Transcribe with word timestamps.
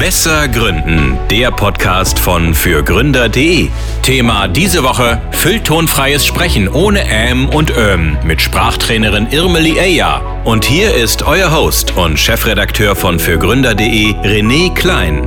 Besser 0.00 0.48
Gründen, 0.48 1.18
der 1.30 1.50
Podcast 1.50 2.18
von 2.18 2.54
fürgründer.de. 2.54 3.68
Thema 4.02 4.48
diese 4.48 4.82
Woche: 4.82 5.20
Fülltonfreies 5.30 6.24
Sprechen 6.24 6.70
ohne 6.70 7.06
Ähm 7.06 7.50
und 7.50 7.70
Öm 7.76 8.16
mit 8.24 8.40
Sprachtrainerin 8.40 9.26
Irmeli 9.30 9.76
Eja. 9.76 10.20
Und 10.44 10.64
hier 10.64 10.94
ist 10.94 11.24
euer 11.24 11.54
Host 11.54 11.98
und 11.98 12.18
Chefredakteur 12.18 12.96
von 12.96 13.18
fürgründer.de, 13.20 14.12
René 14.22 14.74
Klein. 14.74 15.22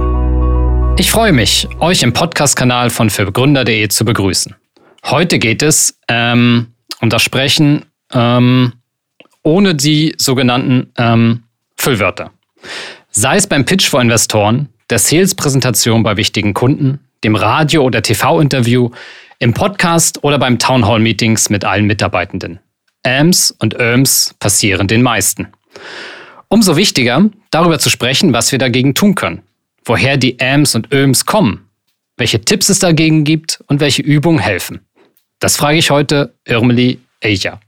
Ich 0.98 1.12
freue 1.12 1.34
mich, 1.34 1.68
euch 1.80 2.02
im 2.02 2.12
Podcast-Kanal 2.12 2.90
von 2.90 3.12
fürgründer.de 3.12 3.88
zu 3.90 4.05
begrüßen. 4.05 4.55
Heute 5.05 5.38
geht 5.38 5.62
es 5.62 6.00
ähm, 6.08 6.74
um 7.00 7.12
das 7.12 7.21
Sprechen 7.21 7.86
ähm, 8.11 8.74
ohne 9.44 9.75
die 9.75 10.16
sogenannten 10.18 10.92
ähm, 10.97 11.44
Füllwörter. 11.78 12.32
Sei 13.16 13.36
es 13.36 13.46
beim 13.46 13.64
Pitch 13.64 13.88
vor 13.88 14.02
Investoren, 14.02 14.69
der 14.93 15.00
Sales-Präsentation 15.00 16.04
bei 16.04 16.18
wichtigen 16.18 16.54
Kunden, 16.54 17.00
dem 17.24 17.33
Radio- 17.33 17.82
oder 17.82 18.04
TV-Interview, 18.04 18.92
im 19.39 19.56
Podcast 19.56 20.24
oder 20.24 20.38
beim 20.38 20.60
Townhall-Meetings 20.60 21.50
mit 21.50 21.66
allen 21.66 21.86
Mitarbeitenden. 21.86 22.60
Ams 23.02 23.50
und 23.57 23.74
Öms 23.79 24.36
passieren 24.38 24.88
den 24.88 25.02
meisten. 25.02 25.47
Umso 26.47 26.78
wichtiger, 26.78 27.28
darüber 27.50 27.79
zu 27.79 27.89
sprechen, 27.89 28.33
was 28.33 28.52
wir 28.52 28.60
dagegen 28.60 28.93
tun 28.93 29.16
können, 29.16 29.42
woher 29.83 30.16
die 30.16 30.39
Ams 30.39 30.75
und 30.75 30.94
Öms 30.94 31.25
kommen, 31.25 31.68
welche 32.17 32.41
Tipps 32.41 32.69
es 32.69 32.78
dagegen 32.78 33.23
gibt 33.23 33.64
und 33.66 33.80
welche 33.80 34.03
Übungen 34.03 34.38
helfen. 34.38 34.81
Das 35.39 35.58
frage 35.58 35.80
ich 35.80 35.89
heute 35.89 36.36
Irmeli 36.45 37.00
Eja. 37.19 37.59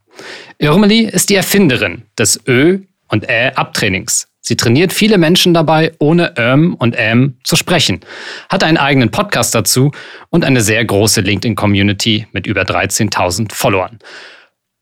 Irmeli 0.59 1.05
ist 1.05 1.31
die 1.31 1.35
Erfinderin 1.35 2.03
des 2.19 2.39
Ö- 2.47 2.81
und 3.07 3.27
Ä-Abtrainings. 3.27 4.27
Sie 4.47 4.55
trainiert 4.55 4.93
viele 4.93 5.17
Menschen 5.17 5.55
dabei, 5.55 5.93
ohne 5.97 6.37
Öm 6.37 6.75
und 6.75 6.93
Äm 6.93 7.39
zu 7.43 7.55
sprechen, 7.55 8.01
hat 8.47 8.63
einen 8.63 8.77
eigenen 8.77 9.09
Podcast 9.09 9.55
dazu 9.55 9.91
und 10.29 10.45
eine 10.45 10.61
sehr 10.61 10.85
große 10.85 11.21
LinkedIn-Community 11.21 12.27
mit 12.31 12.45
über 12.45 12.61
13.000 12.61 13.51
Followern. 13.51 13.97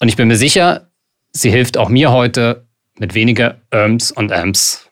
Und 0.02 0.10
ich 0.10 0.18
bin 0.18 0.28
mir 0.28 0.36
sicher, 0.36 0.90
sie 1.32 1.50
hilft 1.50 1.78
auch 1.78 1.88
mir 1.88 2.12
heute, 2.12 2.66
mit 3.00 3.16
weniger 3.16 3.62
Öms 3.74 4.12
und 4.12 4.32
Äms 4.32 4.90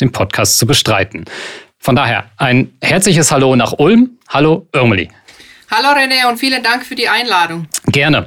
den 0.00 0.10
Podcast 0.10 0.58
zu 0.58 0.66
bestreiten. 0.66 1.26
Von 1.78 1.94
daher 1.94 2.30
ein 2.38 2.72
herzliches 2.80 3.30
Hallo 3.30 3.56
nach 3.56 3.74
Ulm. 3.76 4.18
Hallo 4.30 4.68
Irmeli. 4.72 5.10
Hallo 5.70 5.88
René 5.88 6.26
und 6.30 6.38
vielen 6.38 6.62
Dank 6.62 6.86
für 6.86 6.94
die 6.94 7.10
Einladung. 7.10 7.66
Gerne. 7.84 8.26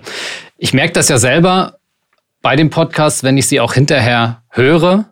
Ich 0.60 0.74
merke 0.74 0.94
das 0.94 1.10
ja 1.10 1.18
selber 1.18 1.80
bei 2.44 2.56
dem 2.56 2.70
Podcast, 2.70 3.24
wenn 3.24 3.36
ich 3.36 3.48
sie 3.48 3.60
auch 3.60 3.74
hinterher 3.74 4.44
höre, 4.50 5.11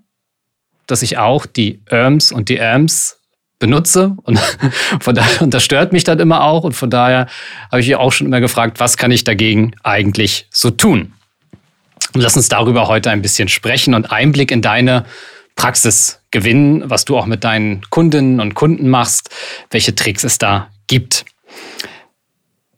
dass 0.92 1.02
ich 1.02 1.18
auch 1.18 1.45
die 1.45 1.82
Erms 1.86 2.32
und 2.32 2.50
die 2.50 2.62
Amps 2.62 3.20
benutze 3.59 4.16
und 4.23 4.40
von 5.00 5.16
daher 5.16 5.42
und 5.42 5.54
das 5.54 5.64
stört 5.64 5.94
mich 5.94 6.04
dann 6.04 6.20
immer 6.20 6.44
auch 6.44 6.64
und 6.64 6.73
von 6.73 6.90
daher 6.90 7.28
habe 7.72 7.82
ich 7.82 7.95
auch 7.95 8.12
schon 8.12 8.28
immer 8.28 8.40
gefragt, 8.40 8.80
was 8.80 8.98
kann 8.98 9.12
ich 9.12 9.23
dagegen 9.23 9.73
eigentlich 9.84 10.48
so 10.50 10.72
tun? 10.72 11.14
Und 12.14 12.22
lass 12.22 12.36
uns 12.36 12.48
darüber 12.48 12.88
heute 12.88 13.12
ein 13.12 13.22
bisschen 13.22 13.50
sprechen 13.50 13.94
und 13.94 14.12
Einblick 14.12 14.52
in 14.52 14.62
deine 14.62 15.06
Praxis 15.56 16.22
gewinnen, 16.32 16.90
was 16.90 17.06
du 17.06 17.17
auch 17.17 17.26
mit 17.26 17.44
deinen 17.44 17.82
Kundinnen 17.90 18.40
und 18.40 18.56
Kunden 18.56 18.90
machst, 18.90 19.30
welche 19.70 19.94
Tricks 19.94 20.23
es 20.23 20.38
da 20.38 20.70
gibt. 20.88 21.26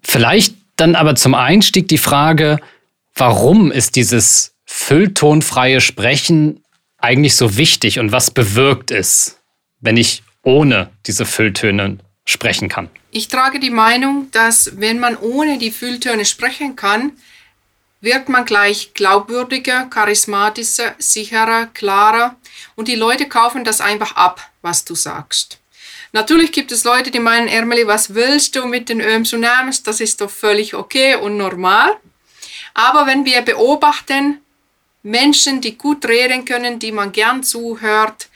Vielleicht 0.01 0.55
dann 0.75 0.95
aber 0.95 1.15
zum 1.15 1.35
Einstieg 1.35 1.87
die 1.87 1.99
Frage, 1.99 2.57
warum 3.15 3.71
ist 3.71 3.95
dieses 3.95 4.55
fülltonfreie 4.65 5.79
Sprechen 5.79 6.60
eigentlich 7.01 7.35
so 7.35 7.57
wichtig 7.57 7.99
und 7.99 8.11
was 8.11 8.31
bewirkt 8.31 8.91
es, 8.91 9.39
wenn 9.79 9.97
ich 9.97 10.23
ohne 10.43 10.89
diese 11.05 11.25
Fülltöne 11.25 11.97
sprechen 12.25 12.69
kann? 12.69 12.89
Ich 13.11 13.27
trage 13.27 13.59
die 13.59 13.69
Meinung, 13.71 14.29
dass 14.31 14.79
wenn 14.79 14.99
man 14.99 15.17
ohne 15.17 15.57
die 15.57 15.71
Fülltöne 15.71 16.25
sprechen 16.25 16.75
kann, 16.75 17.13
wirkt 17.99 18.29
man 18.29 18.45
gleich 18.45 18.93
glaubwürdiger, 18.93 19.85
charismatischer, 19.85 20.95
sicherer, 20.97 21.67
klarer 21.67 22.35
und 22.75 22.87
die 22.87 22.95
Leute 22.95 23.27
kaufen 23.27 23.63
das 23.63 23.81
einfach 23.81 24.15
ab, 24.15 24.49
was 24.61 24.85
du 24.85 24.95
sagst. 24.95 25.59
Natürlich 26.13 26.51
gibt 26.51 26.71
es 26.71 26.83
Leute, 26.83 27.09
die 27.09 27.19
meinen, 27.19 27.47
Ermeli, 27.47 27.87
was 27.87 28.13
willst 28.13 28.55
du 28.55 28.65
mit 28.65 28.89
den 28.89 28.99
Öms 28.99 29.31
und 29.33 29.41
Nams? 29.41 29.83
Das 29.83 30.01
ist 30.01 30.19
doch 30.19 30.29
völlig 30.29 30.73
okay 30.73 31.15
und 31.15 31.37
normal. 31.37 31.95
Aber 32.73 33.07
wenn 33.07 33.23
wir 33.23 33.41
beobachten, 33.41 34.40
Menschen, 35.03 35.61
die 35.61 35.77
gut 35.77 36.05
reden 36.05 36.45
können, 36.45 36.79
die 36.79 36.91
man 36.91 37.11
gern 37.11 37.43
zuhört, 37.43 38.29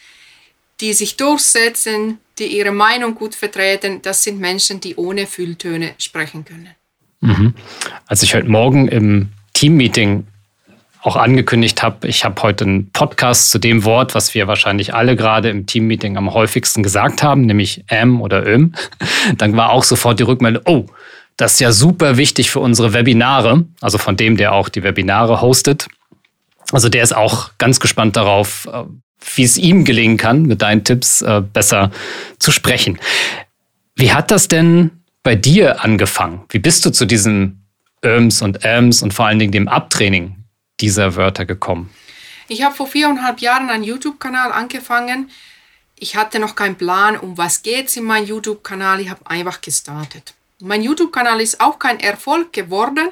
die 0.81 0.93
sich 0.93 1.15
durchsetzen, 1.17 2.19
die 2.37 2.45
ihre 2.45 2.71
Meinung 2.71 3.15
gut 3.15 3.35
vertreten, 3.35 4.01
das 4.01 4.23
sind 4.23 4.39
Menschen, 4.39 4.81
die 4.81 4.95
ohne 4.95 5.25
Fülltöne 5.25 5.93
sprechen 5.97 6.43
können. 6.43 6.69
Mhm. 7.21 7.53
Als 8.07 8.23
ich 8.23 8.35
heute 8.35 8.49
Morgen 8.49 8.87
im 8.87 9.29
Teammeeting 9.53 10.27
auch 11.01 11.15
angekündigt 11.15 11.83
habe, 11.83 12.07
ich 12.07 12.25
habe 12.25 12.41
heute 12.41 12.65
einen 12.65 12.91
Podcast 12.91 13.51
zu 13.51 13.59
dem 13.59 13.85
Wort, 13.85 14.15
was 14.15 14.33
wir 14.33 14.47
wahrscheinlich 14.47 14.93
alle 14.93 15.15
gerade 15.15 15.49
im 15.49 15.65
Teammeeting 15.65 16.17
am 16.17 16.33
häufigsten 16.33 16.83
gesagt 16.83 17.21
haben, 17.23 17.45
nämlich 17.45 17.83
M 17.87 18.21
oder 18.21 18.45
Öm, 18.45 18.73
dann 19.37 19.55
war 19.55 19.69
auch 19.69 19.83
sofort 19.83 20.19
die 20.19 20.23
Rückmeldung, 20.23 20.63
oh, 20.65 20.85
das 21.37 21.53
ist 21.53 21.59
ja 21.59 21.71
super 21.71 22.17
wichtig 22.17 22.49
für 22.49 22.59
unsere 22.59 22.93
Webinare, 22.93 23.65
also 23.81 23.97
von 23.97 24.17
dem, 24.17 24.37
der 24.37 24.53
auch 24.53 24.69
die 24.69 24.83
Webinare 24.83 25.41
hostet. 25.41 25.87
Also 26.71 26.89
der 26.89 27.03
ist 27.03 27.15
auch 27.15 27.51
ganz 27.57 27.79
gespannt 27.79 28.15
darauf, 28.15 28.67
äh, 28.71 28.83
wie 29.35 29.43
es 29.43 29.57
ihm 29.57 29.85
gelingen 29.85 30.17
kann, 30.17 30.43
mit 30.43 30.61
deinen 30.61 30.83
Tipps 30.83 31.21
äh, 31.21 31.41
besser 31.41 31.91
zu 32.39 32.51
sprechen. 32.51 32.99
Wie 33.95 34.13
hat 34.13 34.31
das 34.31 34.47
denn 34.47 34.91
bei 35.23 35.35
dir 35.35 35.83
angefangen? 35.83 36.43
Wie 36.49 36.59
bist 36.59 36.85
du 36.85 36.91
zu 36.91 37.05
diesen 37.05 37.65
Öms 38.03 38.41
und 38.41 38.63
Äms 38.63 39.01
und 39.01 39.13
vor 39.13 39.25
allen 39.25 39.39
Dingen 39.39 39.51
dem 39.51 39.67
Abtraining 39.67 40.35
dieser 40.79 41.15
Wörter 41.15 41.45
gekommen? 41.45 41.89
Ich 42.47 42.61
habe 42.63 42.75
vor 42.75 42.87
viereinhalb 42.87 43.39
Jahren 43.39 43.69
einen 43.69 43.83
YouTube-Kanal 43.83 44.51
angefangen. 44.51 45.31
Ich 45.97 46.15
hatte 46.15 46.39
noch 46.39 46.55
keinen 46.55 46.75
Plan, 46.75 47.17
um 47.17 47.37
was 47.37 47.63
geht 47.63 47.87
es 47.87 47.97
in 47.97 48.03
meinem 48.03 48.27
YouTube-Kanal. 48.27 48.99
Ich 48.99 49.09
habe 49.09 49.21
einfach 49.25 49.61
gestartet. 49.61 50.33
Mein 50.59 50.83
YouTube-Kanal 50.83 51.41
ist 51.41 51.59
auch 51.59 51.79
kein 51.79 51.99
Erfolg 51.99 52.53
geworden, 52.53 53.09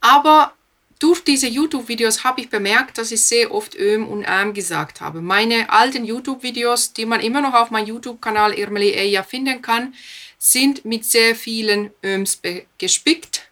aber 0.00 0.52
durch 1.00 1.24
diese 1.24 1.48
YouTube-Videos 1.48 2.22
habe 2.24 2.42
ich 2.42 2.50
bemerkt, 2.50 2.98
dass 2.98 3.10
ich 3.10 3.24
sehr 3.24 3.52
oft 3.52 3.74
Öm 3.74 4.06
und 4.06 4.22
Äm 4.22 4.54
gesagt 4.54 5.00
habe. 5.00 5.20
Meine 5.22 5.70
alten 5.70 6.04
YouTube-Videos, 6.04 6.92
die 6.92 7.06
man 7.06 7.20
immer 7.20 7.40
noch 7.40 7.54
auf 7.54 7.70
meinem 7.70 7.86
YouTube-Kanal 7.86 8.52
Irmeli 8.52 8.92
Eja 8.92 9.22
finden 9.22 9.62
kann, 9.62 9.94
sind 10.38 10.84
mit 10.84 11.04
sehr 11.04 11.34
vielen 11.34 11.90
Öms 12.04 12.40
gespickt. 12.78 13.48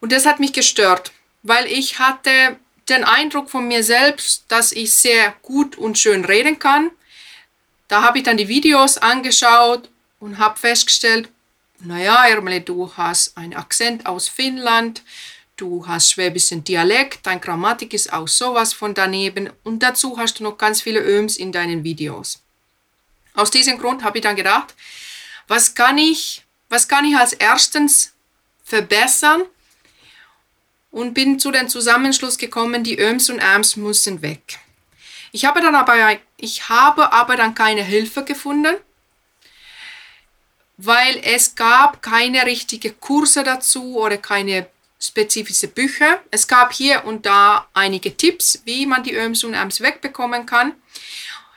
Und 0.00 0.12
das 0.12 0.26
hat 0.26 0.40
mich 0.40 0.52
gestört, 0.52 1.12
weil 1.42 1.66
ich 1.66 1.98
hatte 1.98 2.58
den 2.88 3.04
Eindruck 3.04 3.48
von 3.48 3.66
mir 3.66 3.82
selbst, 3.82 4.44
dass 4.48 4.72
ich 4.72 4.92
sehr 4.92 5.34
gut 5.42 5.78
und 5.78 5.98
schön 5.98 6.24
reden 6.24 6.58
kann. 6.58 6.90
Da 7.88 8.02
habe 8.02 8.18
ich 8.18 8.24
dann 8.24 8.36
die 8.36 8.48
Videos 8.48 8.98
angeschaut 8.98 9.88
und 10.18 10.38
habe 10.38 10.58
festgestellt, 10.58 11.28
naja, 11.80 12.28
Irmeli, 12.28 12.64
du 12.64 12.92
hast 12.96 13.36
einen 13.36 13.54
Akzent 13.54 14.06
aus 14.06 14.28
Finnland, 14.28 15.02
du 15.56 15.86
hast 15.86 16.10
schwäbischen 16.10 16.64
Dialekt, 16.64 17.26
deine 17.26 17.40
Grammatik 17.40 17.94
ist 17.94 18.12
auch 18.12 18.28
sowas 18.28 18.72
von 18.72 18.94
daneben 18.94 19.50
und 19.62 19.82
dazu 19.82 20.18
hast 20.18 20.38
du 20.38 20.44
noch 20.44 20.58
ganz 20.58 20.82
viele 20.82 21.00
Öms 21.00 21.36
in 21.36 21.52
deinen 21.52 21.84
Videos. 21.84 22.42
Aus 23.34 23.50
diesem 23.50 23.78
Grund 23.78 24.02
habe 24.02 24.18
ich 24.18 24.24
dann 24.24 24.36
gedacht, 24.36 24.74
was 25.48 25.74
kann 25.74 25.98
ich, 25.98 26.44
was 26.68 26.88
kann 26.88 27.04
ich 27.04 27.16
als 27.16 27.32
erstens 27.32 28.12
verbessern 28.64 29.42
und 30.90 31.14
bin 31.14 31.38
zu 31.38 31.50
dem 31.50 31.68
Zusammenschluss 31.68 32.38
gekommen, 32.38 32.84
die 32.84 32.98
Öms 32.98 33.28
und 33.30 33.40
Äms 33.40 33.76
müssen 33.76 34.22
weg. 34.22 34.58
Ich 35.32 35.44
habe 35.44 35.60
dann 35.60 35.74
aber, 35.74 36.16
ich 36.36 36.68
habe 36.68 37.12
aber 37.12 37.36
dann 37.36 37.54
keine 37.54 37.82
Hilfe 37.82 38.24
gefunden, 38.24 38.76
weil 40.76 41.20
es 41.24 41.54
gab 41.54 42.02
keine 42.02 42.46
richtigen 42.46 42.98
Kurse 43.00 43.42
dazu 43.42 43.96
oder 43.96 44.16
keine 44.16 44.68
spezifische 45.00 45.68
Bücher. 45.68 46.20
Es 46.30 46.46
gab 46.46 46.72
hier 46.72 47.04
und 47.04 47.26
da 47.26 47.68
einige 47.74 48.16
Tipps, 48.16 48.62
wie 48.64 48.86
man 48.86 49.02
die 49.02 49.14
Öms 49.14 49.44
und 49.44 49.54
Äms 49.54 49.80
wegbekommen 49.80 50.46
kann. 50.46 50.74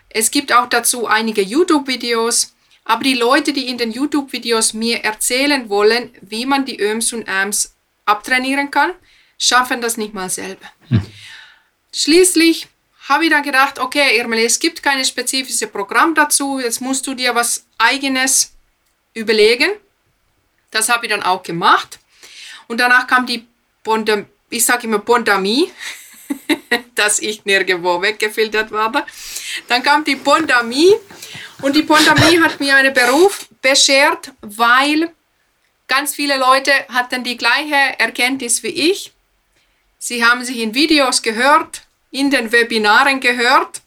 Es 0.09 0.31
gibt 0.31 0.53
auch 0.53 0.67
dazu 0.67 1.07
einige 1.07 1.41
YouTube-Videos, 1.41 2.53
aber 2.85 3.03
die 3.03 3.13
Leute, 3.13 3.53
die 3.53 3.67
in 3.67 3.77
den 3.77 3.91
YouTube-Videos 3.91 4.73
mir 4.73 5.03
erzählen 5.03 5.69
wollen, 5.69 6.11
wie 6.21 6.45
man 6.45 6.65
die 6.65 6.79
Öms 6.79 7.13
und 7.13 7.27
Äms 7.27 7.75
abtrainieren 8.05 8.71
kann, 8.71 8.93
schaffen 9.37 9.81
das 9.81 9.97
nicht 9.97 10.13
mal 10.13 10.29
selber. 10.29 10.65
Hm. 10.89 11.05
Schließlich 11.93 12.67
habe 13.09 13.25
ich 13.25 13.29
dann 13.29 13.43
gedacht, 13.43 13.79
okay, 13.79 14.17
Irmeli, 14.17 14.45
es 14.45 14.59
gibt 14.59 14.83
kein 14.83 15.03
spezifisches 15.03 15.69
Programm 15.69 16.13
dazu, 16.15 16.59
jetzt 16.59 16.81
musst 16.81 17.07
du 17.07 17.13
dir 17.13 17.35
was 17.35 17.65
eigenes 17.77 18.53
überlegen. 19.13 19.71
Das 20.71 20.89
habe 20.89 21.05
ich 21.05 21.11
dann 21.11 21.23
auch 21.23 21.43
gemacht. 21.43 21.99
Und 22.67 22.79
danach 22.79 23.07
kam 23.07 23.25
die 23.25 23.47
Bondam, 23.83 24.25
ich 24.49 24.65
sage 24.65 24.87
immer 24.87 24.99
Bondamie, 24.99 25.71
dass 26.95 27.19
ich 27.19 27.45
nirgendwo 27.45 28.01
weggefiltert 28.01 28.71
war. 28.71 29.05
Dann 29.67 29.83
kam 29.83 30.03
die 30.03 30.15
Bondamie 30.15 30.95
Und 31.61 31.75
die 31.75 31.83
Pandemie 31.83 32.39
hat 32.39 32.59
mir 32.59 32.75
einen 32.75 32.93
Beruf 32.93 33.47
beschert, 33.61 34.31
weil 34.41 35.11
ganz 35.87 36.13
viele 36.13 36.37
Leute 36.37 36.71
hatten 36.89 37.23
die 37.23 37.37
gleiche 37.37 37.99
Erkenntnis 37.99 38.61
wie 38.63 38.91
ich. 38.91 39.11
Sie 39.97 40.23
haben 40.23 40.45
sich 40.45 40.57
in 40.57 40.75
Videos 40.75 41.21
gehört, 41.21 41.81
in 42.11 42.29
den 42.29 42.51
Webinaren 42.51 43.19
gehört 43.19 43.81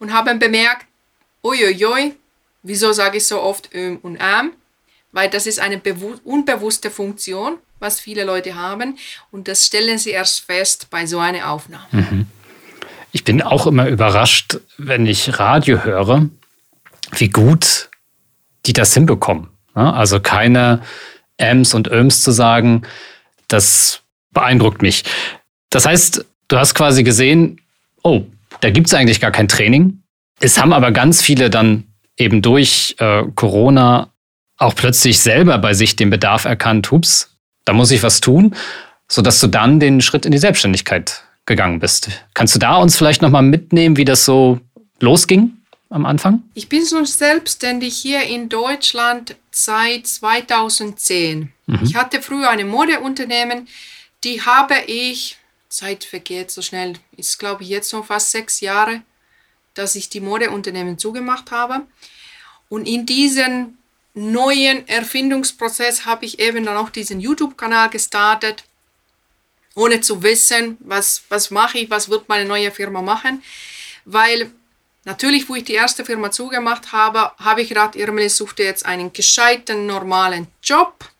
und 0.00 0.12
haben 0.12 0.38
bemerkt, 0.38 0.86
uiuiui, 1.44 2.16
wieso 2.62 2.92
sage 2.92 3.18
ich 3.18 3.26
so 3.26 3.40
oft 3.40 3.72
Öm 3.72 3.98
und 4.02 4.16
Äm? 4.16 4.52
Weil 5.12 5.30
das 5.30 5.46
ist 5.46 5.60
eine 5.60 5.80
unbewusste 6.24 6.90
Funktion, 6.90 7.58
was 7.78 8.00
viele 8.00 8.24
Leute 8.24 8.54
haben 8.54 8.98
und 9.30 9.48
das 9.48 9.66
stellen 9.66 9.98
sie 9.98 10.10
erst 10.10 10.40
fest 10.40 10.88
bei 10.90 11.06
so 11.06 11.18
einer 11.18 11.50
Aufnahme. 11.50 11.86
Mhm. 11.90 12.26
Ich 13.12 13.24
bin 13.24 13.42
auch 13.42 13.66
immer 13.66 13.88
überrascht, 13.88 14.58
wenn 14.76 15.06
ich 15.06 15.38
Radio 15.38 15.84
höre, 15.84 16.28
wie 17.12 17.28
gut 17.28 17.90
die 18.66 18.72
das 18.72 18.94
hinbekommen. 18.94 19.48
Also 19.74 20.20
keine 20.20 20.82
Äms 21.36 21.74
und 21.74 21.88
Öms 21.88 22.22
zu 22.22 22.30
sagen, 22.30 22.82
das 23.48 24.00
beeindruckt 24.32 24.82
mich. 24.82 25.04
Das 25.70 25.86
heißt, 25.86 26.24
du 26.48 26.58
hast 26.58 26.74
quasi 26.74 27.02
gesehen, 27.02 27.60
oh, 28.02 28.22
da 28.60 28.70
gibt 28.70 28.86
es 28.86 28.94
eigentlich 28.94 29.20
gar 29.20 29.30
kein 29.30 29.48
Training. 29.48 30.02
Es 30.40 30.60
haben 30.60 30.72
aber 30.72 30.92
ganz 30.92 31.22
viele 31.22 31.50
dann 31.50 31.84
eben 32.16 32.42
durch 32.42 32.96
äh, 32.98 33.22
Corona 33.34 34.10
auch 34.56 34.74
plötzlich 34.74 35.18
selber 35.20 35.58
bei 35.58 35.74
sich 35.74 35.96
den 35.96 36.10
Bedarf 36.10 36.44
erkannt, 36.44 36.90
hups, 36.90 37.33
da 37.64 37.72
muss 37.72 37.90
ich 37.90 38.02
was 38.02 38.20
tun, 38.20 38.54
sodass 39.08 39.40
du 39.40 39.46
dann 39.46 39.80
den 39.80 40.00
Schritt 40.00 40.26
in 40.26 40.32
die 40.32 40.38
Selbstständigkeit 40.38 41.22
gegangen 41.46 41.78
bist. 41.78 42.08
Kannst 42.32 42.54
du 42.54 42.58
da 42.58 42.76
uns 42.76 42.96
vielleicht 42.96 43.22
nochmal 43.22 43.42
mitnehmen, 43.42 43.96
wie 43.96 44.04
das 44.04 44.24
so 44.24 44.60
losging 45.00 45.56
am 45.90 46.06
Anfang? 46.06 46.42
Ich 46.54 46.68
bin 46.68 46.84
so 46.84 47.04
selbstständig 47.04 47.96
hier 47.96 48.22
in 48.22 48.48
Deutschland 48.48 49.36
seit 49.50 50.06
2010. 50.06 51.52
Mhm. 51.66 51.78
Ich 51.82 51.94
hatte 51.94 52.22
früher 52.22 52.50
ein 52.50 52.66
Modeunternehmen, 52.66 53.68
die 54.24 54.42
habe 54.42 54.74
ich, 54.86 55.38
Zeit 55.68 56.04
vergeht 56.04 56.50
so 56.50 56.62
schnell, 56.62 56.94
ist 57.16 57.38
glaube 57.38 57.62
ich 57.62 57.68
jetzt 57.68 57.90
schon 57.90 58.04
fast 58.04 58.30
sechs 58.30 58.60
Jahre, 58.60 59.02
dass 59.74 59.96
ich 59.96 60.08
die 60.08 60.20
Modeunternehmen 60.20 60.98
zugemacht 60.98 61.50
habe. 61.50 61.82
Und 62.68 62.88
in 62.88 63.06
diesem 63.06 63.74
neuen 64.14 64.86
Erfindungsprozess 64.88 66.06
habe 66.06 66.24
ich 66.24 66.38
eben 66.38 66.64
dann 66.64 66.76
auch 66.76 66.90
diesen 66.90 67.20
YouTube-Kanal 67.20 67.90
gestartet 67.90 68.64
ohne 69.74 70.00
zu 70.00 70.22
wissen, 70.22 70.76
was, 70.80 71.24
was 71.28 71.50
mache 71.50 71.78
ich, 71.78 71.90
was 71.90 72.08
wird 72.08 72.28
meine 72.28 72.44
neue 72.44 72.70
Firma 72.70 73.02
machen. 73.02 73.42
Weil 74.04 74.52
natürlich, 75.04 75.48
wo 75.48 75.56
ich 75.56 75.64
die 75.64 75.74
erste 75.74 76.04
Firma 76.04 76.30
zugemacht 76.30 76.92
habe, 76.92 77.32
habe 77.38 77.62
ich 77.62 77.68
gedacht, 77.68 77.96
Irmeli 77.96 78.28
suchte 78.28 78.62
jetzt 78.62 78.86
einen 78.86 79.12
gescheiten, 79.12 79.86
normalen 79.86 80.46
Job. 80.62 81.10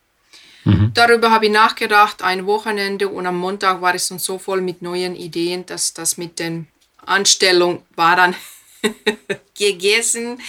Mhm. 0.65 0.93
Darüber 0.95 1.31
habe 1.31 1.47
ich 1.47 1.53
nachgedacht, 1.53 2.23
ein 2.23 2.47
Wochenende 2.47 3.09
und 3.09 3.27
am 3.27 3.37
Montag 3.37 3.81
war 3.81 3.95
es 3.95 4.09
dann 4.09 4.19
so 4.19 4.39
voll 4.39 4.61
mit 4.61 4.83
neuen 4.83 5.17
Ideen, 5.17 5.67
dass 5.67 5.93
das 5.93 6.17
mit 6.17 6.39
den 6.39 6.69
Anstellung 7.05 7.85
war 7.97 8.17
dann 8.17 8.37
gegessen. 9.59 10.41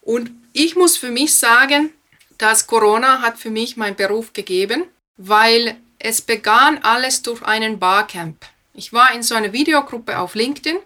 Und 0.00 0.30
ich 0.52 0.76
muss 0.76 0.96
für 0.96 1.10
mich 1.10 1.34
sagen, 1.34 1.90
dass 2.38 2.66
Corona 2.66 3.20
hat 3.20 3.38
für 3.38 3.50
mich 3.50 3.76
meinen 3.76 3.96
Beruf 3.96 4.32
gegeben, 4.32 4.84
weil 5.16 5.76
es 5.98 6.20
begann 6.20 6.78
alles 6.78 7.22
durch 7.22 7.42
einen 7.42 7.78
Barcamp. 7.78 8.44
Ich 8.74 8.92
war 8.92 9.12
in 9.14 9.22
so 9.22 9.34
einer 9.34 9.52
Videogruppe 9.52 10.18
auf 10.18 10.34
LinkedIn. 10.34 10.78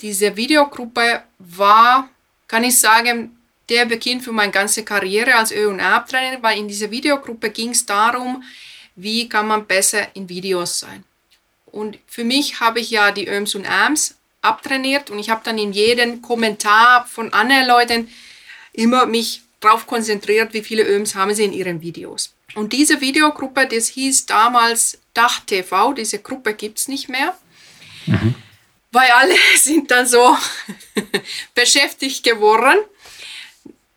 Diese 0.00 0.36
Videogruppe 0.36 1.22
war, 1.38 2.08
kann 2.46 2.64
ich 2.64 2.78
sagen, 2.78 3.36
der 3.68 3.86
Beginn 3.86 4.20
für 4.20 4.32
meine 4.32 4.52
ganze 4.52 4.84
Karriere 4.84 5.34
als 5.34 5.52
Ö- 5.52 5.68
und 5.68 5.80
A-Trainer, 5.80 6.42
weil 6.42 6.58
in 6.58 6.68
dieser 6.68 6.90
Videogruppe 6.90 7.50
ging 7.50 7.70
es 7.70 7.86
darum, 7.86 8.42
wie 8.96 9.28
kann 9.28 9.46
man 9.46 9.66
besser 9.66 10.08
in 10.14 10.28
Videos 10.28 10.80
sein. 10.80 11.04
Und 11.66 11.98
für 12.06 12.24
mich 12.24 12.60
habe 12.60 12.80
ich 12.80 12.90
ja 12.90 13.12
die 13.12 13.28
Öms 13.28 13.54
und 13.54 13.68
Ams 13.68 14.16
abtrainiert 14.42 15.10
und 15.10 15.18
ich 15.18 15.30
habe 15.30 15.42
dann 15.44 15.58
in 15.58 15.72
jedem 15.72 16.22
Kommentar 16.22 17.06
von 17.06 17.32
anderen 17.32 17.66
Leuten 17.66 18.08
immer 18.72 19.06
mich 19.06 19.42
darauf 19.60 19.86
konzentriert, 19.86 20.54
wie 20.54 20.62
viele 20.62 20.86
Öms 20.86 21.14
haben 21.14 21.34
sie 21.34 21.44
in 21.44 21.52
ihren 21.52 21.80
Videos. 21.80 22.34
Und 22.54 22.72
diese 22.72 23.00
Videogruppe, 23.00 23.66
das 23.66 23.88
hieß 23.88 24.26
damals 24.26 24.98
Dach 25.14 25.40
TV, 25.40 25.92
diese 25.92 26.18
Gruppe 26.18 26.54
gibt 26.54 26.78
es 26.78 26.88
nicht 26.88 27.08
mehr. 27.08 27.36
Mhm. 28.06 28.34
Weil 28.92 29.10
alle 29.10 29.34
sind 29.56 29.90
dann 29.90 30.06
so 30.06 30.36
beschäftigt 31.54 32.24
geworden 32.24 32.78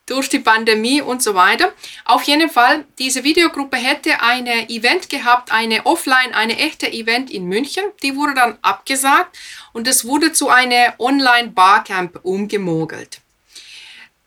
durch 0.05 0.27
die 0.27 0.39
Pandemie 0.39 1.01
und 1.01 1.23
so 1.23 1.33
weiter. 1.33 1.71
Auf 2.03 2.23
jeden 2.23 2.49
Fall, 2.49 2.85
diese 2.99 3.23
Videogruppe 3.23 3.77
hätte 3.77 4.21
ein 4.21 4.47
Event 4.47 5.09
gehabt, 5.09 5.51
eine 5.51 5.85
Offline, 5.85 6.33
eine 6.33 6.57
echte 6.57 6.91
Event 6.91 7.31
in 7.31 7.45
München. 7.45 7.85
Die 8.03 8.15
wurde 8.15 8.33
dann 8.33 8.57
abgesagt 8.61 9.37
und 9.71 9.87
es 9.87 10.05
wurde 10.05 10.33
zu 10.33 10.49
einer 10.49 10.95
Online-Barcamp 10.99 12.19
umgemogelt. 12.23 13.22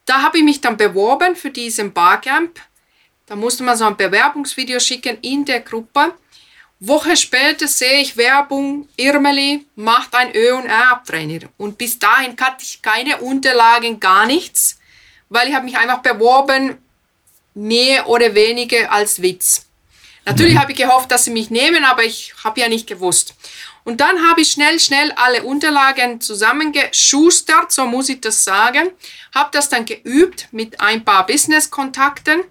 Da 0.07 0.23
habe 0.23 0.39
ich 0.39 0.45
mich 0.45 0.61
dann 0.61 0.77
beworben 0.77 1.37
für 1.37 1.51
diesen 1.51 1.93
Barcamp 1.93 2.61
da 3.27 3.35
musste 3.35 3.65
man 3.65 3.77
so 3.77 3.85
ein 3.85 3.97
Bewerbungsvideo 3.97 4.79
schicken 4.79 5.19
in 5.21 5.45
der 5.45 5.61
Gruppe. 5.61 6.15
Woche 6.79 7.17
später 7.17 7.67
sehe 7.67 8.01
ich 8.01 8.17
Werbung, 8.17 8.89
Irmeli 8.97 9.67
macht 9.75 10.15
ein 10.15 10.35
Ö- 10.35 10.55
und 10.55 10.67
R-Abtrainer. 10.67 11.49
Und 11.57 11.77
bis 11.77 11.99
dahin 11.99 12.37
hatte 12.41 12.63
ich 12.63 12.83
keine 12.83 13.19
Unterlagen, 13.19 13.99
gar 13.99 14.27
nichts, 14.27 14.79
weil 15.29 15.49
ich 15.49 15.55
habe 15.55 15.65
mich 15.65 15.77
einfach 15.77 15.99
beworben, 15.99 16.77
mehr 17.55 18.09
oder 18.09 18.35
weniger 18.35 18.93
als 18.93 19.23
Witz. 19.23 19.67
Natürlich 20.27 20.55
mhm. 20.55 20.61
habe 20.61 20.73
ich 20.73 20.79
gehofft, 20.79 21.11
dass 21.11 21.25
sie 21.25 21.31
mich 21.31 21.51
nehmen, 21.51 21.85
aber 21.85 22.05
ich 22.05 22.35
habe 22.45 22.61
ja 22.61 22.69
nicht 22.69 22.87
gewusst. 22.87 23.35
Und 23.87 24.03
dann 24.03 24.29
habe 24.29 24.43
ich 24.43 24.51
schnell, 24.51 24.79
schnell 24.81 25.13
alle 25.13 25.45
Unterlagen 25.45 26.21
zusammengeschustert, 26.21 27.73
so 27.73 27.87
muss 27.87 28.11
ich 28.11 28.21
das 28.21 28.45
sagen. 28.45 28.91
Habe 29.35 29.49
das 29.53 29.71
dann 29.71 29.87
geübt 29.87 30.49
mit 30.51 30.81
ein 30.81 31.05
paar 31.05 31.25
Business-Kontakten 31.25 32.43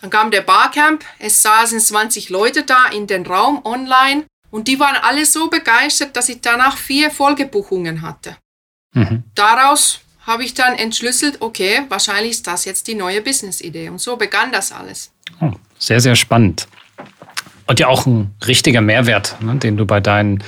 dann 0.00 0.10
kam 0.10 0.30
der 0.30 0.40
Barcamp, 0.40 1.04
es 1.18 1.42
saßen 1.42 1.78
20 1.78 2.30
Leute 2.30 2.62
da 2.62 2.86
in 2.86 3.06
den 3.06 3.26
Raum 3.26 3.60
online 3.64 4.24
und 4.50 4.66
die 4.66 4.80
waren 4.80 4.96
alle 4.96 5.26
so 5.26 5.48
begeistert, 5.48 6.16
dass 6.16 6.28
ich 6.28 6.40
danach 6.40 6.76
vier 6.76 7.10
Folgebuchungen 7.10 8.02
hatte. 8.02 8.36
Mhm. 8.94 9.24
Daraus 9.34 10.00
habe 10.26 10.44
ich 10.44 10.54
dann 10.54 10.74
entschlüsselt, 10.74 11.40
okay, 11.40 11.82
wahrscheinlich 11.88 12.32
ist 12.32 12.46
das 12.46 12.64
jetzt 12.64 12.86
die 12.86 12.94
neue 12.94 13.20
Business-Idee. 13.20 13.88
Und 13.90 14.00
so 14.00 14.16
begann 14.16 14.52
das 14.52 14.72
alles. 14.72 15.12
Oh, 15.40 15.52
sehr, 15.78 16.00
sehr 16.00 16.16
spannend. 16.16 16.66
Und 17.70 17.78
ja 17.78 17.86
auch 17.86 18.04
ein 18.04 18.34
richtiger 18.48 18.80
Mehrwert, 18.80 19.36
ne, 19.40 19.54
den 19.54 19.76
du 19.76 19.86
bei 19.86 20.00
deinen 20.00 20.42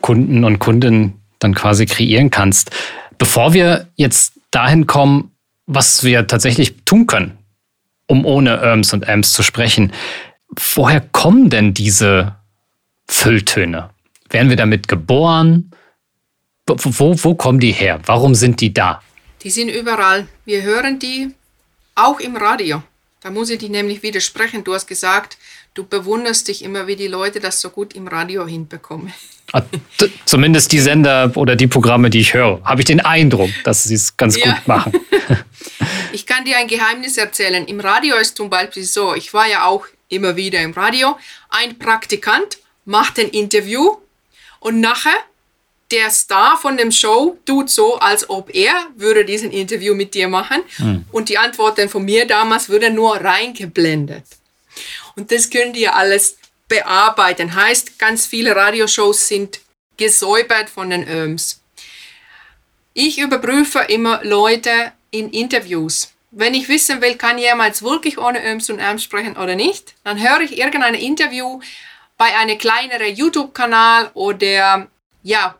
Kunden 0.00 0.44
und 0.44 0.60
Kunden 0.60 1.20
dann 1.40 1.56
quasi 1.56 1.86
kreieren 1.86 2.30
kannst. 2.30 2.70
Bevor 3.18 3.52
wir 3.52 3.88
jetzt 3.96 4.34
dahin 4.52 4.86
kommen, 4.86 5.32
was 5.66 6.04
wir 6.04 6.28
tatsächlich 6.28 6.84
tun 6.84 7.08
können, 7.08 7.36
um 8.06 8.24
ohne 8.24 8.58
Irms 8.58 8.92
und 8.92 9.08
Ams 9.08 9.32
zu 9.32 9.42
sprechen. 9.42 9.92
Woher 10.74 11.00
kommen 11.00 11.50
denn 11.50 11.74
diese 11.74 12.36
Fülltöne? 13.08 13.90
Werden 14.30 14.50
wir 14.50 14.56
damit 14.56 14.86
geboren? 14.86 15.72
Wo, 16.68 17.16
wo 17.24 17.34
kommen 17.34 17.58
die 17.58 17.72
her? 17.72 17.98
Warum 18.06 18.36
sind 18.36 18.60
die 18.60 18.72
da? 18.72 19.02
Die 19.42 19.50
sind 19.50 19.68
überall. 19.68 20.28
Wir 20.44 20.62
hören 20.62 21.00
die 21.00 21.34
auch 21.96 22.20
im 22.20 22.36
Radio. 22.36 22.84
Da 23.20 23.30
muss 23.30 23.50
ich 23.50 23.58
dich 23.58 23.70
nämlich 23.70 24.04
widersprechen. 24.04 24.62
Du 24.62 24.74
hast 24.74 24.86
gesagt, 24.86 25.38
du 25.78 25.84
bewunderst 25.84 26.48
dich 26.48 26.64
immer, 26.64 26.88
wie 26.88 26.96
die 26.96 27.06
Leute 27.06 27.38
das 27.38 27.60
so 27.60 27.70
gut 27.70 27.94
im 27.94 28.08
Radio 28.08 28.46
hinbekommen. 28.46 29.12
Ah, 29.50 29.62
zumindest 30.26 30.72
die 30.72 30.78
Sender 30.78 31.32
oder 31.34 31.56
die 31.56 31.68
Programme, 31.68 32.10
die 32.10 32.20
ich 32.20 32.34
höre, 32.34 32.62
habe 32.64 32.82
ich 32.82 32.84
den 32.84 33.00
Eindruck, 33.00 33.48
dass 33.64 33.84
sie 33.84 33.94
es 33.94 34.14
ganz 34.14 34.36
ja. 34.36 34.52
gut 34.52 34.68
machen. 34.68 34.92
ich 36.12 36.26
kann 36.26 36.44
dir 36.44 36.58
ein 36.58 36.66
Geheimnis 36.66 37.16
erzählen. 37.16 37.64
Im 37.64 37.80
Radio 37.80 38.16
ist 38.16 38.36
zum 38.36 38.50
Beispiel 38.50 38.84
so, 38.84 39.14
ich 39.14 39.32
war 39.32 39.48
ja 39.48 39.64
auch 39.64 39.86
immer 40.10 40.36
wieder 40.36 40.60
im 40.60 40.72
Radio, 40.72 41.16
ein 41.48 41.78
Praktikant 41.78 42.58
macht 42.84 43.18
ein 43.18 43.30
Interview 43.30 43.96
und 44.60 44.80
nachher 44.80 45.16
der 45.90 46.10
Star 46.10 46.58
von 46.58 46.76
dem 46.76 46.92
Show 46.92 47.38
tut 47.46 47.70
so, 47.70 47.98
als 48.00 48.28
ob 48.28 48.54
er 48.54 48.74
würde 48.96 49.24
diesen 49.24 49.50
Interview 49.50 49.94
mit 49.94 50.12
dir 50.12 50.28
machen 50.28 50.60
hm. 50.76 51.06
und 51.10 51.30
die 51.30 51.38
Antworten 51.38 51.88
von 51.88 52.04
mir 52.04 52.26
damals 52.26 52.68
würden 52.68 52.94
nur 52.94 53.16
reingeblendet. 53.16 54.24
Und 55.16 55.30
das 55.32 55.50
könnt 55.50 55.76
ihr 55.76 55.94
alles 55.94 56.38
bearbeiten. 56.68 57.54
Heißt, 57.54 57.98
ganz 57.98 58.26
viele 58.26 58.54
Radioshows 58.54 59.28
sind 59.28 59.60
gesäubert 59.96 60.70
von 60.70 60.90
den 60.90 61.08
Öms. 61.08 61.60
Ich 62.94 63.18
überprüfe 63.18 63.80
immer 63.88 64.20
Leute 64.24 64.92
in 65.10 65.30
Interviews. 65.30 66.12
Wenn 66.30 66.54
ich 66.54 66.68
wissen 66.68 67.00
will, 67.00 67.16
kann 67.16 67.38
jemand 67.38 67.80
wirklich 67.82 68.18
ohne 68.18 68.44
Öms 68.44 68.68
und 68.70 68.78
Äms 68.78 69.02
sprechen 69.02 69.36
oder 69.36 69.54
nicht, 69.54 69.94
dann 70.04 70.20
höre 70.20 70.40
ich 70.40 70.58
irgendein 70.58 70.94
Interview 70.94 71.60
bei 72.18 72.36
einem 72.36 72.58
kleineren 72.58 73.14
YouTube-Kanal 73.14 74.10
oder 74.14 74.88
ja, 75.22 75.54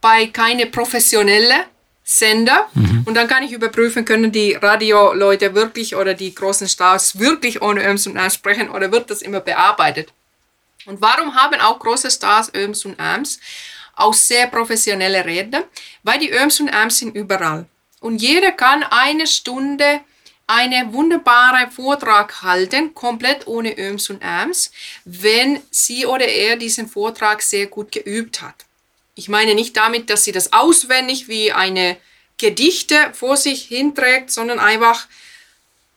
bei 0.00 0.26
keine 0.28 0.66
professionelle 0.66 1.66
Sender 2.06 2.68
mhm. 2.74 3.04
und 3.06 3.14
dann 3.14 3.28
kann 3.28 3.42
ich 3.42 3.52
überprüfen, 3.52 4.04
können 4.04 4.30
die 4.30 4.52
Radioleute 4.52 5.54
wirklich 5.54 5.96
oder 5.96 6.12
die 6.12 6.34
großen 6.34 6.68
Stars 6.68 7.18
wirklich 7.18 7.62
ohne 7.62 7.82
Öms 7.82 8.06
und 8.06 8.16
Äms 8.16 8.34
sprechen 8.34 8.68
oder 8.68 8.92
wird 8.92 9.10
das 9.10 9.22
immer 9.22 9.40
bearbeitet? 9.40 10.12
Und 10.84 11.00
warum 11.00 11.34
haben 11.34 11.58
auch 11.60 11.78
große 11.78 12.10
Stars 12.10 12.52
Öms 12.54 12.84
und 12.84 12.98
Äms? 12.98 13.40
Auch 13.96 14.12
sehr 14.12 14.48
professionelle 14.48 15.24
Redner, 15.24 15.64
weil 16.02 16.18
die 16.18 16.30
Öms 16.30 16.60
und 16.60 16.68
Äms 16.68 16.98
sind 16.98 17.16
überall. 17.16 17.64
Und 18.00 18.20
jeder 18.20 18.52
kann 18.52 18.82
eine 18.82 19.26
Stunde 19.26 20.00
einen 20.46 20.92
wunderbaren 20.92 21.70
Vortrag 21.70 22.42
halten, 22.42 22.92
komplett 22.92 23.46
ohne 23.46 23.78
Öms 23.78 24.10
und 24.10 24.20
Äms, 24.20 24.72
wenn 25.06 25.60
sie 25.70 26.04
oder 26.04 26.26
er 26.26 26.56
diesen 26.56 26.86
Vortrag 26.86 27.40
sehr 27.40 27.66
gut 27.66 27.92
geübt 27.92 28.42
hat. 28.42 28.63
Ich 29.14 29.28
meine 29.28 29.54
nicht 29.54 29.76
damit, 29.76 30.10
dass 30.10 30.24
sie 30.24 30.32
das 30.32 30.52
auswendig 30.52 31.28
wie 31.28 31.52
eine 31.52 31.96
Gedichte 32.36 32.96
vor 33.12 33.36
sich 33.36 33.64
hinträgt, 33.64 34.30
sondern 34.30 34.58
einfach 34.58 35.06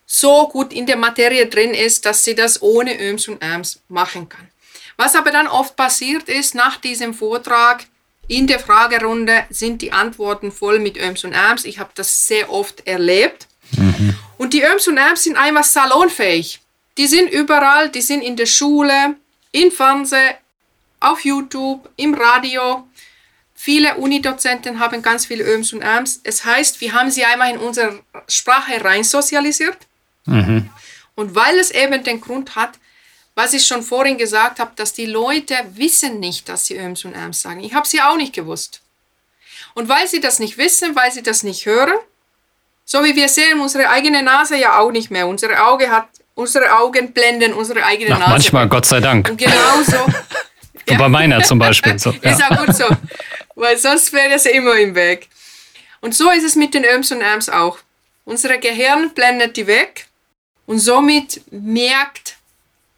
so 0.06 0.48
gut 0.48 0.72
in 0.72 0.86
der 0.86 0.96
Materie 0.96 1.46
drin 1.46 1.74
ist, 1.74 2.06
dass 2.06 2.24
sie 2.24 2.34
das 2.34 2.62
ohne 2.62 2.98
Öms 3.00 3.28
und 3.28 3.42
Äms 3.42 3.80
machen 3.88 4.28
kann. 4.28 4.48
Was 4.96 5.14
aber 5.14 5.30
dann 5.30 5.46
oft 5.46 5.76
passiert 5.76 6.28
ist, 6.28 6.54
nach 6.54 6.76
diesem 6.78 7.14
Vortrag 7.14 7.84
in 8.26 8.46
der 8.46 8.58
Fragerunde 8.58 9.44
sind 9.50 9.82
die 9.82 9.92
Antworten 9.92 10.50
voll 10.50 10.78
mit 10.78 10.96
Öms 10.96 11.24
und 11.24 11.32
Äms. 11.32 11.64
Ich 11.64 11.78
habe 11.78 11.90
das 11.94 12.26
sehr 12.26 12.50
oft 12.50 12.86
erlebt. 12.86 13.46
Mhm. 13.72 14.16
Und 14.38 14.54
die 14.54 14.62
Öms 14.62 14.88
und 14.88 14.96
Äms 14.96 15.24
sind 15.24 15.36
einfach 15.36 15.64
salonfähig. 15.64 16.60
Die 16.96 17.06
sind 17.06 17.30
überall, 17.30 17.90
die 17.90 18.02
sind 18.02 18.22
in 18.22 18.36
der 18.36 18.46
Schule, 18.46 19.16
im 19.52 19.70
Fernsehen, 19.70 20.34
auf 21.00 21.24
YouTube, 21.24 21.88
im 21.96 22.14
Radio. 22.14 22.87
Viele 23.60 23.96
Unidozenten 23.96 24.78
haben 24.78 25.02
ganz 25.02 25.26
viele 25.26 25.42
Öms 25.42 25.72
und 25.72 25.82
Äms. 25.82 26.20
Es 26.22 26.44
heißt, 26.44 26.80
wir 26.80 26.92
haben 26.92 27.10
sie 27.10 27.24
einmal 27.24 27.50
in 27.50 27.58
unsere 27.58 27.98
Sprache 28.28 28.84
rein 28.84 29.02
sozialisiert. 29.02 29.76
Mhm. 30.26 30.70
Und 31.16 31.34
weil 31.34 31.58
es 31.58 31.72
eben 31.72 32.04
den 32.04 32.20
Grund 32.20 32.54
hat, 32.54 32.74
was 33.34 33.54
ich 33.54 33.66
schon 33.66 33.82
vorhin 33.82 34.16
gesagt 34.16 34.60
habe, 34.60 34.70
dass 34.76 34.92
die 34.92 35.06
Leute 35.06 35.56
wissen 35.74 36.20
nicht, 36.20 36.48
dass 36.48 36.66
sie 36.66 36.76
Öms 36.76 37.04
und 37.04 37.14
Äms 37.14 37.42
sagen. 37.42 37.58
Ich 37.58 37.74
habe 37.74 37.84
sie 37.84 38.00
auch 38.00 38.16
nicht 38.16 38.32
gewusst. 38.32 38.80
Und 39.74 39.88
weil 39.88 40.06
sie 40.06 40.20
das 40.20 40.38
nicht 40.38 40.56
wissen, 40.56 40.94
weil 40.94 41.10
sie 41.10 41.24
das 41.24 41.42
nicht 41.42 41.66
hören, 41.66 41.98
so 42.84 43.02
wie 43.02 43.16
wir 43.16 43.28
sehen 43.28 43.58
unsere 43.58 43.90
eigene 43.90 44.22
Nase 44.22 44.56
ja 44.56 44.78
auch 44.78 44.92
nicht 44.92 45.10
mehr. 45.10 45.26
Unsere 45.26 45.66
Auge 45.66 45.90
hat, 45.90 46.06
unsere 46.36 46.78
Augen 46.78 47.12
blenden 47.12 47.54
unsere 47.54 47.84
eigene 47.84 48.14
Ach, 48.14 48.20
Nase. 48.20 48.30
Manchmal, 48.30 48.68
Gott 48.68 48.86
sei 48.86 49.00
Dank. 49.00 49.28
Und 49.28 49.36
genauso. 49.36 50.06
ja. 50.88 50.96
Bei 50.96 51.08
meiner 51.08 51.42
zum 51.42 51.58
Beispiel. 51.58 51.98
So, 51.98 52.12
ja. 52.22 52.30
Ist 52.30 52.44
auch 52.44 52.64
gut 52.64 52.76
so 52.76 52.86
weil 53.58 53.76
sonst 53.76 54.12
wäre 54.12 54.34
es 54.34 54.46
immer 54.46 54.76
im 54.76 54.94
Weg. 54.94 55.28
Und 56.00 56.14
so 56.14 56.30
ist 56.30 56.44
es 56.44 56.56
mit 56.56 56.74
den 56.74 56.84
Öms 56.84 57.10
und 57.10 57.20
Äms 57.20 57.48
auch. 57.48 57.78
Unser 58.24 58.56
Gehirn 58.58 59.10
blendet 59.10 59.56
die 59.56 59.66
weg 59.66 60.06
und 60.66 60.78
somit 60.78 61.42
merkt, 61.50 62.36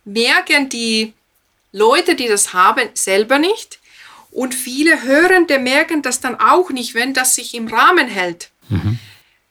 merken 0.05 0.69
die 0.69 1.15
Leute, 1.73 2.15
die 2.15 2.29
das 2.29 2.53
haben, 2.53 2.89
selber 2.95 3.39
nicht. 3.39 3.79
Und 4.33 4.55
viele 4.55 5.03
Hörende 5.03 5.59
merken 5.59 6.03
das 6.03 6.21
dann 6.21 6.39
auch 6.39 6.71
nicht, 6.71 6.95
wenn 6.95 7.15
das 7.15 7.35
sich 7.35 7.55
im 7.55 7.69
Rahmen 7.69 8.09
hält. 8.09 8.51
Mhm. 8.69 8.99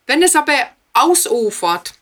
Wenn 0.05 0.21
es 0.21 0.35
aber 0.35 0.53
ausufert, 0.93 1.93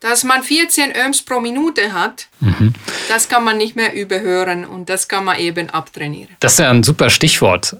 dass 0.00 0.22
man 0.22 0.42
14 0.42 0.94
Öms 0.96 1.22
pro 1.22 1.40
Minute 1.40 1.92
hat, 1.92 2.28
mhm. 2.40 2.72
das 3.08 3.28
kann 3.28 3.42
man 3.42 3.56
nicht 3.56 3.74
mehr 3.74 3.94
überhören 3.94 4.64
und 4.64 4.88
das 4.88 5.08
kann 5.08 5.24
man 5.24 5.38
eben 5.38 5.70
abtrainieren. 5.70 6.36
Das 6.40 6.52
ist 6.52 6.58
ja 6.60 6.70
ein 6.70 6.82
super 6.82 7.10
Stichwort 7.10 7.76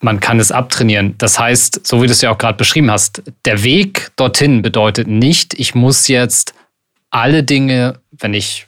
man 0.00 0.18
kann 0.18 0.40
es 0.40 0.50
abtrainieren. 0.50 1.14
Das 1.18 1.38
heißt, 1.38 1.86
so 1.86 2.02
wie 2.02 2.06
du 2.06 2.12
es 2.12 2.22
ja 2.22 2.30
auch 2.30 2.38
gerade 2.38 2.56
beschrieben 2.56 2.90
hast, 2.90 3.22
der 3.44 3.62
Weg 3.62 4.10
dorthin 4.16 4.62
bedeutet 4.62 5.06
nicht, 5.06 5.54
ich 5.54 5.74
muss 5.74 6.08
jetzt 6.08 6.54
alle 7.10 7.42
Dinge, 7.42 8.00
wenn 8.10 8.34
ich 8.34 8.66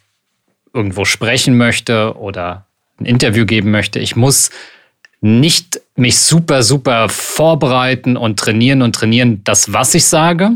irgendwo 0.75 1.05
sprechen 1.05 1.57
möchte 1.57 2.17
oder 2.17 2.67
ein 2.99 3.07
Interview 3.07 3.47
geben 3.47 3.71
möchte, 3.71 3.99
ich 3.99 4.17
muss 4.17 4.51
nicht 5.21 5.81
mich 5.95 6.19
super, 6.19 6.62
super 6.62 7.09
vorbereiten 7.09 8.17
und 8.17 8.39
trainieren 8.39 8.83
und 8.83 8.95
trainieren, 8.95 9.43
das, 9.45 9.73
was 9.73 9.95
ich 9.95 10.05
sage. 10.05 10.51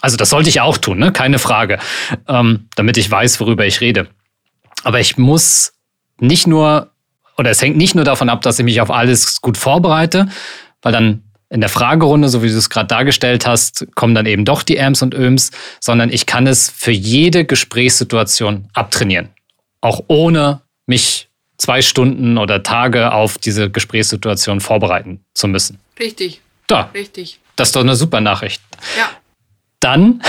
Also 0.00 0.16
das 0.16 0.30
sollte 0.30 0.48
ich 0.48 0.60
auch 0.60 0.78
tun, 0.78 0.98
ne? 0.98 1.12
keine 1.12 1.38
Frage, 1.38 1.78
ähm, 2.28 2.68
damit 2.76 2.96
ich 2.96 3.10
weiß, 3.10 3.40
worüber 3.40 3.66
ich 3.66 3.80
rede. 3.80 4.08
Aber 4.84 5.00
ich 5.00 5.18
muss 5.18 5.72
nicht 6.18 6.46
nur 6.46 6.90
oder 7.38 7.50
es 7.50 7.60
hängt 7.60 7.76
nicht 7.76 7.94
nur 7.94 8.04
davon 8.04 8.28
ab, 8.28 8.42
dass 8.42 8.58
ich 8.58 8.64
mich 8.64 8.80
auf 8.80 8.90
alles 8.90 9.40
gut 9.40 9.56
vorbereite, 9.56 10.28
weil 10.82 10.92
dann 10.92 11.22
in 11.48 11.60
der 11.60 11.70
Fragerunde, 11.70 12.28
so 12.28 12.42
wie 12.42 12.48
du 12.48 12.56
es 12.56 12.70
gerade 12.70 12.88
dargestellt 12.88 13.46
hast, 13.46 13.86
kommen 13.94 14.14
dann 14.14 14.26
eben 14.26 14.44
doch 14.44 14.62
die 14.62 14.76
Äms 14.76 15.02
und 15.02 15.14
Öms, 15.14 15.52
sondern 15.80 16.10
ich 16.10 16.26
kann 16.26 16.46
es 16.46 16.70
für 16.70 16.90
jede 16.90 17.44
Gesprächssituation 17.44 18.68
abtrainieren. 18.74 19.28
Auch 19.80 20.02
ohne 20.08 20.62
mich 20.86 21.28
zwei 21.56 21.82
Stunden 21.82 22.36
oder 22.38 22.62
Tage 22.62 23.12
auf 23.12 23.38
diese 23.38 23.70
Gesprächssituation 23.70 24.60
vorbereiten 24.60 25.24
zu 25.34 25.48
müssen. 25.48 25.78
Richtig. 25.98 26.40
Da. 26.66 26.90
Richtig. 26.94 27.38
Das 27.54 27.68
ist 27.68 27.76
doch 27.76 27.80
eine 27.82 27.96
super 27.96 28.20
Nachricht. 28.20 28.60
Ja. 28.98 29.08
Dann. 29.80 30.22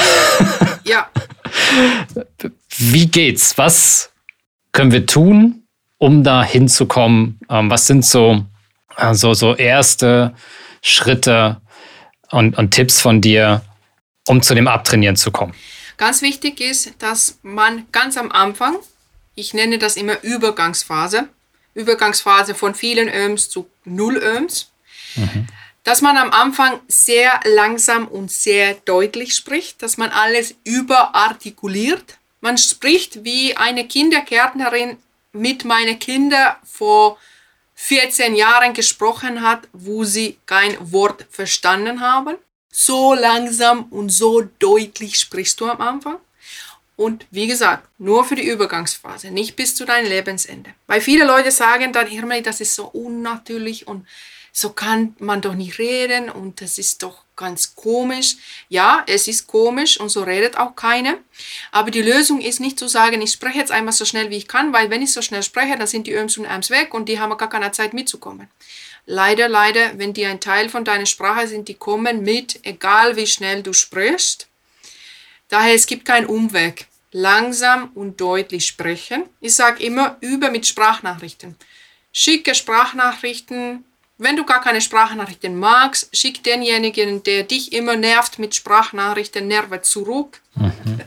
ja. 0.83 1.09
Wie 2.77 3.07
geht's? 3.07 3.57
Was 3.57 4.11
können 4.71 4.91
wir 4.91 5.05
tun, 5.05 5.63
um 5.97 6.23
da 6.23 6.43
hinzukommen? 6.43 7.39
Ähm, 7.49 7.69
was 7.69 7.87
sind 7.87 8.05
so, 8.05 8.45
also 8.95 9.33
so 9.33 9.55
erste 9.55 10.33
Schritte 10.81 11.61
und, 12.31 12.57
und 12.57 12.71
Tipps 12.71 13.01
von 13.01 13.21
dir, 13.21 13.61
um 14.27 14.41
zu 14.41 14.55
dem 14.55 14.67
Abtrainieren 14.67 15.15
zu 15.15 15.31
kommen? 15.31 15.53
Ganz 15.97 16.21
wichtig 16.21 16.61
ist, 16.61 16.93
dass 16.99 17.39
man 17.41 17.87
ganz 17.91 18.17
am 18.17 18.31
Anfang, 18.31 18.77
ich 19.35 19.53
nenne 19.53 19.79
das 19.79 19.97
immer 19.97 20.21
Übergangsphase, 20.23 21.27
Übergangsphase 21.73 22.55
von 22.55 22.75
vielen 22.75 23.07
Öms 23.07 23.49
zu 23.49 23.67
null 23.85 24.17
Öms, 24.17 24.71
mhm. 25.15 25.47
dass 25.83 26.01
man 26.01 26.17
am 26.17 26.31
Anfang 26.31 26.79
sehr 26.87 27.39
langsam 27.45 28.07
und 28.07 28.31
sehr 28.31 28.75
deutlich 28.85 29.33
spricht, 29.33 29.81
dass 29.81 29.97
man 29.97 30.11
alles 30.11 30.55
überartikuliert. 30.63 32.17
Man 32.41 32.57
spricht 32.57 33.23
wie 33.23 33.57
eine 33.57 33.87
Kindergärtnerin 33.87 34.97
mit 35.37 35.65
meinen 35.65 35.99
Kindern 35.99 36.55
vor 36.63 37.17
14 37.75 38.35
Jahren 38.35 38.73
gesprochen 38.73 39.41
hat, 39.41 39.67
wo 39.71 40.03
sie 40.03 40.37
kein 40.45 40.75
Wort 40.91 41.25
verstanden 41.29 42.01
haben. 42.01 42.35
So 42.71 43.13
langsam 43.13 43.85
und 43.85 44.09
so 44.09 44.41
deutlich 44.59 45.19
sprichst 45.19 45.59
du 45.59 45.67
am 45.67 45.81
Anfang. 45.81 46.17
Und 46.95 47.27
wie 47.29 47.45
gesagt, 47.45 47.87
nur 47.99 48.25
für 48.25 48.35
die 48.35 48.47
Übergangsphase, 48.47 49.29
nicht 49.29 49.55
bis 49.55 49.75
zu 49.75 49.85
deinem 49.85 50.09
Lebensende. 50.09 50.71
Weil 50.87 50.99
viele 50.99 51.25
Leute 51.25 51.51
sagen 51.51 51.93
dann, 51.93 52.07
Hirmeli, 52.07 52.41
das 52.41 52.59
ist 52.59 52.73
so 52.73 52.87
unnatürlich 52.87 53.87
und 53.87 54.07
so 54.51 54.71
kann 54.71 55.15
man 55.19 55.41
doch 55.41 55.53
nicht 55.53 55.77
reden 55.77 56.31
und 56.31 56.61
das 56.61 56.79
ist 56.79 57.03
doch 57.03 57.23
ganz 57.37 57.75
komisch. 57.75 58.35
Ja, 58.67 59.05
es 59.07 59.29
ist 59.29 59.47
komisch 59.47 59.97
und 59.97 60.09
so 60.09 60.23
redet 60.23 60.57
auch 60.57 60.75
keiner. 60.75 61.17
Aber 61.71 61.91
die 61.91 62.01
Lösung 62.01 62.41
ist 62.41 62.59
nicht 62.59 62.77
zu 62.77 62.89
sagen, 62.89 63.21
ich 63.21 63.31
spreche 63.31 63.59
jetzt 63.59 63.71
einmal 63.71 63.93
so 63.93 64.03
schnell 64.03 64.29
wie 64.29 64.37
ich 64.37 64.47
kann, 64.49 64.73
weil 64.73 64.89
wenn 64.89 65.01
ich 65.01 65.13
so 65.13 65.21
schnell 65.21 65.43
spreche, 65.43 65.77
dann 65.77 65.87
sind 65.87 66.07
die 66.07 66.13
Öms 66.13 66.37
und 66.37 66.45
Äms 66.45 66.69
weg 66.69 66.93
und 66.93 67.07
die 67.07 67.19
haben 67.19 67.37
gar 67.37 67.49
keine 67.49 67.71
Zeit 67.71 67.93
mitzukommen. 67.93 68.49
Leider, 69.05 69.47
leider, 69.47 69.97
wenn 69.97 70.13
die 70.13 70.25
ein 70.25 70.41
Teil 70.41 70.67
von 70.67 70.83
deiner 70.83 71.05
Sprache 71.05 71.47
sind, 71.47 71.69
die 71.69 71.75
kommen 71.75 72.23
mit, 72.23 72.59
egal 72.63 73.15
wie 73.15 73.25
schnell 73.25 73.63
du 73.63 73.71
sprichst. 73.71 74.47
Daher, 75.47 75.73
es 75.75 75.85
gibt 75.85 76.03
keinen 76.03 76.25
Umweg. 76.25 76.87
Langsam 77.13 77.89
und 77.95 78.19
deutlich 78.19 78.67
sprechen. 78.67 79.23
Ich 79.39 79.55
sage 79.55 79.81
immer, 79.81 80.17
über 80.19 80.51
mit 80.51 80.67
Sprachnachrichten. 80.67 81.55
Schicke 82.11 82.53
Sprachnachrichten, 82.53 83.85
wenn 84.17 84.35
du 84.35 84.45
gar 84.45 84.61
keine 84.61 84.81
Sprachnachrichten 84.81 85.59
magst, 85.59 86.15
schick 86.15 86.43
denjenigen, 86.43 87.21
der 87.23 87.43
dich 87.43 87.71
immer 87.71 87.95
nervt 87.95 88.39
mit 88.39 88.55
Sprachnachrichten, 88.55 89.47
Nerven 89.47 89.83
zurück. 89.83 90.41
Mhm. 90.55 91.01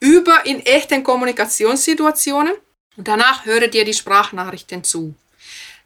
Über 0.00 0.44
in 0.44 0.60
echten 0.60 1.02
Kommunikationssituationen. 1.02 2.52
Und 2.96 3.08
danach 3.08 3.46
höre 3.46 3.68
dir 3.68 3.86
die 3.86 3.94
Sprachnachrichten 3.94 4.84
zu. 4.84 5.14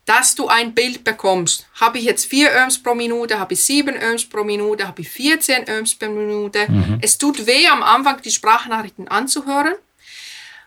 Dass 0.07 0.35
du 0.35 0.49
ein 0.49 0.75
Bild 0.75 1.05
bekommst. 1.05 1.67
Habe 1.81 1.99
ich 1.99 2.05
jetzt 2.05 2.27
4 2.27 2.51
Öms 2.53 2.83
pro 2.83 2.95
Minute, 2.95 3.39
habe 3.39 3.55
ich 3.55 3.65
7 3.65 3.97
Öms 4.03 4.29
pro 4.29 4.43
Minute, 4.43 4.89
habe 4.89 5.03
ich 5.03 5.09
14 5.09 5.69
Öms 5.69 5.95
pro 5.95 6.09
Minute. 6.09 6.67
Mhm. 6.69 6.99
Es 7.01 7.17
tut 7.17 7.47
weh, 7.47 7.69
am 7.69 7.85
Anfang 7.85 8.21
die 8.23 8.31
Sprachnachrichten 8.31 9.07
anzuhören. 9.07 9.75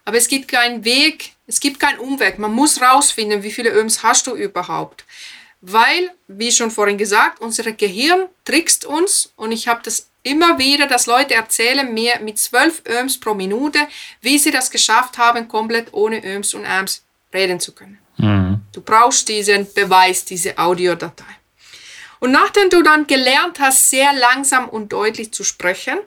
Aber 0.05 0.17
es 0.17 0.29
gibt 0.29 0.47
keinen 0.47 0.85
Weg, 0.85 1.33
es 1.45 1.59
gibt 1.59 1.79
keinen 1.79 1.99
Umweg. 1.99 2.39
Man 2.39 2.53
muss 2.53 2.81
rausfinden, 2.81 3.43
wie 3.43 3.51
viele 3.51 3.71
Öms 3.71 4.01
hast 4.01 4.27
du 4.27 4.35
überhaupt 4.35 5.03
weil, 5.61 6.11
wie 6.27 6.51
schon 6.51 6.71
vorhin 6.71 6.97
gesagt, 6.97 7.41
unser 7.41 7.71
Gehirn 7.71 8.27
trickst 8.45 8.85
uns 8.85 9.33
und 9.35 9.51
ich 9.51 9.67
habe 9.67 9.81
das 9.83 10.09
immer 10.23 10.57
wieder, 10.57 10.87
dass 10.87 11.05
Leute 11.05 11.33
erzählen 11.33 11.93
mir 11.93 12.19
mit 12.21 12.37
12 12.37 12.83
Öms 12.87 13.19
pro 13.19 13.33
Minute, 13.33 13.79
wie 14.21 14.37
sie 14.37 14.51
das 14.51 14.71
geschafft 14.71 15.17
haben, 15.17 15.47
komplett 15.47 15.93
ohne 15.93 16.23
Öms 16.23 16.53
und 16.53 16.65
Äms 16.65 17.03
reden 17.33 17.59
zu 17.59 17.73
können. 17.73 17.99
Mhm. 18.17 18.61
Du 18.71 18.81
brauchst 18.81 19.27
diesen 19.27 19.71
Beweis, 19.73 20.25
diese 20.25 20.57
Audiodatei. 20.57 21.25
Und 22.19 22.31
nachdem 22.31 22.69
du 22.69 22.81
dann 22.81 23.07
gelernt 23.07 23.59
hast, 23.59 23.89
sehr 23.89 24.11
langsam 24.13 24.67
und 24.67 24.91
deutlich 24.91 25.31
zu 25.31 25.43
sprechen, 25.43 25.99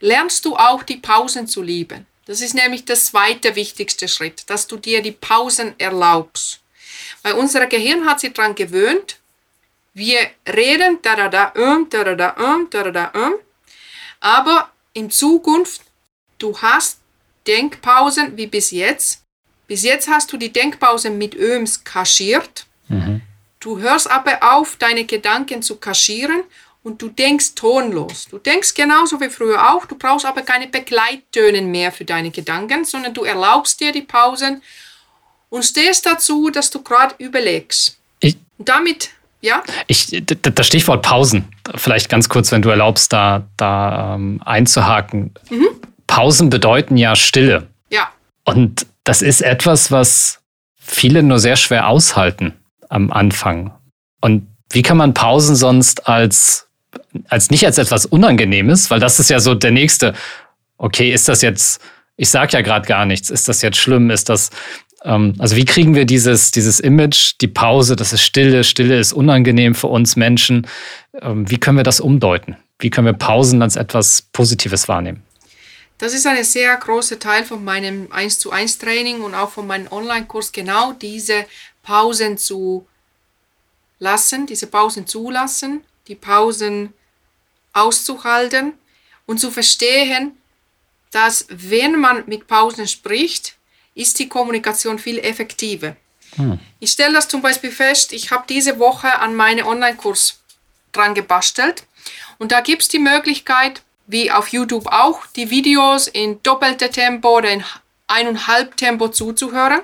lernst 0.00 0.44
du 0.44 0.56
auch 0.56 0.82
die 0.82 0.98
Pausen 0.98 1.46
zu 1.46 1.62
lieben. 1.62 2.06
Das 2.26 2.40
ist 2.40 2.54
nämlich 2.54 2.84
der 2.84 2.96
zweite 2.96 3.56
wichtigste 3.56 4.08
Schritt, 4.08 4.48
dass 4.48 4.66
du 4.66 4.76
dir 4.76 5.02
die 5.02 5.12
Pausen 5.12 5.74
erlaubst. 5.78 6.60
Weil 7.22 7.34
unser 7.34 7.66
Gehirn 7.66 8.06
hat 8.06 8.20
sich 8.20 8.32
daran 8.32 8.54
gewöhnt, 8.54 9.18
wir 9.94 10.18
reden 10.46 10.98
da 11.02 11.14
da 11.14 11.28
da 11.28 11.52
um, 11.56 11.88
da 11.88 12.04
da 12.04 12.14
da 12.14 12.30
um, 12.30 12.68
da 12.70 12.82
da 12.82 12.90
da 12.90 13.26
um, 13.26 13.34
aber 14.20 14.70
in 14.92 15.10
Zukunft, 15.10 15.82
du 16.38 16.56
hast 16.60 16.98
Denkpausen 17.46 18.36
wie 18.36 18.46
bis 18.46 18.70
jetzt. 18.70 19.22
Bis 19.66 19.82
jetzt 19.82 20.08
hast 20.08 20.32
du 20.32 20.36
die 20.36 20.52
Denkpausen 20.52 21.16
mit 21.18 21.34
Öms 21.34 21.84
kaschiert. 21.84 22.66
Mhm. 22.88 23.22
Du 23.60 23.78
hörst 23.78 24.10
aber 24.10 24.54
auf, 24.54 24.76
deine 24.76 25.04
Gedanken 25.04 25.62
zu 25.62 25.76
kaschieren 25.76 26.42
und 26.82 27.00
du 27.00 27.08
denkst 27.08 27.54
tonlos. 27.54 28.28
Du 28.30 28.38
denkst 28.38 28.74
genauso 28.74 29.20
wie 29.20 29.30
früher 29.30 29.74
auch, 29.74 29.86
du 29.86 29.96
brauchst 29.96 30.26
aber 30.26 30.42
keine 30.42 30.68
Begleittöne 30.68 31.62
mehr 31.62 31.90
für 31.92 32.04
deine 32.04 32.30
Gedanken, 32.30 32.84
sondern 32.84 33.14
du 33.14 33.24
erlaubst 33.24 33.80
dir 33.80 33.90
die 33.90 34.02
Pausen 34.02 34.62
und 35.54 35.64
stehst 35.64 36.04
dazu, 36.04 36.50
dass 36.50 36.70
du 36.70 36.82
gerade 36.82 37.14
überlegst. 37.18 37.96
Ich, 38.18 38.36
damit, 38.58 39.10
ja? 39.40 39.62
Ich, 39.86 40.08
das 40.26 40.66
Stichwort 40.66 41.02
Pausen, 41.02 41.44
vielleicht 41.76 42.08
ganz 42.08 42.28
kurz, 42.28 42.50
wenn 42.50 42.60
du 42.60 42.70
erlaubst, 42.70 43.12
da, 43.12 43.46
da 43.56 44.16
ähm, 44.16 44.42
einzuhaken. 44.44 45.32
Mhm. 45.50 45.68
Pausen 46.08 46.50
bedeuten 46.50 46.96
ja 46.96 47.14
Stille. 47.14 47.68
Ja. 47.88 48.08
Und 48.42 48.84
das 49.04 49.22
ist 49.22 49.42
etwas, 49.42 49.92
was 49.92 50.40
viele 50.76 51.22
nur 51.22 51.38
sehr 51.38 51.54
schwer 51.54 51.86
aushalten 51.86 52.54
am 52.88 53.12
Anfang. 53.12 53.72
Und 54.20 54.48
wie 54.72 54.82
kann 54.82 54.96
man 54.96 55.14
Pausen 55.14 55.54
sonst 55.54 56.08
als 56.08 56.66
als 57.28 57.50
nicht 57.50 57.64
als 57.64 57.78
etwas 57.78 58.06
Unangenehmes, 58.06 58.90
weil 58.90 58.98
das 58.98 59.20
ist 59.20 59.30
ja 59.30 59.38
so 59.38 59.54
der 59.54 59.70
nächste. 59.70 60.14
Okay, 60.78 61.12
ist 61.12 61.28
das 61.28 61.42
jetzt, 61.42 61.80
ich 62.16 62.28
sage 62.28 62.54
ja 62.54 62.60
gerade 62.60 62.86
gar 62.86 63.04
nichts, 63.04 63.30
ist 63.30 63.48
das 63.48 63.62
jetzt 63.62 63.76
schlimm, 63.76 64.10
ist 64.10 64.28
das, 64.28 64.50
also 65.38 65.56
wie 65.56 65.64
kriegen 65.64 65.94
wir 65.94 66.04
dieses, 66.04 66.50
dieses 66.50 66.80
Image, 66.80 67.34
die 67.40 67.48
Pause, 67.48 67.96
das 67.96 68.12
ist 68.12 68.22
Stille, 68.22 68.64
Stille 68.64 68.98
ist 68.98 69.12
unangenehm 69.12 69.74
für 69.74 69.88
uns 69.88 70.16
Menschen, 70.16 70.66
ähm, 71.20 71.48
wie 71.50 71.58
können 71.58 71.76
wir 71.76 71.84
das 71.84 72.00
umdeuten? 72.00 72.56
Wie 72.78 72.90
können 72.90 73.06
wir 73.06 73.12
Pausen 73.12 73.62
als 73.62 73.76
etwas 73.76 74.22
Positives 74.32 74.88
wahrnehmen? 74.88 75.22
Das 75.98 76.12
ist 76.12 76.26
ein 76.26 76.42
sehr 76.42 76.76
großer 76.76 77.18
Teil 77.18 77.44
von 77.44 77.62
meinem 77.62 78.08
1 78.10 78.38
zu 78.38 78.50
1 78.50 78.78
Training 78.78 79.20
und 79.20 79.34
auch 79.34 79.50
von 79.50 79.66
meinem 79.66 79.86
Online-Kurs, 79.92 80.50
genau 80.50 80.92
diese 80.92 81.46
Pausen 81.82 82.36
zu 82.36 82.86
lassen, 84.00 84.46
diese 84.46 84.66
Pausen 84.66 85.06
zulassen 85.06 85.82
die 86.08 86.14
Pausen 86.14 86.92
auszuhalten 87.72 88.74
und 89.26 89.40
zu 89.40 89.50
verstehen, 89.50 90.36
dass 91.10 91.46
wenn 91.48 91.98
man 91.98 92.24
mit 92.26 92.46
Pausen 92.46 92.88
spricht, 92.88 93.56
ist 93.94 94.18
die 94.18 94.28
Kommunikation 94.28 94.98
viel 94.98 95.18
effektiver. 95.18 95.96
Hm. 96.36 96.58
Ich 96.80 96.90
stelle 96.90 97.14
das 97.14 97.28
zum 97.28 97.42
Beispiel 97.42 97.70
fest, 97.70 98.12
ich 98.12 98.30
habe 98.30 98.44
diese 98.48 98.78
Woche 98.78 99.18
an 99.18 99.34
meinen 99.34 99.64
Online-Kurs 99.64 100.40
dran 100.92 101.14
gebastelt 101.14 101.84
und 102.38 102.52
da 102.52 102.60
gibt 102.60 102.82
es 102.82 102.88
die 102.88 102.98
Möglichkeit, 102.98 103.82
wie 104.06 104.30
auf 104.30 104.48
YouTube 104.48 104.86
auch, 104.88 105.26
die 105.36 105.50
Videos 105.50 106.08
in 106.08 106.42
doppelter 106.42 106.90
Tempo 106.90 107.36
oder 107.38 107.50
in 107.50 107.64
eineinhalb 108.06 108.76
Tempo 108.76 109.08
zuzuhören. 109.08 109.80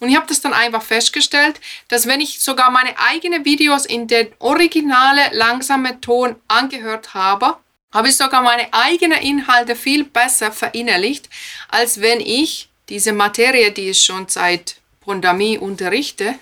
Und 0.00 0.08
ich 0.08 0.16
habe 0.16 0.26
das 0.26 0.40
dann 0.40 0.52
einfach 0.52 0.82
festgestellt, 0.82 1.60
dass 1.88 2.06
wenn 2.06 2.20
ich 2.20 2.40
sogar 2.40 2.70
meine 2.70 2.98
eigenen 2.98 3.44
Videos 3.44 3.86
in 3.86 4.08
den 4.08 4.28
originale 4.38 5.30
langsame 5.32 6.00
Ton 6.00 6.36
angehört 6.48 7.14
habe, 7.14 7.56
habe 7.92 8.08
ich 8.08 8.16
sogar 8.16 8.42
meine 8.42 8.72
eigenen 8.72 9.18
Inhalte 9.18 9.76
viel 9.76 10.04
besser 10.04 10.52
verinnerlicht, 10.52 11.28
als 11.68 12.00
wenn 12.00 12.20
ich 12.20 12.69
diese 12.90 13.12
Materie, 13.12 13.70
die 13.70 13.90
ich 13.90 14.02
schon 14.02 14.28
seit 14.28 14.76
Pandemie 15.00 15.56
unterrichte, 15.58 16.34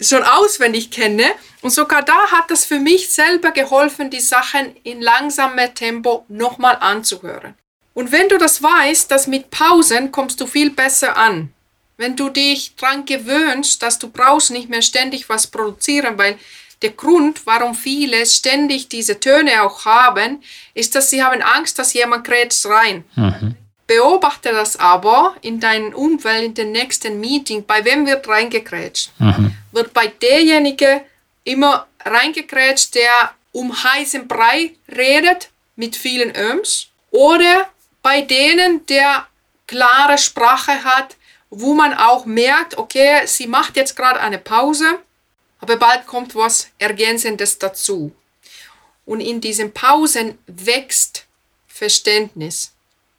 schon 0.00 0.22
auswendig 0.22 0.90
kenne. 0.90 1.26
Und 1.60 1.70
sogar 1.70 2.02
da 2.02 2.30
hat 2.30 2.50
das 2.50 2.64
für 2.64 2.78
mich 2.78 3.10
selber 3.10 3.52
geholfen, 3.52 4.10
die 4.10 4.20
Sachen 4.20 4.74
in 4.82 5.00
langsamem 5.00 5.74
Tempo 5.74 6.24
nochmal 6.28 6.76
anzuhören. 6.80 7.54
Und 7.94 8.10
wenn 8.10 8.28
du 8.28 8.38
das 8.38 8.62
weißt, 8.62 9.10
dass 9.10 9.26
mit 9.26 9.50
Pausen 9.50 10.10
kommst 10.10 10.40
du 10.40 10.46
viel 10.46 10.70
besser 10.70 11.16
an. 11.16 11.52
Wenn 11.98 12.16
du 12.16 12.30
dich 12.30 12.74
daran 12.76 13.04
gewöhnst, 13.04 13.82
dass 13.82 13.98
du 13.98 14.08
brauchst 14.08 14.50
nicht 14.50 14.70
mehr 14.70 14.82
ständig 14.82 15.28
was 15.28 15.46
produzieren, 15.46 16.16
weil 16.16 16.38
der 16.80 16.90
Grund, 16.90 17.46
warum 17.46 17.74
viele 17.74 18.26
ständig 18.26 18.88
diese 18.88 19.20
Töne 19.20 19.62
auch 19.62 19.84
haben, 19.84 20.42
ist, 20.74 20.94
dass 20.94 21.10
sie 21.10 21.22
haben 21.22 21.42
Angst, 21.42 21.78
dass 21.78 21.92
jemand 21.92 22.24
grätscht 22.24 22.66
rein. 22.66 23.04
Mhm. 23.14 23.56
Beobachte 23.92 24.52
das 24.52 24.78
aber 24.78 25.36
in 25.42 25.60
deinem 25.60 25.92
Umfeld, 25.92 26.44
in 26.44 26.54
dem 26.54 26.72
nächsten 26.72 27.20
Meeting. 27.20 27.66
Bei 27.66 27.84
wem 27.84 28.06
wird 28.06 28.26
reingekrätscht? 28.26 29.10
Mhm. 29.18 29.54
Wird 29.70 29.92
bei 29.92 30.06
derjenige 30.06 31.02
immer 31.44 31.86
reingekrätscht, 32.02 32.94
der 32.94 33.34
um 33.52 33.70
heißen 33.84 34.26
Brei 34.26 34.72
redet 34.88 35.50
mit 35.76 35.94
vielen 35.94 36.34
Öms? 36.34 36.86
Oder 37.10 37.68
bei 38.00 38.22
denen, 38.22 38.86
der 38.86 39.26
klare 39.66 40.16
Sprache 40.16 40.84
hat, 40.84 41.16
wo 41.50 41.74
man 41.74 41.92
auch 41.92 42.24
merkt, 42.24 42.78
okay, 42.78 43.26
sie 43.26 43.46
macht 43.46 43.76
jetzt 43.76 43.94
gerade 43.94 44.20
eine 44.20 44.38
Pause, 44.38 45.00
aber 45.60 45.76
bald 45.76 46.06
kommt 46.06 46.34
was 46.34 46.70
Ergänzendes 46.78 47.58
dazu. 47.58 48.10
Und 49.04 49.20
in 49.20 49.42
diesen 49.42 49.74
Pausen 49.74 50.38
wächst 50.46 51.26
Verständnis. 51.66 52.72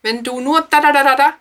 Wenn 0.04 0.24
du 0.24 0.40
nur 0.40 0.68
da 0.70 0.80
da 0.82 0.92
da 0.92 1.04
da 1.04 1.16
da 1.16 1.34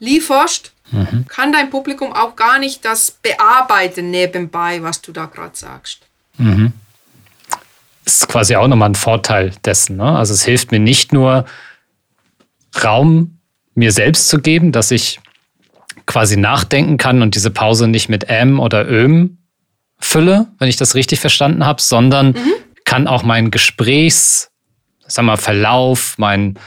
lieferst, 0.00 0.72
mhm. 0.90 1.26
kann 1.28 1.52
dein 1.52 1.70
Publikum 1.70 2.12
auch 2.12 2.34
gar 2.34 2.58
nicht 2.58 2.84
das 2.84 3.10
bearbeiten 3.10 4.10
nebenbei, 4.10 4.82
was 4.82 5.00
du 5.00 5.12
da 5.12 5.26
gerade 5.26 5.56
sagst. 5.56 6.00
Mhm. 6.38 6.72
Das 8.04 8.14
ist 8.14 8.28
quasi 8.28 8.56
auch 8.56 8.68
nochmal 8.68 8.90
ein 8.90 8.94
Vorteil 8.94 9.52
dessen. 9.64 9.96
Ne? 9.96 10.16
Also 10.16 10.34
es 10.34 10.44
hilft 10.44 10.72
mir 10.72 10.80
nicht 10.80 11.12
nur, 11.12 11.44
Raum 12.82 13.38
mir 13.74 13.92
selbst 13.92 14.28
zu 14.28 14.40
geben, 14.40 14.72
dass 14.72 14.90
ich 14.90 15.20
quasi 16.06 16.36
nachdenken 16.36 16.98
kann 16.98 17.22
und 17.22 17.34
diese 17.34 17.50
Pause 17.50 17.88
nicht 17.88 18.08
mit 18.08 18.28
M 18.28 18.60
oder 18.60 18.88
Öm 18.88 19.38
fülle, 19.98 20.48
wenn 20.58 20.68
ich 20.68 20.76
das 20.76 20.94
richtig 20.94 21.20
verstanden 21.20 21.64
habe, 21.64 21.82
sondern 21.82 22.28
mhm. 22.28 22.52
kann 22.84 23.08
auch 23.08 23.22
meinen 23.22 23.50
Gesprächs, 23.50 24.50
sag 25.06 25.24
mal, 25.24 25.36
Verlauf, 25.36 26.14
mein, 26.18 26.58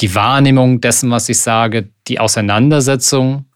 die 0.00 0.14
Wahrnehmung 0.14 0.80
dessen, 0.80 1.10
was 1.10 1.28
ich 1.28 1.40
sage, 1.40 1.88
die 2.08 2.20
Auseinandersetzung 2.20 3.46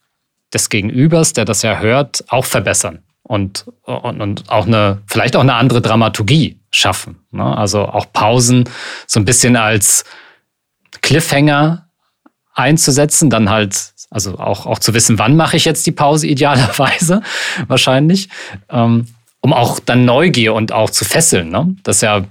des 0.53 0.71
Gegenübers, 0.71 1.33
der 1.33 1.45
das 1.45 1.63
ja 1.63 1.79
hört, 1.79 2.25
auch 2.29 2.45
verbessern 2.45 3.01
und, 3.23 3.67
und, 3.83 4.21
und 4.21 4.51
auch 4.51 4.67
eine, 4.67 5.03
vielleicht 5.07 5.37
auch 5.37 5.43
eine 5.43 5.55
andere 5.55 5.83
Dramaturgie 5.83 6.59
schaffen. 6.71 7.17
Ne? 7.31 7.57
Also 7.57 7.87
auch 7.87 8.13
Pausen 8.13 8.65
so 9.07 9.21
ein 9.21 9.25
bisschen 9.25 9.57
als 9.57 10.05
Cliffhanger 11.03 11.89
einzusetzen, 12.55 13.31
dann 13.31 13.51
halt, 13.51 13.93
also 14.11 14.39
auch, 14.39 14.67
auch 14.67 14.79
zu 14.79 14.95
wissen, 14.95 15.19
wann 15.19 15.37
mache 15.37 15.57
ich 15.57 15.65
jetzt 15.65 15.87
die 15.87 15.93
Pause 15.93 16.27
idealerweise 16.27 17.23
wahrscheinlich, 17.69 18.29
ähm, 18.71 19.07
um 19.41 19.53
auch 19.53 19.79
dann 19.79 20.05
Neugier 20.05 20.55
und 20.55 20.73
auch 20.73 20.91
zu 20.91 21.05
fesseln. 21.05 21.51
Ne? 21.51 21.77
Das 21.83 21.97
ist 21.97 22.03
ja 22.03 22.25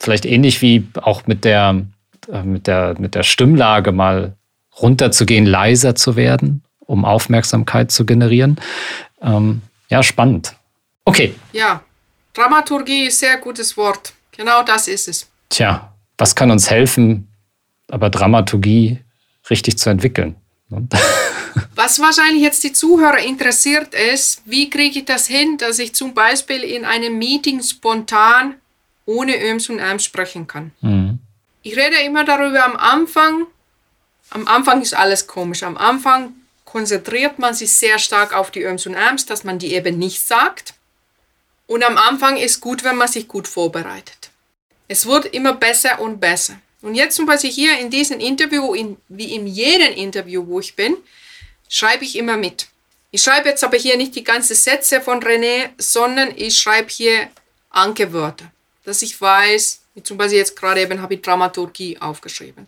vielleicht 0.00 0.24
ähnlich 0.24 0.62
wie 0.62 0.88
auch 1.00 1.26
mit 1.26 1.44
der, 1.44 1.84
mit 2.44 2.66
der, 2.66 2.94
mit 2.98 3.14
der 3.14 3.22
Stimmlage 3.22 3.92
mal 3.92 4.36
runterzugehen, 4.80 5.46
leiser 5.46 5.94
zu 5.94 6.16
werden, 6.16 6.62
um 6.80 7.04
Aufmerksamkeit 7.04 7.90
zu 7.90 8.06
generieren. 8.06 8.56
Ähm, 9.22 9.62
ja, 9.88 10.02
spannend. 10.02 10.54
Okay. 11.04 11.34
Ja, 11.52 11.82
Dramaturgie 12.34 13.06
ist 13.06 13.18
sehr 13.18 13.38
gutes 13.38 13.76
Wort. 13.76 14.12
Genau 14.32 14.62
das 14.62 14.88
ist 14.88 15.08
es. 15.08 15.28
Tja, 15.48 15.92
was 16.16 16.34
kann 16.34 16.50
uns 16.50 16.70
helfen, 16.70 17.28
aber 17.90 18.10
Dramaturgie 18.10 18.98
richtig 19.50 19.78
zu 19.78 19.90
entwickeln. 19.90 20.36
Was 21.74 21.98
wahrscheinlich 21.98 22.42
jetzt 22.42 22.62
die 22.62 22.72
Zuhörer 22.72 23.18
interessiert 23.18 23.94
ist, 23.94 24.42
wie 24.44 24.68
kriege 24.68 24.98
ich 24.98 25.04
das 25.06 25.26
hin, 25.26 25.56
dass 25.58 25.78
ich 25.78 25.94
zum 25.94 26.12
Beispiel 26.12 26.62
in 26.62 26.84
einem 26.84 27.18
Meeting 27.18 27.62
spontan 27.62 28.54
ohne 29.06 29.42
Öms 29.42 29.70
und 29.70 29.78
Äms 29.78 30.04
sprechen 30.04 30.46
kann. 30.46 30.72
Mhm. 30.82 31.18
Ich 31.68 31.76
rede 31.76 32.00
immer 32.00 32.24
darüber 32.24 32.64
am 32.64 32.76
Anfang. 32.76 33.46
Am 34.30 34.48
Anfang 34.48 34.80
ist 34.80 34.94
alles 34.94 35.26
komisch. 35.26 35.62
Am 35.62 35.76
Anfang 35.76 36.34
konzentriert 36.64 37.38
man 37.38 37.52
sich 37.52 37.70
sehr 37.74 37.98
stark 37.98 38.32
auf 38.32 38.50
die 38.50 38.62
Öms 38.62 38.86
und 38.86 38.94
Äms, 38.94 39.26
dass 39.26 39.44
man 39.44 39.58
die 39.58 39.74
eben 39.74 39.98
nicht 39.98 40.26
sagt. 40.26 40.72
Und 41.66 41.84
am 41.84 41.98
Anfang 41.98 42.38
ist 42.38 42.62
gut, 42.62 42.84
wenn 42.84 42.96
man 42.96 43.08
sich 43.08 43.28
gut 43.28 43.46
vorbereitet. 43.46 44.30
Es 44.88 45.04
wird 45.04 45.26
immer 45.26 45.52
besser 45.52 46.00
und 46.00 46.20
besser. 46.20 46.58
Und 46.80 46.94
jetzt 46.94 47.16
zum 47.16 47.26
Beispiel 47.26 47.50
hier 47.50 47.78
in 47.78 47.90
diesem 47.90 48.18
Interview, 48.18 48.72
in, 48.72 48.96
wie 49.10 49.34
in 49.34 49.46
jedem 49.46 49.92
Interview, 49.92 50.46
wo 50.46 50.60
ich 50.60 50.74
bin, 50.74 50.96
schreibe 51.68 52.02
ich 52.02 52.16
immer 52.16 52.38
mit. 52.38 52.68
Ich 53.10 53.20
schreibe 53.20 53.50
jetzt 53.50 53.62
aber 53.62 53.76
hier 53.76 53.98
nicht 53.98 54.14
die 54.14 54.24
ganzen 54.24 54.56
Sätze 54.56 55.02
von 55.02 55.22
René, 55.22 55.68
sondern 55.76 56.32
ich 56.34 56.56
schreibe 56.56 56.88
hier 56.88 57.28
Ankerwörter. 57.68 58.50
Dass 58.88 59.02
ich 59.02 59.20
weiß, 59.20 59.82
zum 60.02 60.16
Beispiel 60.16 60.38
jetzt 60.38 60.56
gerade 60.56 60.80
eben 60.80 61.02
habe 61.02 61.12
ich 61.14 61.20
Dramaturgie 61.22 61.98
aufgeschrieben. 61.98 62.66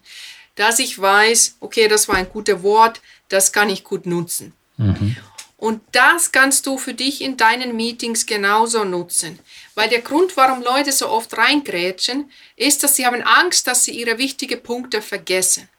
Dass 0.54 0.78
ich 0.78 1.00
weiß, 1.00 1.56
okay, 1.60 1.88
das 1.88 2.08
war 2.08 2.16
ein 2.16 2.28
gutes 2.28 2.62
Wort, 2.62 3.00
das 3.30 3.52
kann 3.52 3.70
ich 3.70 3.84
gut 3.84 4.04
nutzen. 4.04 4.52
Mhm. 4.76 5.16
Und 5.56 5.80
das 5.92 6.30
kannst 6.30 6.66
du 6.66 6.76
für 6.76 6.92
dich 6.92 7.22
in 7.22 7.38
deinen 7.38 7.74
Meetings 7.74 8.26
genauso 8.26 8.84
nutzen. 8.84 9.38
Weil 9.74 9.88
der 9.88 10.02
Grund, 10.02 10.36
warum 10.36 10.62
Leute 10.62 10.92
so 10.92 11.08
oft 11.08 11.34
reingrätschen, 11.38 12.30
ist, 12.54 12.82
dass 12.82 12.96
sie 12.96 13.06
haben 13.06 13.22
Angst, 13.22 13.66
dass 13.66 13.84
sie 13.84 13.92
ihre 13.92 14.18
wichtigen 14.18 14.62
Punkte 14.62 15.00
vergessen. 15.00 15.70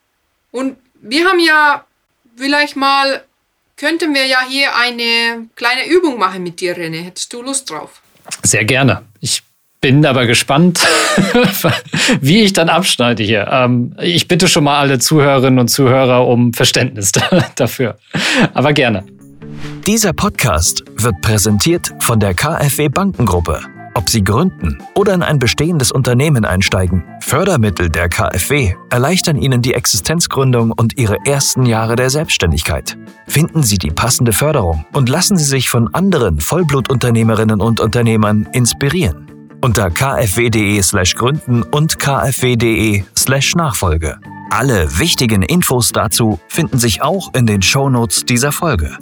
Und 0.49 0.77
wir 0.95 1.27
haben 1.27 1.39
ja 1.39 1.85
vielleicht 2.35 2.75
mal, 2.75 3.23
könnten 3.77 4.15
wir 4.15 4.25
ja 4.25 4.41
hier 4.47 4.75
eine 4.75 5.49
kleine 5.55 5.87
Übung 5.87 6.17
machen 6.17 6.41
mit 6.41 6.61
dir, 6.61 6.75
René. 6.75 7.03
Hättest 7.03 7.31
du 7.31 7.43
Lust 7.43 7.69
drauf? 7.69 8.01
Sehr 8.43 8.65
gerne. 8.65 9.05
Ich 9.19 9.43
bin 9.81 10.05
aber 10.05 10.27
gespannt, 10.27 10.87
wie 12.21 12.41
ich 12.41 12.53
dann 12.53 12.69
abschneide 12.69 13.23
hier. 13.23 13.47
Ähm, 13.51 13.95
ich 13.99 14.27
bitte 14.27 14.47
schon 14.47 14.63
mal 14.63 14.79
alle 14.79 14.99
Zuhörerinnen 14.99 15.59
und 15.59 15.69
Zuhörer 15.69 16.27
um 16.27 16.53
Verständnis 16.53 17.11
dafür. 17.55 17.97
Aber 18.53 18.73
gerne. 18.73 19.03
Dieser 19.87 20.13
Podcast 20.13 20.83
wird 20.95 21.19
präsentiert 21.21 21.91
von 21.99 22.19
der 22.19 22.35
KfW 22.35 22.89
Bankengruppe. 22.89 23.59
Ob 23.95 24.09
Sie 24.09 24.23
gründen 24.23 24.77
oder 24.95 25.13
in 25.15 25.23
ein 25.23 25.39
bestehendes 25.39 25.91
Unternehmen 25.91 26.45
einsteigen, 26.45 27.03
Fördermittel 27.19 27.89
der 27.89 28.07
KfW 28.07 28.75
erleichtern 28.89 29.35
Ihnen 29.35 29.61
die 29.61 29.73
Existenzgründung 29.73 30.71
und 30.71 30.97
Ihre 30.97 31.17
ersten 31.25 31.65
Jahre 31.65 31.95
der 31.97 32.09
Selbstständigkeit. 32.09 32.97
Finden 33.27 33.63
Sie 33.63 33.79
die 33.79 33.91
passende 33.91 34.31
Förderung 34.31 34.85
und 34.93 35.09
lassen 35.09 35.35
Sie 35.35 35.43
sich 35.43 35.69
von 35.69 35.93
anderen 35.93 36.39
Vollblutunternehmerinnen 36.39 37.59
und 37.59 37.81
Unternehmern 37.81 38.47
inspirieren. 38.53 39.30
Unter 39.63 39.91
kfw.de/slash 39.91 41.13
gründen 41.13 41.61
und 41.61 41.99
kfw.de/slash 41.99 43.53
Nachfolge. 43.53 44.19
Alle 44.49 44.97
wichtigen 44.97 45.43
Infos 45.43 45.91
dazu 45.91 46.39
finden 46.47 46.79
sich 46.79 47.03
auch 47.03 47.31
in 47.35 47.45
den 47.45 47.61
Shownotes 47.61 48.25
dieser 48.25 48.51
Folge. 48.51 48.97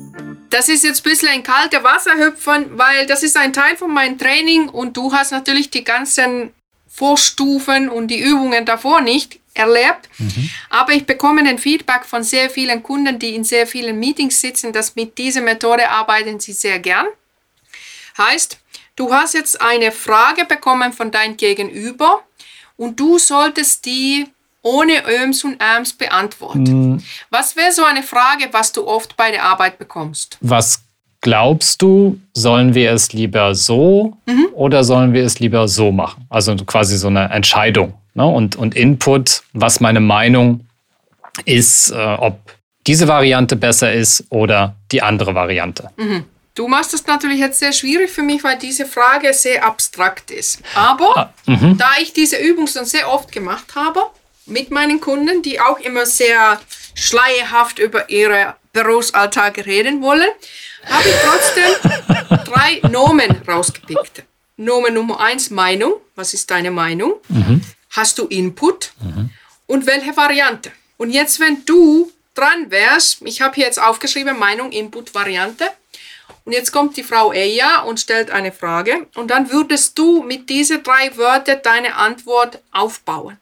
Das 0.49 0.67
ist 0.67 0.83
jetzt 0.83 1.05
ein 1.05 1.09
bisschen 1.09 1.29
ein 1.29 1.43
kalter 1.43 1.83
Wasserhüpfen, 1.85 2.77
weil 2.77 3.05
das 3.05 3.23
ist 3.23 3.37
ein 3.37 3.53
Teil 3.53 3.77
von 3.77 3.93
meinem 3.93 4.17
Training 4.17 4.67
und 4.67 4.97
du 4.97 5.13
hast 5.13 5.31
natürlich 5.31 5.69
die 5.69 5.85
ganzen 5.85 6.51
Vorstufen 6.89 7.87
und 7.87 8.09
die 8.09 8.19
Übungen 8.19 8.65
davor 8.65 8.99
nicht 8.99 9.39
erlebt. 9.53 10.09
Mhm. 10.17 10.49
Aber 10.69 10.91
ich 10.91 11.05
bekomme 11.05 11.41
den 11.43 11.57
Feedback 11.57 12.03
von 12.03 12.23
sehr 12.23 12.49
vielen 12.49 12.83
Kunden, 12.83 13.17
die 13.17 13.33
in 13.33 13.45
sehr 13.45 13.65
vielen 13.65 13.97
Meetings 13.97 14.41
sitzen, 14.41 14.73
dass 14.73 14.95
mit 14.97 15.17
dieser 15.17 15.41
Methode 15.41 15.89
arbeiten 15.89 16.41
sie 16.41 16.51
sehr 16.51 16.79
gern. 16.79 17.05
Heißt, 18.17 18.59
du 18.99 19.11
hast 19.11 19.33
jetzt 19.33 19.61
eine 19.61 19.91
Frage 19.91 20.45
bekommen 20.45 20.91
von 20.91 21.11
deinem 21.11 21.37
Gegenüber 21.37 22.19
und 22.77 22.99
du 22.99 23.17
solltest 23.17 23.85
die 23.85 24.27
ohne 24.61 25.03
Öms 25.07 25.43
und 25.45 25.57
Äms 25.61 25.93
beantworten. 25.93 26.91
Mhm. 26.91 27.03
Was 27.29 27.55
wäre 27.55 27.71
so 27.71 27.83
eine 27.83 28.03
Frage, 28.03 28.49
was 28.51 28.73
du 28.73 28.85
oft 28.85 29.15
bei 29.15 29.31
der 29.31 29.43
Arbeit 29.43 29.79
bekommst? 29.79 30.37
Was 30.41 30.83
glaubst 31.21 31.81
du, 31.81 32.19
sollen 32.33 32.75
wir 32.75 32.91
es 32.91 33.13
lieber 33.13 33.55
so 33.55 34.17
mhm. 34.25 34.47
oder 34.53 34.83
sollen 34.83 35.13
wir 35.13 35.23
es 35.23 35.39
lieber 35.39 35.67
so 35.67 35.91
machen? 35.91 36.25
Also 36.29 36.55
quasi 36.57 36.97
so 36.97 37.07
eine 37.07 37.29
Entscheidung 37.29 37.93
ne? 38.13 38.25
und, 38.25 38.57
und 38.57 38.75
Input, 38.75 39.43
was 39.53 39.79
meine 39.79 40.01
Meinung 40.01 40.65
ist, 41.45 41.91
äh, 41.91 41.95
ob 41.95 42.37
diese 42.85 43.07
Variante 43.07 43.55
besser 43.55 43.93
ist 43.93 44.25
oder 44.29 44.75
die 44.91 45.01
andere 45.01 45.35
Variante. 45.35 45.89
Mhm. 45.95 46.25
Du 46.59 46.67
machst 46.67 46.91
das 46.91 47.05
natürlich 47.05 47.39
jetzt 47.39 47.57
sehr 47.57 47.71
schwierig 47.71 48.11
für 48.11 48.21
mich, 48.21 48.43
weil 48.43 48.57
diese 48.57 48.85
Frage 48.85 49.33
sehr 49.33 49.63
abstrakt 49.63 50.29
ist. 50.29 50.59
Aber 50.75 51.17
ah, 51.17 51.33
mhm. 51.45 51.77
da 51.77 51.89
ich 52.01 52.11
diese 52.11 52.35
Übung 52.35 52.67
schon 52.67 52.83
sehr 52.83 53.09
oft 53.09 53.31
gemacht 53.31 53.75
habe, 53.75 54.01
mit 54.45 54.69
meinen 54.69 54.99
Kunden, 54.99 55.41
die 55.41 55.61
auch 55.61 55.79
immer 55.79 56.05
sehr 56.05 56.59
schleierhaft 56.95 57.79
über 57.79 58.09
ihren 58.09 58.55
Berufsalltag 58.73 59.65
reden 59.65 60.01
wollen, 60.01 60.27
habe 60.85 61.07
ich 61.07 61.15
trotzdem 61.23 62.43
drei 62.53 62.81
Nomen 62.89 63.41
rausgepickt. 63.47 64.23
Nomen 64.57 64.95
Nummer 64.95 65.21
eins, 65.21 65.51
Meinung. 65.51 65.93
Was 66.15 66.33
ist 66.33 66.51
deine 66.51 66.71
Meinung? 66.71 67.13
Mhm. 67.29 67.61
Hast 67.91 68.17
du 68.17 68.25
Input? 68.25 68.91
Mhm. 69.01 69.29
Und 69.65 69.85
welche 69.85 70.17
Variante? 70.17 70.73
Und 70.97 71.11
jetzt, 71.11 71.39
wenn 71.39 71.63
du 71.63 72.11
dran 72.33 72.69
wärst, 72.69 73.21
ich 73.21 73.39
habe 73.39 73.55
hier 73.55 73.63
jetzt 73.63 73.81
aufgeschrieben, 73.81 74.37
Meinung, 74.37 74.73
Input, 74.73 75.15
Variante. 75.15 75.71
Und 76.45 76.53
jetzt 76.53 76.71
kommt 76.71 76.97
die 76.97 77.03
Frau 77.03 77.31
Eja 77.31 77.81
und 77.81 77.99
stellt 77.99 78.31
eine 78.31 78.51
Frage. 78.51 79.07
Und 79.15 79.29
dann 79.29 79.51
würdest 79.51 79.97
du 79.97 80.23
mit 80.23 80.49
diesen 80.49 80.83
drei 80.83 81.15
Wörtern 81.17 81.59
deine 81.63 81.95
Antwort 81.95 82.59
aufbauen. 82.71 83.37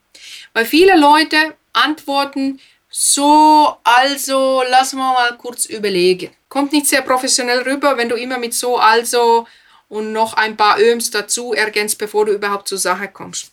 Weil 0.53 0.65
viele 0.65 0.97
Leute 0.97 1.55
antworten 1.73 2.59
so, 2.89 3.77
also, 3.83 4.63
lass 4.69 4.93
mal 4.93 5.13
mal 5.13 5.37
kurz 5.37 5.65
überlegen. 5.65 6.31
Kommt 6.49 6.71
nicht 6.71 6.87
sehr 6.87 7.01
professionell 7.01 7.61
rüber, 7.61 7.97
wenn 7.97 8.09
du 8.09 8.15
immer 8.15 8.37
mit 8.37 8.53
so, 8.53 8.77
also 8.77 9.45
und 9.89 10.11
noch 10.11 10.33
ein 10.33 10.57
paar 10.57 10.79
Öms 10.79 11.11
dazu 11.11 11.53
ergänzt, 11.53 11.97
bevor 11.97 12.25
du 12.25 12.33
überhaupt 12.33 12.67
zur 12.67 12.77
Sache 12.77 13.07
kommst. 13.07 13.51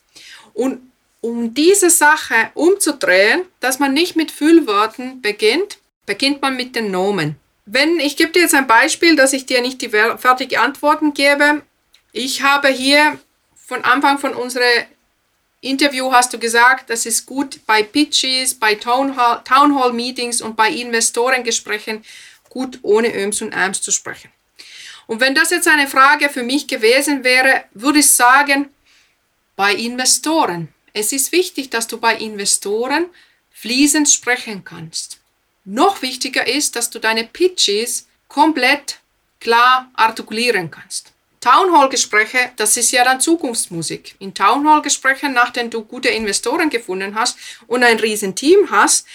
Und 0.53 0.91
um 1.21 1.55
diese 1.55 1.91
Sache 1.91 2.51
umzudrehen, 2.55 3.43
dass 3.61 3.79
man 3.79 3.95
nicht 3.95 4.17
mit 4.17 4.31
Füllwörtern 4.31 5.23
beginnt, 5.23 5.79
beginnt 6.07 6.43
man 6.43 6.57
mit 6.57 6.77
den 6.77 6.91
Nomen. 6.91 7.37
Wenn 7.67 7.99
ich 7.99 8.17
gebe 8.17 8.33
dir 8.33 8.43
jetzt 8.43 8.55
ein 8.55 8.67
Beispiel, 8.67 9.17
dass 9.17 9.33
ich 9.33 9.47
dir 9.47 9.63
nicht 9.63 9.81
die 9.81 9.89
fertige 9.89 10.61
Antworten 10.61 11.15
gebe. 11.15 11.63
Ich 12.13 12.43
habe 12.43 12.69
hier 12.69 13.19
von 13.55 13.83
Anfang 13.85 14.19
von 14.19 14.35
unserer 14.35 14.87
Interview 15.63 16.13
hast 16.13 16.33
du 16.33 16.39
gesagt, 16.39 16.91
das 16.91 17.07
ist 17.07 17.25
gut 17.25 17.61
bei 17.65 17.83
Pitches, 17.83 18.55
bei 18.55 18.75
Town 18.75 19.17
Hall, 19.17 19.41
Town 19.45 19.75
Hall 19.75 19.95
Meetings 19.95 20.43
und 20.43 20.57
bei 20.57 20.71
Investorengesprächen 20.71 22.05
gut 22.51 22.79
ohne 22.83 23.15
Öms 23.15 23.41
und 23.41 23.53
Äms 23.53 23.81
zu 23.81 23.91
sprechen. 23.91 24.31
Und 25.07 25.21
wenn 25.21 25.35
das 25.35 25.51
jetzt 25.51 25.67
eine 25.67 25.89
Frage 25.89 26.29
für 26.29 26.43
mich 26.43 26.69
gewesen 26.69 27.25
wäre, 27.25 27.65
würde 27.73 28.01
ich 28.01 28.11
sagen, 28.11 28.69
bei 29.57 29.75
Investoren. 29.75 30.69
Es 30.93 31.13
ist 31.13 31.33
wichtig, 31.33 31.71
dass 31.71 31.87
du 31.87 31.99
bei 31.99 32.17
Investoren 32.17 33.07
fließend 33.53 34.09
sprechen 34.09 34.65
kannst. 34.65 35.19
Noch 35.65 36.03
wichtiger 36.03 36.47
ist, 36.47 36.77
dass 36.77 36.91
du 36.91 36.99
deine 36.99 37.25
Pitches 37.25 38.07
komplett 38.29 38.99
klar 39.41 39.91
artikulieren 39.95 40.71
kannst. 40.71 41.13
Townhall-Gespräche, 41.41 42.53
das 42.57 42.77
ist 42.79 42.91
ja 42.91 43.05
dann 43.05 43.21
Zukunftsmusik. 43.21 44.17
In 44.19 44.33
Townhall-Gesprächen, 44.33 45.35
nachdem 45.35 45.69
du 45.69 45.85
gute 45.85 46.09
Investoren 46.09 46.71
gefunden 46.71 47.15
hast 47.15 47.37
und 47.67 47.85
ein 47.85 47.99
Riesenteam 47.99 48.71
hast, 48.71 49.07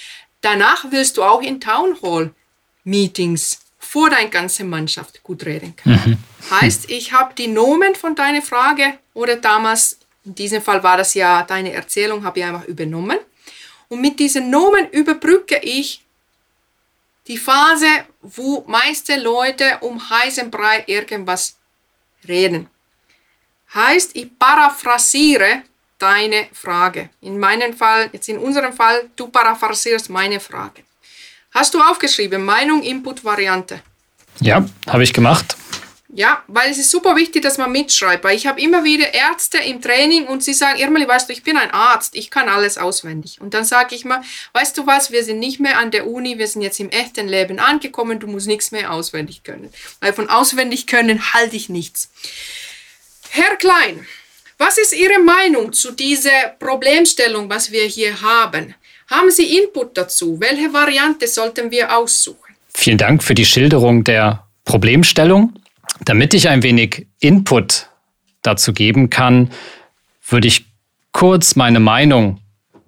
danach 0.42 0.86
willst 0.92 1.18
du 1.18 1.24
auch 1.24 1.42
in 1.42 1.60
Townhall-Meetings 1.60 3.60
vor 3.80 4.12
deine 4.12 4.30
ganze 4.30 4.64
Mannschaft 4.64 5.24
gut 5.24 5.44
reden 5.46 5.76
können. 5.76 6.02
Mhm. 6.06 6.18
Heißt, 6.52 6.92
ich 6.92 7.14
habe 7.14 7.34
die 7.36 7.48
Nomen 7.48 7.96
von 7.96 8.14
deiner 8.14 8.44
Frage 8.44 9.00
oder 9.16 9.36
damals, 9.36 9.98
in 10.24 10.36
diesem 10.36 10.62
Fall 10.62 10.84
war 10.84 10.98
das 10.98 11.16
ja 11.16 11.42
deine 11.44 11.74
Erzählung, 11.74 12.24
habe 12.24 12.40
ich 12.40 12.46
einfach 12.46 12.66
übernommen. 12.66 13.18
Und 13.88 14.02
mit 14.02 14.20
diesen 14.20 14.52
Nomen 14.52 14.88
überbrücke 14.92 15.60
ich 15.64 16.04
die 17.30 17.38
Phase, 17.38 17.88
wo 18.22 18.66
meiste 18.68 19.16
Leute 19.18 19.78
um 19.82 19.98
heißen 20.10 20.52
Brei 20.52 20.84
irgendwas 20.88 21.56
reden. 22.28 22.68
Heißt, 23.74 24.16
ich 24.16 24.28
paraphrasiere 24.38 25.62
deine 26.00 26.48
Frage. 26.52 27.10
In 27.22 27.40
meinem 27.40 27.74
Fall, 27.74 28.10
jetzt 28.12 28.28
in 28.30 28.40
unserem 28.40 28.74
Fall, 28.74 29.10
du 29.16 29.28
paraphrasierst 29.28 30.10
meine 30.10 30.40
Frage. 30.40 30.82
Hast 31.52 31.74
du 31.74 31.82
aufgeschrieben, 31.82 32.44
Meinung, 32.44 32.82
Input, 32.82 33.24
Variante? 33.24 33.82
Ja, 34.40 34.66
habe 34.88 35.04
ich 35.04 35.14
gemacht. 35.14 35.56
Ja, 36.12 36.44
weil 36.48 36.72
es 36.72 36.80
ist 36.80 36.90
super 36.90 37.16
wichtig, 37.16 37.44
dass 37.44 37.60
man 37.60 37.72
mitschreibt, 37.72 38.24
weil 38.24 38.36
ich 38.36 38.48
habe 38.48 38.60
immer 38.60 38.84
wieder 38.84 39.14
Ärzte 39.14 39.60
im 39.60 39.80
Training 39.80 40.26
und 40.26 40.44
sie 40.44 40.54
sagen, 40.54 40.80
Irmeli, 40.80 41.08
weißt 41.08 41.30
du, 41.30 41.34
ich 41.34 41.44
bin 41.44 41.56
ein 41.56 41.70
Arzt, 41.70 42.16
ich 42.16 42.32
kann 42.32 42.50
alles 42.50 42.80
auswendig. 42.80 43.40
Und 43.40 43.54
dann 43.54 43.64
sage 43.64 43.94
ich 43.94 44.06
mal, 44.06 44.22
weißt 44.54 44.76
du 44.76 44.88
was, 44.88 45.12
wir 45.12 45.24
sind 45.24 45.38
nicht 45.38 45.60
mehr 45.60 45.78
an 45.78 45.92
der 45.92 46.08
Uni, 46.08 46.40
wir 46.40 46.48
sind 46.48 46.64
jetzt 46.64 46.80
im 46.80 46.90
echten 46.90 47.28
Leben 47.28 47.60
angekommen, 47.60 48.20
du 48.20 48.26
musst 48.26 48.48
nichts 48.48 48.72
mehr 48.72 48.92
auswendig 48.92 49.44
können. 49.44 49.70
Weil 50.02 50.14
von 50.14 50.30
auswendig 50.30 50.88
können 50.88 51.34
halte 51.34 51.56
ich 51.56 51.70
nichts. 51.70 52.10
Herr 53.30 53.56
Klein, 53.58 54.08
was 54.58 54.80
ist 54.80 54.94
Ihre 54.94 55.20
Meinung 55.20 55.74
zu 55.74 55.92
dieser 55.92 56.50
Problemstellung, 56.58 57.52
was 57.52 57.72
wir 57.72 57.84
hier 57.84 58.20
haben? 58.22 58.74
Haben 59.12 59.30
Sie 59.30 59.60
Input 59.60 59.96
dazu? 59.96 60.40
Welche 60.40 60.74
Variante 60.74 61.28
sollten 61.28 61.70
wir 61.70 61.96
aussuchen? 61.96 62.56
Vielen 62.74 62.98
Dank 62.98 63.24
für 63.24 63.36
die 63.36 63.46
Schilderung 63.46 64.04
der 64.04 64.48
Problemstellung. 64.66 65.54
Damit 66.06 66.34
ich 66.34 66.50
ein 66.50 66.64
wenig 66.64 67.08
Input 67.20 67.88
dazu 68.42 68.74
geben 68.74 69.10
kann, 69.10 69.52
würde 70.28 70.48
ich 70.48 70.66
kurz 71.12 71.56
meine 71.56 71.80
Meinung 71.80 72.40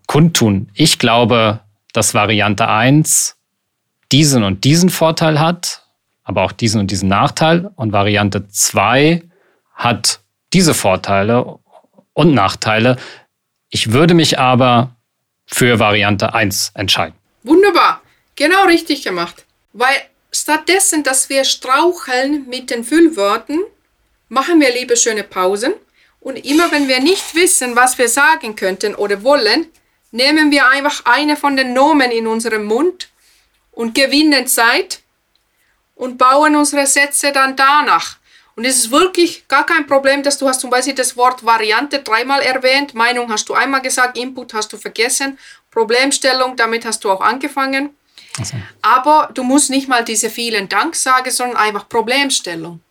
kundtun. 0.07 0.69
Ich 0.73 0.99
glaube, 0.99 1.61
dass 1.93 2.13
Variante 2.13 2.67
1 2.67 3.35
diesen 4.11 4.43
und 4.43 4.63
diesen 4.63 4.89
Vorteil 4.89 5.39
hat, 5.39 5.83
aber 6.23 6.43
auch 6.43 6.51
diesen 6.51 6.79
und 6.79 6.91
diesen 6.91 7.09
Nachteil. 7.09 7.71
Und 7.75 7.91
Variante 7.91 8.47
2 8.47 9.23
hat 9.73 10.19
diese 10.53 10.73
Vorteile 10.73 11.59
und 12.13 12.33
Nachteile. 12.33 12.97
Ich 13.69 13.91
würde 13.91 14.13
mich 14.13 14.37
aber 14.37 14.95
für 15.45 15.79
Variante 15.79 16.33
1 16.33 16.71
entscheiden. 16.75 17.15
Wunderbar, 17.43 18.01
genau 18.35 18.65
richtig 18.65 19.03
gemacht. 19.03 19.45
Weil 19.73 19.95
stattdessen, 20.31 21.03
dass 21.03 21.29
wir 21.29 21.43
straucheln 21.43 22.47
mit 22.47 22.69
den 22.69 22.83
Füllworten, 22.83 23.59
machen 24.29 24.59
wir 24.59 24.73
lieber 24.73 24.95
schöne 24.95 25.23
Pausen. 25.23 25.73
Und 26.19 26.37
immer 26.45 26.71
wenn 26.71 26.87
wir 26.87 26.99
nicht 26.99 27.35
wissen, 27.35 27.75
was 27.75 27.97
wir 27.97 28.07
sagen 28.07 28.55
könnten 28.55 28.95
oder 28.95 29.23
wollen, 29.23 29.67
nehmen 30.11 30.51
wir 30.51 30.67
einfach 30.67 31.03
eine 31.05 31.35
von 31.35 31.57
den 31.57 31.73
Nomen 31.73 32.11
in 32.11 32.27
unserem 32.27 32.65
Mund 32.65 33.09
und 33.71 33.95
gewinnen 33.95 34.47
Zeit 34.47 34.99
und 35.95 36.17
bauen 36.17 36.55
unsere 36.55 36.85
Sätze 36.85 37.31
dann 37.31 37.55
danach. 37.55 38.17
Und 38.55 38.65
es 38.65 38.77
ist 38.77 38.91
wirklich 38.91 39.47
gar 39.47 39.65
kein 39.65 39.87
Problem, 39.87 40.23
dass 40.23 40.37
du 40.37 40.47
hast 40.47 40.59
zum 40.59 40.69
Beispiel 40.69 40.93
das 40.93 41.15
Wort 41.15 41.45
Variante 41.45 41.99
dreimal 41.99 42.41
erwähnt, 42.41 42.93
Meinung 42.93 43.31
hast 43.31 43.49
du 43.49 43.53
einmal 43.53 43.81
gesagt, 43.81 44.17
Input 44.17 44.53
hast 44.53 44.71
du 44.73 44.77
vergessen, 44.77 45.39
Problemstellung, 45.71 46.55
damit 46.57 46.85
hast 46.85 47.03
du 47.03 47.09
auch 47.09 47.21
angefangen. 47.21 47.95
Also. 48.39 48.57
Aber 48.81 49.29
du 49.33 49.43
musst 49.43 49.69
nicht 49.69 49.87
mal 49.87 50.03
diese 50.03 50.29
vielen 50.29 50.69
Dank 50.69 50.95
sagen, 50.95 51.29
sondern 51.31 51.57
einfach 51.57 51.87
Problemstellung. 51.89 52.81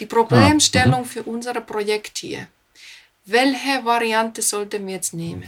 Die 0.00 0.06
Problemstellung 0.06 1.02
ah, 1.02 1.08
für 1.08 1.22
unser 1.24 1.54
Projekt 1.54 2.18
hier. 2.18 2.46
Welche 3.24 3.84
Variante 3.84 4.42
sollten 4.42 4.86
wir 4.86 4.94
jetzt 4.94 5.12
nehmen? 5.12 5.44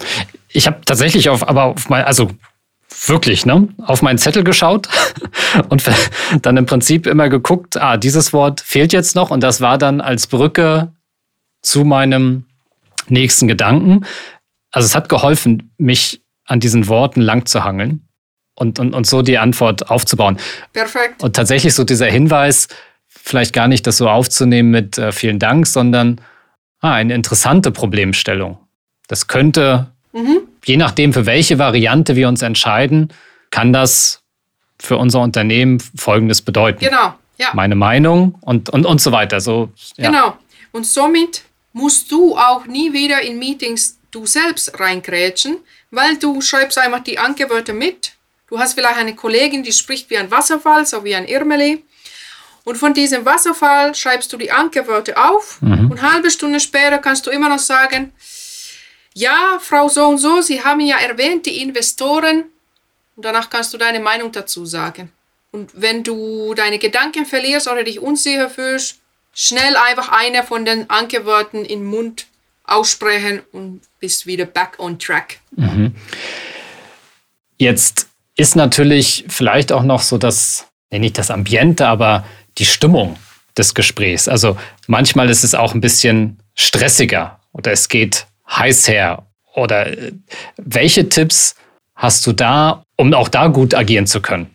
Ich 0.49 0.67
habe 0.67 0.81
tatsächlich 0.85 1.29
auf, 1.29 1.49
aber 1.49 1.65
auf 1.65 1.89
mein, 1.89 2.05
also 2.05 2.31
wirklich, 3.07 3.47
ne, 3.47 3.69
auf 3.79 4.03
meinen 4.03 4.19
Zettel 4.19 4.45
geschaut 4.45 4.89
und 5.69 5.83
dann 6.43 6.57
im 6.57 6.67
Prinzip 6.67 7.07
immer 7.07 7.29
geguckt, 7.29 7.77
ah, 7.77 7.97
dieses 7.97 8.33
Wort 8.33 8.61
fehlt 8.61 8.93
jetzt 8.93 9.15
noch 9.15 9.31
und 9.31 9.41
das 9.41 9.61
war 9.61 9.79
dann 9.79 10.01
als 10.01 10.27
Brücke 10.27 10.93
zu 11.63 11.85
meinem 11.85 12.45
nächsten 13.09 13.49
Gedanken. 13.49 14.05
Also 14.73 14.87
es 14.87 14.95
hat 14.95 15.09
geholfen, 15.09 15.73
mich 15.79 16.23
an 16.45 16.61
diesen 16.61 16.89
Worten 16.89 17.21
lang 17.21 17.47
zu 17.47 17.65
hangeln 17.65 18.10
und, 18.61 18.79
und, 18.79 18.95
und 18.95 19.07
so 19.07 19.23
die 19.23 19.39
Antwort 19.39 19.91
aufzubauen. 19.91 20.39
Perfekt. 20.73 21.23
Und 21.23 21.35
tatsächlich 21.35 21.75
so 21.75 21.85
dieser 21.85 22.07
Hinweis, 22.07 22.69
vielleicht 23.09 23.53
gar 23.53 23.69
nicht 23.69 23.87
das 23.87 23.97
so 23.97 24.09
aufzunehmen 24.09 24.71
mit 24.71 24.99
äh, 24.99 25.13
vielen 25.13 25.39
Dank, 25.39 25.67
sondern 25.67 26.21
ah, 26.81 26.93
eine 26.93 27.15
interessante 27.15 27.71
Problemstellung. 27.71 28.59
Das 29.09 29.27
könnte 29.27 29.91
mhm 30.13 30.41
je 30.65 30.77
nachdem, 30.77 31.13
für 31.13 31.27
welche 31.27 31.59
Variante 31.59 32.17
wir 32.17 32.29
uns 32.29 32.43
entscheiden, 32.43 33.13
kann 33.51 33.73
das 33.73 34.23
für 34.79 34.97
unser 34.97 35.21
Unternehmen 35.21 35.81
Folgendes 35.97 36.43
bedeuten. 36.43 36.81
Genau, 36.81 37.15
ja. 37.37 37.49
Meine 37.55 37.75
Meinung 37.75 38.39
und, 38.41 38.71
und, 38.71 38.87
und 38.87 39.01
so 39.01 39.13
weiter. 39.13 39.41
So, 39.41 39.71
ja. 39.97 40.11
Genau. 40.11 40.37
Und 40.73 40.87
somit 40.87 41.43
musst 41.73 42.11
du 42.11 42.37
auch 42.37 42.67
nie 42.67 42.93
wieder 42.93 43.21
in 43.23 43.39
Meetings 43.39 43.99
du 44.11 44.27
selbst 44.27 44.79
reingrätschen, 44.79 45.59
weil 45.91 46.17
du 46.17 46.41
schreibst 46.41 46.79
einfach 46.79 47.01
die 47.01 47.19
Angewörter 47.19 47.73
mit. 47.73 48.13
Du 48.51 48.59
hast 48.59 48.75
vielleicht 48.75 48.99
eine 48.99 49.15
Kollegin, 49.15 49.63
die 49.63 49.73
spricht 49.73 50.11
wie 50.11 50.19
ein 50.19 50.31
Wasserfall, 50.31 50.85
so 50.85 51.05
wie 51.05 51.15
ein 51.15 51.27
Irmeli. 51.27 51.85
Und 52.65 52.77
von 52.77 52.93
diesem 52.93 53.25
Wasserfall 53.25 53.95
schreibst 53.95 54.33
du 54.33 54.37
die 54.37 54.51
Angewörter 54.51 55.31
auf 55.31 55.63
mhm. 55.63 55.91
und 55.91 55.99
eine 55.99 56.13
halbe 56.13 56.31
Stunde 56.31 56.61
später 56.61 56.99
kannst 56.99 57.27
du 57.27 57.31
immer 57.31 57.49
noch 57.49 57.59
sagen, 57.61 58.13
ja, 59.15 59.59
Frau 59.61 59.89
so 59.89 60.07
und 60.07 60.19
so, 60.19 60.41
Sie 60.41 60.63
haben 60.63 60.81
ja 60.81 60.99
erwähnt, 60.99 61.47
die 61.47 61.63
Investoren. 61.63 62.45
Und 63.17 63.25
danach 63.25 63.51
kannst 63.51 63.73
du 63.73 63.79
deine 63.79 64.01
Meinung 64.01 64.33
dazu 64.33 64.67
sagen. 64.67 65.13
Und 65.53 65.71
wenn 65.75 66.05
du 66.05 66.55
deine 66.55 66.79
Gedanken 66.79 67.27
verlierst 67.27 67.69
oder 67.69 67.83
dich 67.83 68.01
unsicher 68.01 68.51
fühlst, 68.51 69.01
schnell 69.33 69.77
einfach 69.77 70.11
eine 70.11 70.43
von 70.43 70.65
den 70.65 70.89
Ankerworten 70.91 71.65
im 71.65 71.85
Mund 71.85 72.27
aussprechen 72.65 73.43
und 73.53 73.83
bist 73.99 74.27
wieder 74.27 74.45
back 74.45 74.79
on 74.79 74.99
track. 74.99 75.41
Mhm. 75.57 75.95
Jetzt 77.59 78.10
ist 78.41 78.57
natürlich 78.57 79.25
vielleicht 79.29 79.73
auch 79.73 79.83
noch 79.83 80.03
so 80.03 80.19
das, 80.19 80.67
nicht 80.91 81.19
das 81.19 81.31
Ambiente, 81.31 81.87
aber 81.87 82.25
die 82.59 82.65
Stimmung 82.65 83.17
des 83.57 83.75
Gesprächs. 83.75 84.29
Also 84.29 84.57
manchmal 84.87 85.29
ist 85.31 85.45
es 85.45 85.55
auch 85.55 85.75
ein 85.75 85.81
bisschen 85.81 86.39
stressiger 86.55 87.39
oder 87.53 87.73
es 87.73 87.89
geht 87.89 88.27
heiß 88.49 88.89
her? 88.89 89.27
Oder 89.55 89.87
äh, 89.87 90.13
welche 90.57 91.09
Tipps 91.09 91.55
hast 91.95 92.27
du 92.27 92.33
da, 92.33 92.85
um 92.97 93.13
auch 93.15 93.29
da 93.29 93.49
gut 93.49 93.75
agieren 93.75 94.07
zu 94.07 94.21
können? 94.21 94.51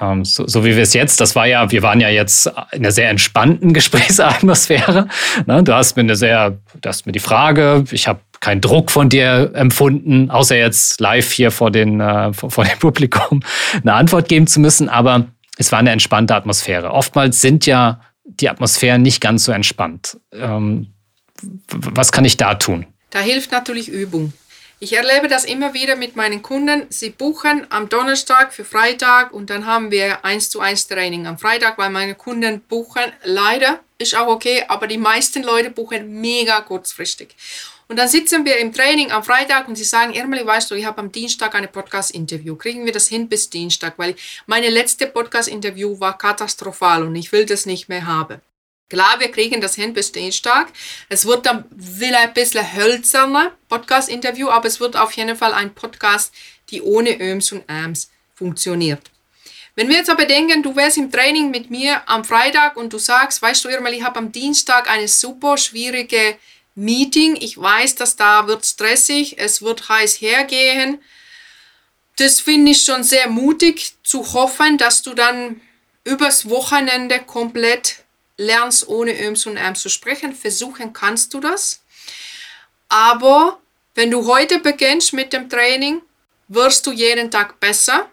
Ähm, 0.00 0.24
so, 0.24 0.46
so, 0.46 0.64
wie 0.64 0.74
wir 0.74 0.82
es 0.82 0.92
jetzt, 0.92 1.20
das 1.20 1.36
war 1.36 1.46
ja, 1.46 1.70
wir 1.70 1.82
waren 1.82 2.00
ja 2.00 2.08
jetzt 2.08 2.46
in 2.46 2.80
einer 2.80 2.90
sehr 2.90 3.08
entspannten 3.10 3.72
Gesprächsatmosphäre. 3.74 5.08
Ne? 5.46 5.62
Du 5.62 5.72
hast 5.72 5.96
mir 5.96 6.02
eine 6.02 6.16
sehr, 6.16 6.58
du 6.80 6.88
hast 6.88 7.06
mir 7.06 7.12
die 7.12 7.20
Frage, 7.20 7.84
ich 7.90 8.08
habe 8.08 8.20
keinen 8.44 8.60
Druck 8.60 8.90
von 8.90 9.08
dir 9.08 9.52
empfunden, 9.54 10.30
außer 10.30 10.54
jetzt 10.54 11.00
live 11.00 11.32
hier 11.32 11.50
vor, 11.50 11.70
den, 11.70 11.98
äh, 11.98 12.30
vor, 12.34 12.50
vor 12.50 12.64
dem 12.64 12.78
Publikum 12.78 13.40
eine 13.80 13.94
Antwort 13.94 14.28
geben 14.28 14.46
zu 14.46 14.60
müssen, 14.60 14.90
aber 14.90 15.28
es 15.56 15.72
war 15.72 15.78
eine 15.78 15.92
entspannte 15.92 16.34
Atmosphäre. 16.34 16.90
Oftmals 16.90 17.40
sind 17.40 17.64
ja 17.64 18.02
die 18.24 18.50
Atmosphären 18.50 19.00
nicht 19.00 19.22
ganz 19.22 19.44
so 19.44 19.52
entspannt. 19.52 20.18
Ähm, 20.32 20.88
was 21.70 22.12
kann 22.12 22.26
ich 22.26 22.36
da 22.36 22.56
tun? 22.56 22.84
Da 23.08 23.20
hilft 23.20 23.50
natürlich 23.50 23.88
Übung. 23.88 24.34
Ich 24.84 24.92
erlebe 24.92 25.28
das 25.28 25.46
immer 25.46 25.72
wieder 25.72 25.96
mit 25.96 26.14
meinen 26.14 26.42
Kunden. 26.42 26.84
Sie 26.90 27.08
buchen 27.08 27.66
am 27.70 27.88
Donnerstag 27.88 28.52
für 28.52 28.66
Freitag 28.66 29.32
und 29.32 29.48
dann 29.48 29.64
haben 29.64 29.90
wir 29.90 30.26
1 30.26 30.50
zu 30.50 30.60
1 30.60 30.88
Training 30.88 31.26
am 31.26 31.38
Freitag, 31.38 31.78
weil 31.78 31.88
meine 31.88 32.14
Kunden 32.14 32.60
buchen 32.60 33.10
leider, 33.22 33.80
ist 33.96 34.14
auch 34.14 34.26
okay, 34.26 34.62
aber 34.68 34.86
die 34.86 34.98
meisten 34.98 35.42
Leute 35.42 35.70
buchen 35.70 36.20
mega 36.20 36.60
kurzfristig. 36.60 37.34
Und 37.88 37.98
dann 37.98 38.08
sitzen 38.08 38.44
wir 38.44 38.58
im 38.58 38.74
Training 38.74 39.10
am 39.10 39.24
Freitag 39.24 39.68
und 39.68 39.76
sie 39.76 39.84
sagen, 39.84 40.12
Irmeli, 40.12 40.44
weißt 40.44 40.70
du, 40.70 40.74
ich 40.74 40.84
habe 40.84 40.98
am 40.98 41.10
Dienstag 41.10 41.54
eine 41.54 41.68
Podcast-Interview. 41.68 42.54
Kriegen 42.54 42.84
wir 42.84 42.92
das 42.92 43.08
hin 43.08 43.26
bis 43.26 43.48
Dienstag? 43.48 43.94
Weil 43.96 44.14
meine 44.44 44.68
letzte 44.68 45.06
Podcast-Interview 45.06 45.98
war 45.98 46.18
katastrophal 46.18 47.04
und 47.04 47.16
ich 47.16 47.32
will 47.32 47.46
das 47.46 47.64
nicht 47.64 47.88
mehr 47.88 48.06
haben. 48.06 48.42
Klar, 48.90 49.18
wir 49.18 49.30
kriegen 49.30 49.60
das 49.60 49.74
hin 49.74 49.94
bis 49.94 50.12
Dienstag. 50.12 50.68
Es 51.08 51.24
wird 51.24 51.46
dann 51.46 51.64
wieder 51.70 52.18
ein 52.18 52.34
bisschen 52.34 52.74
hölzerner 52.74 53.52
Podcast-Interview, 53.68 54.48
aber 54.50 54.68
es 54.68 54.78
wird 54.78 54.96
auf 54.96 55.12
jeden 55.12 55.36
Fall 55.36 55.54
ein 55.54 55.74
Podcast, 55.74 56.34
die 56.70 56.82
ohne 56.82 57.18
Öms 57.20 57.50
und 57.52 57.68
Äms 57.68 58.10
funktioniert. 58.34 59.10
Wenn 59.74 59.88
wir 59.88 59.96
jetzt 59.96 60.10
aber 60.10 60.26
denken, 60.26 60.62
du 60.62 60.76
wärst 60.76 60.98
im 60.98 61.10
Training 61.10 61.50
mit 61.50 61.70
mir 61.70 62.08
am 62.08 62.24
Freitag 62.24 62.76
und 62.76 62.92
du 62.92 62.98
sagst, 62.98 63.42
weißt 63.42 63.64
du, 63.64 63.70
Irmel, 63.70 63.94
ich 63.94 64.04
habe 64.04 64.18
am 64.18 64.30
Dienstag 64.30 64.88
eine 64.88 65.08
super 65.08 65.56
schwierige 65.56 66.36
Meeting. 66.76 67.36
Ich 67.40 67.58
weiß, 67.58 67.96
dass 67.96 68.16
da 68.16 68.46
wird 68.46 68.64
stressig, 68.64 69.38
es 69.38 69.62
wird 69.62 69.88
heiß 69.88 70.20
hergehen. 70.20 71.02
Das 72.16 72.40
finde 72.40 72.72
ich 72.72 72.84
schon 72.84 73.02
sehr 73.02 73.28
mutig 73.28 73.94
zu 74.04 74.32
hoffen, 74.32 74.78
dass 74.78 75.02
du 75.02 75.14
dann 75.14 75.60
übers 76.04 76.48
Wochenende 76.48 77.18
komplett 77.18 78.03
lernst, 78.36 78.88
ohne 78.88 79.18
Öms 79.20 79.46
und 79.46 79.56
Äms 79.56 79.80
zu 79.80 79.88
sprechen. 79.88 80.34
Versuchen 80.34 80.92
kannst 80.92 81.34
du 81.34 81.40
das. 81.40 81.82
Aber 82.88 83.58
wenn 83.94 84.10
du 84.10 84.26
heute 84.26 84.58
beginnst 84.58 85.12
mit 85.12 85.32
dem 85.32 85.48
Training, 85.48 86.02
wirst 86.48 86.86
du 86.86 86.92
jeden 86.92 87.30
Tag 87.30 87.58
besser, 87.60 88.08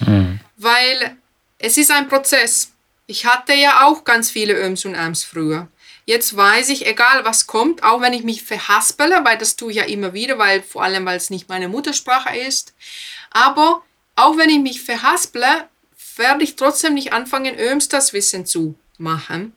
mhm. 0.00 0.40
weil 0.56 1.16
es 1.58 1.76
ist 1.76 1.90
ein 1.90 2.08
Prozess. 2.08 2.72
Ich 3.06 3.26
hatte 3.26 3.54
ja 3.54 3.84
auch 3.84 4.04
ganz 4.04 4.30
viele 4.30 4.54
Öms 4.54 4.84
und 4.84 4.94
Äms 4.94 5.24
früher. 5.24 5.68
Jetzt 6.06 6.36
weiß 6.36 6.68
ich, 6.68 6.86
egal 6.86 7.24
was 7.24 7.46
kommt, 7.46 7.82
auch 7.82 8.00
wenn 8.02 8.12
ich 8.12 8.24
mich 8.24 8.42
verhaspele, 8.42 9.24
weil 9.24 9.38
das 9.38 9.56
tue 9.56 9.70
ich 9.70 9.78
ja 9.78 9.84
immer 9.84 10.12
wieder, 10.12 10.38
weil 10.38 10.62
vor 10.62 10.82
allem, 10.82 11.06
weil 11.06 11.16
es 11.16 11.30
nicht 11.30 11.48
meine 11.48 11.68
Muttersprache 11.68 12.36
ist. 12.36 12.74
Aber 13.30 13.82
auch 14.14 14.36
wenn 14.36 14.50
ich 14.50 14.60
mich 14.60 14.82
verhaspele, 14.82 15.68
werde 16.16 16.44
ich 16.44 16.56
trotzdem 16.56 16.94
nicht 16.94 17.12
anfangen, 17.12 17.58
Öms 17.58 17.88
das 17.88 18.12
Wissen 18.12 18.44
zu 18.44 18.76
machen, 18.98 19.52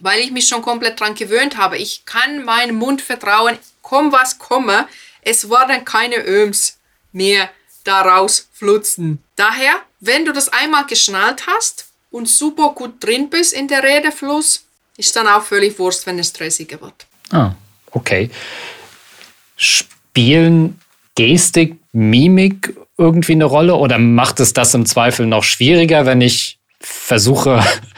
weil 0.00 0.20
ich 0.20 0.30
mich 0.30 0.48
schon 0.48 0.62
komplett 0.62 1.00
daran 1.00 1.14
gewöhnt 1.14 1.56
habe. 1.56 1.78
Ich 1.78 2.04
kann 2.04 2.44
meinem 2.44 2.76
Mund 2.76 3.02
vertrauen, 3.02 3.58
komm 3.82 4.12
was 4.12 4.38
komme, 4.38 4.86
es 5.22 5.48
werden 5.48 5.84
keine 5.84 6.26
Öms 6.26 6.78
mehr 7.12 7.50
daraus 7.84 8.48
flutzen. 8.52 9.22
Daher, 9.36 9.74
wenn 10.00 10.24
du 10.24 10.32
das 10.32 10.48
einmal 10.48 10.86
geschnallt 10.86 11.46
hast 11.46 11.86
und 12.10 12.28
super 12.28 12.72
gut 12.74 13.02
drin 13.04 13.30
bist 13.30 13.52
in 13.52 13.68
der 13.68 13.82
Redefluss, 13.82 14.64
ist 14.96 15.14
dann 15.16 15.26
auch 15.26 15.42
völlig 15.42 15.78
Wurst, 15.78 16.06
wenn 16.06 16.18
es 16.18 16.28
stressiger 16.28 16.80
wird. 16.80 17.06
Ah, 17.30 17.52
okay. 17.90 18.30
Spielen 19.56 20.80
Gestik, 21.14 21.76
Mimik 21.92 22.74
irgendwie 22.96 23.32
eine 23.32 23.44
Rolle 23.44 23.74
oder 23.74 23.98
macht 23.98 24.40
es 24.40 24.52
das 24.52 24.74
im 24.74 24.86
Zweifel 24.86 25.26
noch 25.26 25.44
schwieriger, 25.44 26.06
wenn 26.06 26.20
ich 26.20 26.58
versuche, 26.80 27.62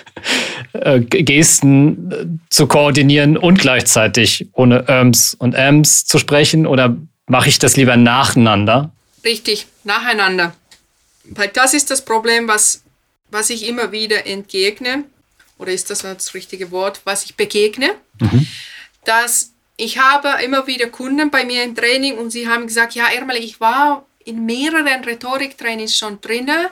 äh, 0.82 1.00
Gesten 1.00 2.12
äh, 2.12 2.26
zu 2.50 2.66
koordinieren 2.66 3.36
und 3.36 3.58
gleichzeitig 3.58 4.48
ohne 4.52 4.88
Öms 4.88 5.34
und 5.34 5.54
Äms 5.54 6.04
zu 6.04 6.18
sprechen? 6.18 6.66
Oder 6.66 6.96
mache 7.26 7.48
ich 7.48 7.58
das 7.58 7.76
lieber 7.76 7.96
nacheinander? 7.96 8.90
Richtig, 9.24 9.66
nacheinander. 9.84 10.54
Weil 11.24 11.48
das 11.48 11.74
ist 11.74 11.90
das 11.90 12.04
Problem, 12.04 12.48
was, 12.48 12.82
was 13.30 13.50
ich 13.50 13.66
immer 13.68 13.92
wieder 13.92 14.26
entgegne. 14.26 15.04
Oder 15.58 15.72
ist 15.72 15.90
das 15.90 16.02
das 16.02 16.34
richtige 16.34 16.70
Wort? 16.70 17.00
Was 17.04 17.24
ich 17.24 17.34
begegne. 17.36 17.90
Mhm. 18.18 18.46
dass 19.04 19.52
ich 19.76 19.98
habe 19.98 20.42
immer 20.42 20.66
wieder 20.66 20.86
Kunden 20.86 21.30
bei 21.30 21.44
mir 21.44 21.62
im 21.62 21.74
Training 21.74 22.16
und 22.16 22.30
sie 22.30 22.48
haben 22.48 22.66
gesagt, 22.66 22.94
ja, 22.94 23.08
Ermel, 23.08 23.36
ich 23.36 23.60
war 23.60 24.06
in 24.24 24.46
mehreren 24.46 25.04
Rhetoriktrainings 25.04 25.96
schon 25.96 26.20
drinne 26.20 26.70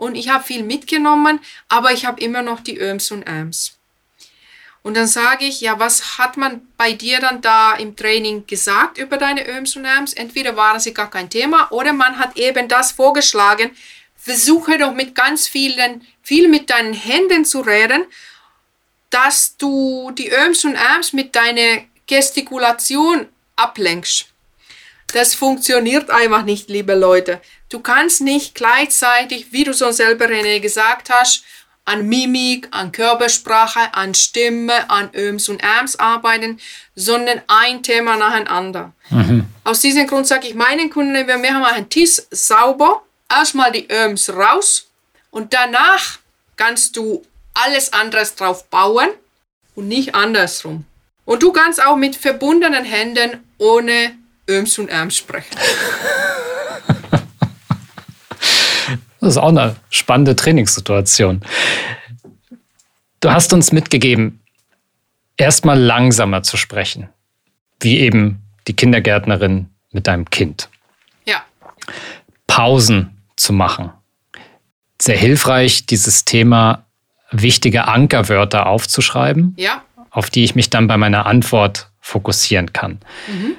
und 0.00 0.14
ich 0.14 0.30
habe 0.30 0.42
viel 0.42 0.62
mitgenommen, 0.62 1.40
aber 1.68 1.92
ich 1.92 2.06
habe 2.06 2.20
immer 2.22 2.40
noch 2.40 2.60
die 2.60 2.78
Öms 2.78 3.10
und 3.10 3.22
Äms. 3.22 3.76
Und 4.82 4.96
dann 4.96 5.06
sage 5.06 5.44
ich, 5.44 5.60
ja, 5.60 5.78
was 5.78 6.16
hat 6.16 6.38
man 6.38 6.66
bei 6.78 6.94
dir 6.94 7.20
dann 7.20 7.42
da 7.42 7.74
im 7.74 7.94
Training 7.96 8.46
gesagt 8.46 8.96
über 8.96 9.18
deine 9.18 9.46
Öms 9.46 9.76
und 9.76 9.84
Äms? 9.84 10.14
Entweder 10.14 10.56
waren 10.56 10.80
sie 10.80 10.94
gar 10.94 11.10
kein 11.10 11.28
Thema 11.28 11.70
oder 11.70 11.92
man 11.92 12.18
hat 12.18 12.38
eben 12.38 12.66
das 12.66 12.92
vorgeschlagen, 12.92 13.72
versuche 14.16 14.78
doch 14.78 14.94
mit 14.94 15.14
ganz 15.14 15.46
vielen, 15.46 16.06
viel 16.22 16.48
mit 16.48 16.70
deinen 16.70 16.94
Händen 16.94 17.44
zu 17.44 17.60
reden, 17.60 18.06
dass 19.10 19.58
du 19.58 20.12
die 20.12 20.30
Öms 20.30 20.64
und 20.64 20.76
Äms 20.76 21.12
mit 21.12 21.36
deiner 21.36 21.82
Gestikulation 22.06 23.28
ablenkst. 23.56 24.29
Das 25.12 25.34
funktioniert 25.34 26.10
einfach 26.10 26.44
nicht, 26.44 26.68
liebe 26.68 26.94
Leute. 26.94 27.40
Du 27.68 27.80
kannst 27.80 28.20
nicht 28.20 28.54
gleichzeitig, 28.54 29.52
wie 29.52 29.64
du 29.64 29.72
so 29.72 29.90
selber 29.90 30.26
René 30.26 30.60
gesagt 30.60 31.10
hast, 31.10 31.44
an 31.84 32.08
Mimik, 32.08 32.68
an 32.70 32.92
Körpersprache, 32.92 33.94
an 33.94 34.14
Stimme, 34.14 34.88
an 34.90 35.10
Öms 35.14 35.48
und 35.48 35.62
Äms 35.62 35.96
arbeiten, 35.96 36.60
sondern 36.94 37.42
ein 37.48 37.82
Thema 37.82 38.16
nacheinander. 38.16 38.92
Mhm. 39.10 39.46
Aus 39.64 39.80
diesem 39.80 40.06
Grund 40.06 40.26
sage 40.26 40.48
ich 40.48 40.54
meinen 40.54 40.90
Kunden, 40.90 41.26
wir 41.26 41.38
machen 41.38 41.64
einen 41.64 41.88
Tisch 41.88 42.22
sauber, 42.30 43.02
erstmal 43.28 43.72
die 43.72 43.88
Öms 43.90 44.30
raus 44.30 44.88
und 45.30 45.52
danach 45.52 46.18
kannst 46.56 46.96
du 46.96 47.24
alles 47.54 47.92
anderes 47.92 48.36
drauf 48.36 48.68
bauen 48.68 49.08
und 49.74 49.88
nicht 49.88 50.14
andersrum. 50.14 50.84
Und 51.24 51.42
du 51.42 51.52
kannst 51.52 51.82
auch 51.82 51.96
mit 51.96 52.16
verbundenen 52.16 52.84
Händen 52.84 53.42
ohne 53.58 54.16
Öms 54.50 54.78
und 54.78 54.88
Äms 54.88 55.16
sprechen. 55.16 55.56
Das 59.20 59.32
ist 59.32 59.36
auch 59.36 59.50
eine 59.50 59.76
spannende 59.90 60.34
Trainingssituation. 60.34 61.42
Du 63.20 63.30
hast 63.30 63.52
uns 63.52 63.70
mitgegeben, 63.70 64.40
erstmal 65.36 65.78
langsamer 65.78 66.42
zu 66.42 66.56
sprechen, 66.56 67.10
wie 67.80 67.98
eben 67.98 68.40
die 68.66 68.74
Kindergärtnerin 68.74 69.68
mit 69.92 70.06
deinem 70.06 70.30
Kind. 70.30 70.70
Ja. 71.26 71.44
Pausen 72.46 73.20
zu 73.36 73.52
machen. 73.52 73.90
Sehr 75.00 75.18
hilfreich, 75.18 75.84
dieses 75.84 76.24
Thema 76.24 76.86
wichtige 77.30 77.88
Ankerwörter 77.88 78.66
aufzuschreiben, 78.66 79.54
ja. 79.58 79.82
auf 80.10 80.30
die 80.30 80.44
ich 80.44 80.54
mich 80.54 80.70
dann 80.70 80.86
bei 80.86 80.96
meiner 80.96 81.26
Antwort 81.26 81.90
fokussieren 82.00 82.72
kann. 82.72 83.00
Mhm. 83.28 83.56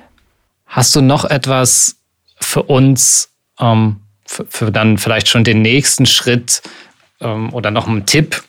Hast 0.72 0.96
du 0.96 1.02
noch 1.02 1.26
etwas 1.26 1.98
für 2.40 2.64
uns, 2.64 3.30
ähm, 3.60 4.00
für, 4.26 4.46
für, 4.46 4.72
dann 4.72 4.98
vielleicht 4.98 5.28
schon 5.28 5.44
den 5.44 5.62
nächsten 5.62 6.06
Schritt 6.06 6.62
ähm, 7.20 7.54
oder 7.54 7.72
noch 7.72 7.90
einen 7.90 8.06
Tipp, 8.06 8.42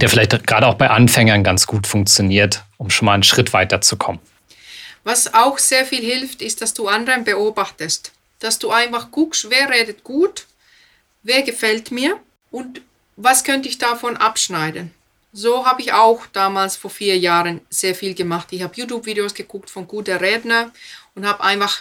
der 0.00 0.08
vielleicht 0.08 0.46
gerade 0.46 0.66
auch 0.66 0.76
bei 0.76 0.88
Anfängern 0.88 1.44
ganz 1.44 1.66
gut 1.66 1.86
funktioniert, 1.86 2.64
um 2.78 2.88
schon 2.88 3.04
mal 3.04 3.12
einen 3.12 3.24
Schritt 3.24 3.52
weiter 3.52 3.82
zu 3.82 3.98
kommen? 3.98 4.20
Was 5.04 5.34
auch 5.34 5.58
sehr 5.58 5.84
viel 5.84 6.00
hilft, 6.00 6.40
ist, 6.40 6.62
dass 6.62 6.72
du 6.72 6.88
anderen 6.88 7.24
beobachtest. 7.24 8.12
Dass 8.38 8.58
du 8.58 8.70
einfach 8.70 9.10
guckst, 9.10 9.50
wer 9.50 9.68
redet 9.68 10.04
gut, 10.04 10.46
wer 11.22 11.42
gefällt 11.42 11.90
mir 11.90 12.16
und 12.50 12.80
was 13.16 13.44
könnte 13.44 13.68
ich 13.68 13.76
davon 13.76 14.16
abschneiden. 14.16 14.94
So 15.40 15.64
habe 15.64 15.82
ich 15.82 15.92
auch 15.92 16.26
damals 16.32 16.76
vor 16.76 16.90
vier 16.90 17.16
Jahren 17.16 17.60
sehr 17.70 17.94
viel 17.94 18.12
gemacht. 18.12 18.48
Ich 18.50 18.60
habe 18.60 18.74
YouTube-Videos 18.74 19.34
geguckt 19.34 19.70
von 19.70 19.86
guten 19.86 20.16
Rednern 20.16 20.72
und 21.14 21.24
habe 21.24 21.44
einfach 21.44 21.78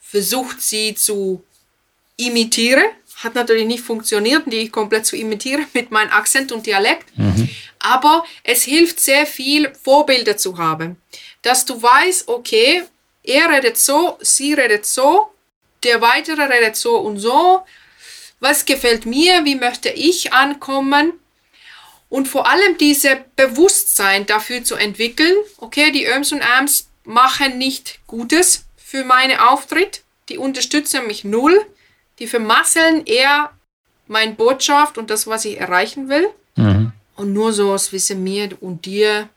versucht, 0.00 0.62
sie 0.62 0.94
zu 0.94 1.42
imitieren. 2.16 2.84
Hat 3.16 3.34
natürlich 3.34 3.66
nicht 3.66 3.82
funktioniert, 3.82 4.44
die 4.46 4.68
komplett 4.68 5.06
zu 5.06 5.16
imitieren 5.16 5.66
mit 5.72 5.90
meinem 5.90 6.12
Akzent 6.12 6.52
und 6.52 6.66
Dialekt. 6.66 7.18
Mhm. 7.18 7.48
Aber 7.80 8.24
es 8.44 8.62
hilft 8.62 9.00
sehr 9.00 9.26
viel, 9.26 9.72
Vorbilder 9.82 10.36
zu 10.36 10.56
haben. 10.56 10.96
Dass 11.42 11.64
du 11.64 11.82
weißt, 11.82 12.28
okay, 12.28 12.84
er 13.24 13.50
redet 13.50 13.76
so, 13.76 14.18
sie 14.20 14.54
redet 14.54 14.86
so, 14.86 15.32
der 15.82 16.00
weitere 16.00 16.44
redet 16.44 16.76
so 16.76 16.96
und 16.98 17.18
so. 17.18 17.62
Was 18.38 18.64
gefällt 18.64 19.04
mir? 19.04 19.44
Wie 19.44 19.56
möchte 19.56 19.88
ich 19.88 20.32
ankommen? 20.32 21.14
Und 22.14 22.28
vor 22.28 22.48
allem 22.48 22.78
diese 22.78 23.24
Bewusstsein 23.34 24.24
dafür 24.24 24.62
zu 24.62 24.76
entwickeln, 24.76 25.34
okay, 25.58 25.90
die 25.90 26.06
Öms 26.06 26.30
und 26.30 26.42
Äms 26.60 26.86
machen 27.02 27.58
nicht 27.58 27.98
Gutes 28.06 28.66
für 28.76 29.02
meinen 29.02 29.36
Auftritt. 29.36 30.04
Die 30.28 30.38
unterstützen 30.38 31.08
mich 31.08 31.24
null. 31.24 31.60
Die 32.20 32.28
vermasseln 32.28 33.04
eher 33.04 33.50
meine 34.06 34.34
Botschaft 34.34 34.96
und 34.96 35.10
das, 35.10 35.26
was 35.26 35.44
ich 35.44 35.58
erreichen 35.58 36.08
will. 36.08 36.28
Mhm. 36.54 36.92
Und 37.16 37.32
nur 37.32 37.52
so 37.52 37.76
Wissen 37.90 38.22
mir 38.22 38.50
und 38.60 38.84
dir, 38.84 39.28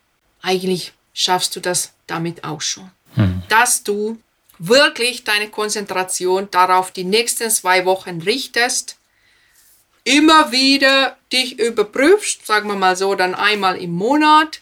eigentlich 0.44 0.94
schaffst 1.16 1.56
du 1.56 1.60
das 1.60 1.94
damit 2.06 2.44
auch 2.44 2.62
schon. 2.62 2.92
Mhm. 3.16 3.42
Dass 3.50 3.82
du 3.82 4.20
wirklich 4.60 5.24
deine 5.24 5.50
Konzentration 5.50 6.48
darauf 6.52 6.92
die 6.92 7.06
nächsten 7.06 7.50
zwei 7.50 7.86
Wochen 7.86 8.22
richtest, 8.22 8.97
immer 10.08 10.52
wieder 10.54 11.18
dich 11.34 11.60
überprüfst, 11.60 12.46
sagen 12.48 12.70
wir 12.70 12.76
mal 12.76 12.96
so, 12.96 13.14
dann 13.16 13.36
einmal 13.36 13.76
im 13.76 13.92
Monat, 13.92 14.62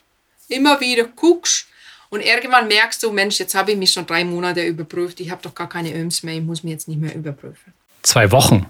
immer 0.50 0.82
wieder 0.82 1.04
guckst, 1.04 1.68
und 2.10 2.22
irgendwann 2.22 2.68
merkst 2.68 3.04
du, 3.04 3.12
Mensch, 3.12 3.40
jetzt 3.40 3.56
habe 3.56 3.72
ich 3.72 3.78
mich 3.78 3.92
schon 3.92 4.06
drei 4.06 4.24
Monate 4.24 4.64
überprüft, 4.64 5.20
ich 5.20 5.32
habe 5.32 5.42
doch 5.42 5.54
gar 5.54 5.68
keine 5.68 5.94
Öms 5.94 6.24
mehr, 6.24 6.36
ich 6.36 6.44
muss 6.44 6.64
mich 6.64 6.72
jetzt 6.72 6.88
nicht 6.88 7.02
mehr 7.02 7.14
überprüfen. 7.14 7.74
Zwei 8.04 8.32
Wochen. 8.32 8.66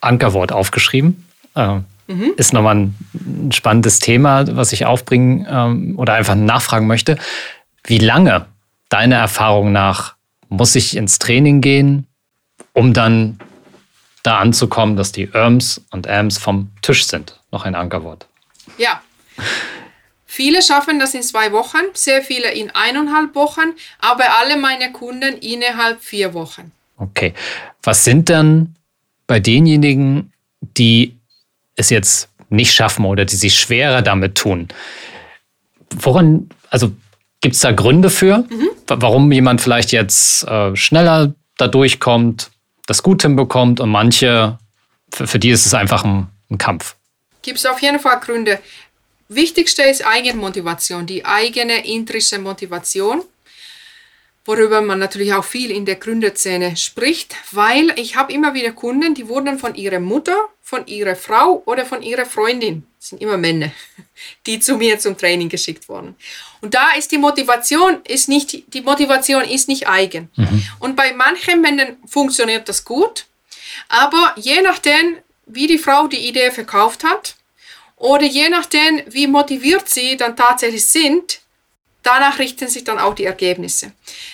Ankerwort 0.00 0.52
aufgeschrieben. 0.52 1.26
Äh, 1.54 1.80
mhm. 2.06 2.32
Ist 2.36 2.52
nochmal 2.52 2.76
ein, 2.76 3.50
spannendes 3.52 3.98
Thema, 3.98 4.44
was 4.56 4.72
ich 4.72 4.86
aufbringen 4.86 5.46
ähm, 5.50 5.98
oder 5.98 6.14
einfach 6.14 6.34
nachfragen 6.36 6.86
möchte. 6.86 7.18
Wie 7.82 7.98
lange, 7.98 8.46
deiner 8.88 9.16
Erfahrung 9.16 9.72
nach, 9.72 10.14
muss 10.48 10.76
ich 10.76 10.96
ins 10.96 11.18
Training 11.18 11.60
gehen, 11.60 12.06
um 12.72 12.92
dann 12.92 13.40
da 14.26 14.38
anzukommen, 14.38 14.96
dass 14.96 15.12
die 15.12 15.30
Öms 15.34 15.80
und 15.90 16.08
Ams 16.08 16.38
vom 16.38 16.70
Tisch 16.82 17.06
sind? 17.06 17.38
Noch 17.52 17.64
ein 17.64 17.74
Ankerwort. 17.74 18.26
Ja. 18.78 19.00
Viele 20.24 20.60
schaffen 20.60 20.98
das 20.98 21.14
in 21.14 21.22
zwei 21.22 21.52
Wochen, 21.52 21.78
sehr 21.94 22.22
viele 22.22 22.52
in 22.52 22.70
eineinhalb 22.70 23.34
Wochen, 23.34 23.72
aber 24.00 24.24
alle 24.38 24.56
meine 24.58 24.92
Kunden 24.92 25.38
innerhalb 25.38 26.02
vier 26.02 26.34
Wochen. 26.34 26.72
Okay. 26.98 27.32
Was 27.82 28.04
sind 28.04 28.28
dann 28.28 28.74
bei 29.26 29.40
denjenigen, 29.40 30.32
die 30.60 31.16
es 31.76 31.90
jetzt 31.90 32.28
nicht 32.48 32.72
schaffen 32.72 33.04
oder 33.04 33.24
die 33.24 33.36
sich 33.36 33.58
schwerer 33.58 34.02
damit 34.02 34.34
tun? 34.34 34.68
Woran, 35.94 36.50
also 36.70 36.92
gibt 37.40 37.54
es 37.54 37.60
da 37.60 37.72
Gründe 37.72 38.10
für, 38.10 38.38
mhm. 38.38 38.68
warum 38.88 39.30
jemand 39.32 39.60
vielleicht 39.60 39.92
jetzt 39.92 40.44
äh, 40.44 40.74
schneller 40.74 41.34
da 41.56 41.68
durchkommt, 41.68 42.50
das 42.86 43.02
gut 43.02 43.22
hinbekommt 43.22 43.80
und 43.80 43.90
manche, 43.90 44.58
für, 45.12 45.26
für 45.26 45.38
die 45.38 45.50
ist 45.50 45.66
es 45.66 45.74
einfach 45.74 46.04
ein, 46.04 46.28
ein 46.50 46.58
Kampf? 46.58 46.96
Gibt 47.42 47.58
es 47.58 47.66
auf 47.66 47.80
jeden 47.82 48.00
Fall 48.00 48.20
Gründe. 48.20 48.60
Wichtigste 49.28 49.82
ist 49.82 50.06
Eigenmotivation, 50.06 51.06
die 51.06 51.24
eigene 51.24 51.84
intrinsische 51.84 52.38
Motivation, 52.38 53.22
worüber 54.44 54.80
man 54.80 55.00
natürlich 55.00 55.34
auch 55.34 55.44
viel 55.44 55.72
in 55.72 55.84
der 55.84 55.96
Gründerszene 55.96 56.76
spricht, 56.76 57.34
weil 57.50 57.92
ich 57.96 58.16
habe 58.16 58.32
immer 58.32 58.54
wieder 58.54 58.70
Kunden, 58.70 59.14
die 59.14 59.28
wurden 59.28 59.58
von 59.58 59.74
ihrer 59.74 59.98
Mutter, 59.98 60.36
von 60.66 60.84
ihrer 60.88 61.14
Frau 61.14 61.62
oder 61.64 61.86
von 61.86 62.02
ihrer 62.02 62.26
Freundin, 62.26 62.84
das 62.98 63.10
sind 63.10 63.22
immer 63.22 63.36
Männer, 63.36 63.70
die 64.46 64.58
zu 64.58 64.76
mir 64.76 64.98
zum 64.98 65.16
Training 65.16 65.48
geschickt 65.48 65.88
wurden. 65.88 66.16
Und 66.60 66.74
da 66.74 66.90
ist 66.98 67.12
die 67.12 67.18
Motivation 67.18 68.00
ist 68.02 68.28
nicht 68.28 68.74
die 68.74 68.80
Motivation 68.80 69.44
ist 69.44 69.68
nicht 69.68 69.88
eigen. 69.88 70.28
Mhm. 70.34 70.66
Und 70.80 70.96
bei 70.96 71.12
manchen 71.12 71.60
Männern 71.60 71.98
funktioniert 72.04 72.68
das 72.68 72.84
gut, 72.84 73.26
aber 73.88 74.34
je 74.34 74.60
nachdem, 74.60 75.18
wie 75.46 75.68
die 75.68 75.78
Frau 75.78 76.08
die 76.08 76.26
Idee 76.26 76.50
verkauft 76.50 77.04
hat, 77.04 77.36
oder 77.94 78.24
je 78.24 78.48
nachdem, 78.48 79.02
wie 79.06 79.28
motiviert 79.28 79.88
sie 79.88 80.16
dann 80.16 80.34
tatsächlich 80.36 80.84
sind, 80.84 81.42
danach 82.02 82.40
richten 82.40 82.66
sich 82.66 82.82
dann 82.82 82.98
auch 82.98 83.14
die 83.14 83.24
Ergebnisse. 83.24 83.92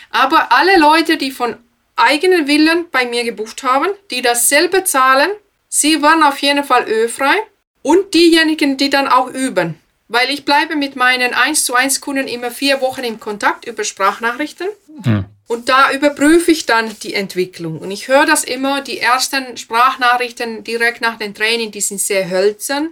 Aber 0.08 0.50
alle 0.50 0.78
Leute, 0.78 1.18
die 1.18 1.30
von 1.30 1.58
eigenen 1.94 2.46
Willen 2.48 2.86
bei 2.90 3.04
mir 3.04 3.22
gebucht 3.22 3.62
haben, 3.64 3.90
die 4.10 4.22
dasselbe 4.22 4.84
zahlen, 4.84 5.30
sie 5.72 6.02
waren 6.02 6.22
auf 6.22 6.38
jeden 6.38 6.64
Fall 6.64 6.88
ölfrei. 6.88 7.34
Und 7.82 8.14
diejenigen, 8.14 8.76
die 8.76 8.90
dann 8.90 9.08
auch 9.08 9.26
üben. 9.26 9.74
Weil 10.06 10.30
ich 10.30 10.44
bleibe 10.44 10.76
mit 10.76 10.94
meinen 10.94 11.34
1 11.34 11.64
zu 11.64 11.74
1 11.74 12.00
Kunden 12.00 12.28
immer 12.28 12.52
vier 12.52 12.80
Wochen 12.80 13.02
im 13.02 13.18
Kontakt 13.18 13.64
über 13.66 13.82
Sprachnachrichten. 13.82 14.68
Mhm. 15.04 15.24
Und 15.48 15.68
da 15.68 15.90
überprüfe 15.90 16.52
ich 16.52 16.66
dann 16.66 16.96
die 17.02 17.14
Entwicklung. 17.14 17.78
Und 17.78 17.90
ich 17.90 18.06
höre 18.06 18.24
das 18.24 18.44
immer, 18.44 18.82
die 18.82 19.00
ersten 19.00 19.56
Sprachnachrichten 19.56 20.62
direkt 20.62 21.00
nach 21.00 21.18
dem 21.18 21.34
Training, 21.34 21.72
die 21.72 21.80
sind 21.80 22.00
sehr 22.00 22.30
hölzern 22.30 22.90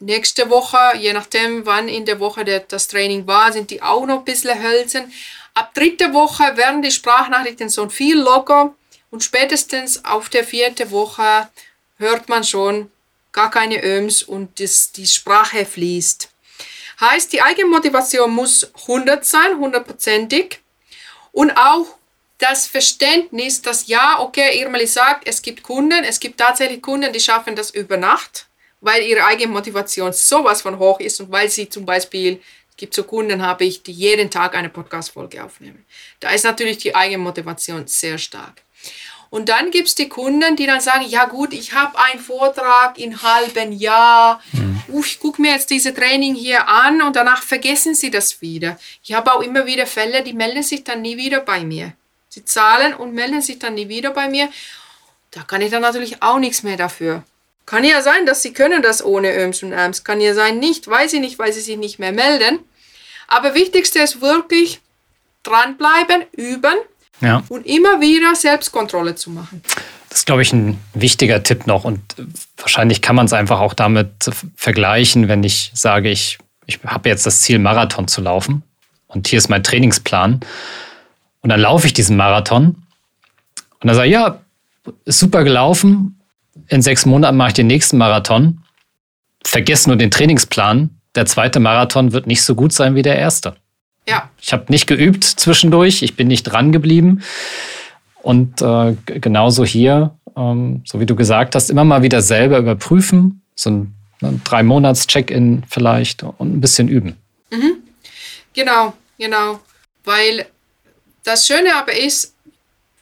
nächste 0.00 0.50
Woche, 0.50 0.78
je 0.98 1.12
nachdem, 1.12 1.64
wann 1.66 1.88
in 1.88 2.04
der 2.04 2.20
Woche 2.20 2.44
der, 2.44 2.60
das 2.60 2.88
Training 2.88 3.26
war, 3.26 3.52
sind 3.52 3.70
die 3.70 3.82
auch 3.82 4.06
noch 4.06 4.18
ein 4.18 4.24
bisschen 4.24 4.62
hölzen. 4.62 5.12
Ab 5.54 5.72
dritte 5.74 6.12
Woche 6.12 6.56
werden 6.56 6.82
die 6.82 6.90
Sprachnachrichten 6.90 7.68
so 7.68 7.88
viel 7.88 8.18
locker 8.18 8.74
und 9.10 9.24
spätestens 9.24 10.04
auf 10.04 10.28
der 10.28 10.44
vierten 10.44 10.90
Woche 10.90 11.48
hört 11.98 12.28
man 12.28 12.44
schon 12.44 12.90
gar 13.32 13.50
keine 13.50 13.84
Öms 13.84 14.22
und 14.22 14.58
das, 14.60 14.92
die 14.92 15.06
Sprache 15.06 15.66
fließt. 15.66 16.30
Heißt, 17.00 17.32
die 17.32 17.42
Eigenmotivation 17.42 18.30
muss 18.30 18.72
100 18.82 19.24
sein, 19.24 19.58
hundertprozentig. 19.58 20.60
Und 21.32 21.50
auch 21.56 21.86
das 22.38 22.66
Verständnis, 22.66 23.60
dass 23.60 23.86
ja, 23.86 24.20
okay, 24.20 24.60
Irmeli 24.60 24.86
sagt, 24.86 25.28
es 25.28 25.42
gibt 25.42 25.62
Kunden, 25.62 26.04
es 26.04 26.20
gibt 26.20 26.38
tatsächlich 26.38 26.82
Kunden, 26.82 27.12
die 27.12 27.20
schaffen 27.20 27.54
das 27.54 27.70
über 27.70 27.96
Nacht, 27.98 28.46
weil 28.80 29.02
ihre 29.02 29.24
Eigenmotivation 29.24 30.12
sowas 30.12 30.62
von 30.62 30.78
hoch 30.78 31.00
ist 31.00 31.20
und 31.20 31.30
weil 31.30 31.50
sie 31.50 31.68
zum 31.68 31.84
Beispiel, 31.84 32.40
es 32.70 32.76
gibt 32.76 32.94
so 32.94 33.04
Kunden, 33.04 33.42
habe 33.42 33.64
ich, 33.64 33.82
die 33.82 33.92
jeden 33.92 34.30
Tag 34.30 34.54
eine 34.54 34.68
Podcast-Folge 34.68 35.44
aufnehmen. 35.44 35.84
Da 36.20 36.30
ist 36.30 36.44
natürlich 36.44 36.78
die 36.78 36.94
Eigenmotivation 36.94 37.86
sehr 37.86 38.16
stark. 38.18 38.62
Und 39.36 39.50
dann 39.50 39.70
gibt 39.70 39.88
es 39.88 39.94
die 39.94 40.08
Kunden, 40.08 40.56
die 40.56 40.64
dann 40.64 40.80
sagen, 40.80 41.04
ja 41.06 41.26
gut, 41.26 41.52
ich 41.52 41.74
habe 41.74 41.98
einen 41.98 42.20
Vortrag 42.20 42.96
in 42.96 43.20
halben 43.20 43.70
Jahr, 43.70 44.40
mhm. 44.52 44.82
Uff, 44.88 45.06
ich 45.08 45.20
gucke 45.20 45.42
mir 45.42 45.52
jetzt 45.52 45.68
diese 45.68 45.92
Training 45.92 46.34
hier 46.34 46.66
an 46.66 47.02
und 47.02 47.16
danach 47.16 47.42
vergessen 47.42 47.94
sie 47.94 48.10
das 48.10 48.40
wieder. 48.40 48.78
Ich 49.02 49.12
habe 49.12 49.34
auch 49.34 49.42
immer 49.42 49.66
wieder 49.66 49.84
Fälle, 49.84 50.22
die 50.22 50.32
melden 50.32 50.62
sich 50.62 50.84
dann 50.84 51.02
nie 51.02 51.18
wieder 51.18 51.40
bei 51.40 51.64
mir. 51.64 51.92
Sie 52.30 52.46
zahlen 52.46 52.94
und 52.94 53.12
melden 53.12 53.42
sich 53.42 53.58
dann 53.58 53.74
nie 53.74 53.90
wieder 53.90 54.10
bei 54.12 54.26
mir. 54.26 54.48
Da 55.32 55.42
kann 55.42 55.60
ich 55.60 55.70
dann 55.70 55.82
natürlich 55.82 56.22
auch 56.22 56.38
nichts 56.38 56.62
mehr 56.62 56.78
dafür. 56.78 57.22
Kann 57.66 57.84
ja 57.84 58.00
sein, 58.00 58.24
dass 58.24 58.40
sie 58.40 58.54
können 58.54 58.80
das 58.80 59.04
ohne 59.04 59.36
Öms 59.36 59.62
und 59.62 59.72
Äms. 59.72 60.02
Kann 60.02 60.22
ja 60.22 60.32
sein, 60.32 60.60
nicht, 60.60 60.88
weiß 60.88 61.12
ich 61.12 61.20
nicht, 61.20 61.38
weil 61.38 61.52
sie 61.52 61.60
sich 61.60 61.76
nicht 61.76 61.98
mehr 61.98 62.12
melden. 62.12 62.60
Aber 63.26 63.54
wichtigste 63.54 63.98
ist 63.98 64.22
wirklich 64.22 64.80
dranbleiben, 65.42 66.24
üben 66.32 66.78
ja. 67.20 67.42
Und 67.48 67.66
immer 67.66 68.00
wieder 68.00 68.34
Selbstkontrolle 68.34 69.14
zu 69.14 69.30
machen. 69.30 69.62
Das 70.08 70.20
ist, 70.20 70.26
glaube 70.26 70.42
ich, 70.42 70.52
ein 70.52 70.78
wichtiger 70.94 71.42
Tipp 71.42 71.66
noch. 71.66 71.84
Und 71.84 72.00
wahrscheinlich 72.56 73.02
kann 73.02 73.16
man 73.16 73.26
es 73.26 73.32
einfach 73.32 73.60
auch 73.60 73.74
damit 73.74 74.30
vergleichen, 74.56 75.28
wenn 75.28 75.42
ich 75.44 75.70
sage, 75.74 76.10
ich, 76.10 76.38
ich 76.66 76.80
habe 76.84 77.08
jetzt 77.08 77.26
das 77.26 77.42
Ziel, 77.42 77.58
Marathon 77.58 78.08
zu 78.08 78.20
laufen. 78.20 78.62
Und 79.06 79.28
hier 79.28 79.38
ist 79.38 79.48
mein 79.48 79.62
Trainingsplan. 79.62 80.40
Und 81.40 81.50
dann 81.50 81.60
laufe 81.60 81.86
ich 81.86 81.92
diesen 81.92 82.16
Marathon. 82.16 82.68
Und 83.80 83.88
dann 83.88 83.94
sage 83.94 84.08
ich, 84.08 84.14
ja, 84.14 84.40
ist 85.04 85.18
super 85.18 85.44
gelaufen. 85.44 86.20
In 86.68 86.82
sechs 86.82 87.06
Monaten 87.06 87.36
mache 87.36 87.48
ich 87.48 87.54
den 87.54 87.66
nächsten 87.66 87.98
Marathon. 87.98 88.62
Vergiss 89.44 89.86
nur 89.86 89.96
den 89.96 90.10
Trainingsplan. 90.10 90.90
Der 91.14 91.26
zweite 91.26 91.60
Marathon 91.60 92.12
wird 92.12 92.26
nicht 92.26 92.42
so 92.42 92.54
gut 92.54 92.72
sein 92.72 92.94
wie 92.94 93.02
der 93.02 93.16
erste. 93.16 93.56
Ja. 94.08 94.30
Ich 94.40 94.52
habe 94.52 94.66
nicht 94.68 94.86
geübt 94.86 95.24
zwischendurch, 95.24 96.02
ich 96.02 96.16
bin 96.16 96.28
nicht 96.28 96.44
dran 96.44 96.72
geblieben. 96.72 97.22
Und 98.22 98.60
äh, 98.62 98.96
genauso 99.06 99.64
hier, 99.64 100.16
ähm, 100.36 100.82
so 100.84 101.00
wie 101.00 101.06
du 101.06 101.16
gesagt 101.16 101.54
hast, 101.54 101.70
immer 101.70 101.84
mal 101.84 102.02
wieder 102.02 102.22
selber 102.22 102.58
überprüfen, 102.58 103.42
so 103.54 103.70
ein, 103.70 103.94
ein 104.22 104.40
Drei-Monats-Check-In 104.44 105.64
vielleicht 105.68 106.22
und 106.22 106.56
ein 106.56 106.60
bisschen 106.60 106.88
üben. 106.88 107.16
Mhm. 107.50 107.76
Genau, 108.52 108.94
genau. 109.18 109.60
Weil 110.04 110.46
das 111.24 111.46
Schöne 111.46 111.74
aber 111.76 111.96
ist, 111.96 112.34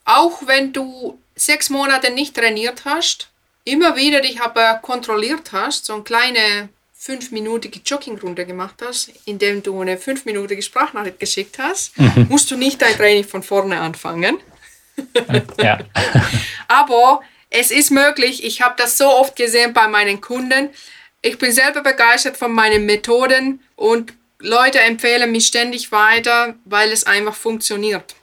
auch 0.05 0.47
wenn 0.47 0.73
du 0.73 1.19
sechs 1.37 1.71
Monate 1.71 2.13
nicht 2.13 2.35
trainiert 2.35 2.85
hast, 2.85 3.29
immer 3.65 3.97
wieder 3.97 4.21
dich 4.21 4.41
aber 4.41 4.75
kontrolliert 4.83 5.53
hast, 5.53 5.87
so 5.87 5.95
eine 5.95 6.03
kleine 6.03 6.69
fünfminütige 7.05 7.81
Joggingrunde 7.85 8.47
gemacht 8.47 8.77
hast, 8.83 9.13
indem 9.27 9.63
du 9.63 9.79
eine 9.79 9.99
fünfminütige 9.99 10.63
Sprachnachricht 10.63 11.21
geschickt 11.21 11.59
hast, 11.59 11.99
mhm. 11.99 12.29
musst 12.31 12.51
du 12.51 12.57
nicht 12.57 12.81
dein 12.81 12.95
Training 12.95 13.25
von 13.25 13.43
vorne 13.43 13.79
anfangen. 13.79 14.39
ja. 15.59 15.81
Aber 16.69 17.21
es 17.51 17.71
ist 17.71 17.91
möglich. 17.91 18.43
Ich 18.43 18.63
habe 18.63 18.77
das 18.79 18.97
so 18.97 19.05
oft 19.05 19.37
gesehen 19.37 19.75
bei 19.75 19.87
meinen 19.87 20.23
Kunden. 20.23 20.71
Ich 21.21 21.37
bin 21.37 21.53
selber 21.53 21.83
begeistert 21.83 22.39
von 22.39 22.53
meinen 22.53 22.87
Methoden 22.87 23.61
und 23.77 24.15
Leute 24.39 24.81
empfehlen 24.81 25.31
mich 25.31 25.49
ständig 25.49 25.93
weiter, 25.93 26.55
weil 26.65 26.91
es 26.91 27.05
einfach 27.05 27.35
funktioniert. 27.35 28.15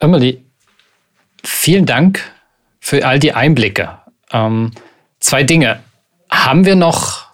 Emily, 0.00 0.44
vielen 1.42 1.86
Dank 1.86 2.20
für 2.78 3.06
all 3.06 3.18
die 3.18 3.32
Einblicke. 3.32 4.00
Ähm, 4.32 4.72
zwei 5.18 5.44
Dinge. 5.44 5.82
Haben 6.32 6.64
wir 6.64 6.76
noch 6.76 7.26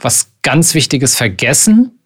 was 0.00 0.32
ganz 0.42 0.74
Wichtiges 0.74 1.16
vergessen? 1.16 2.00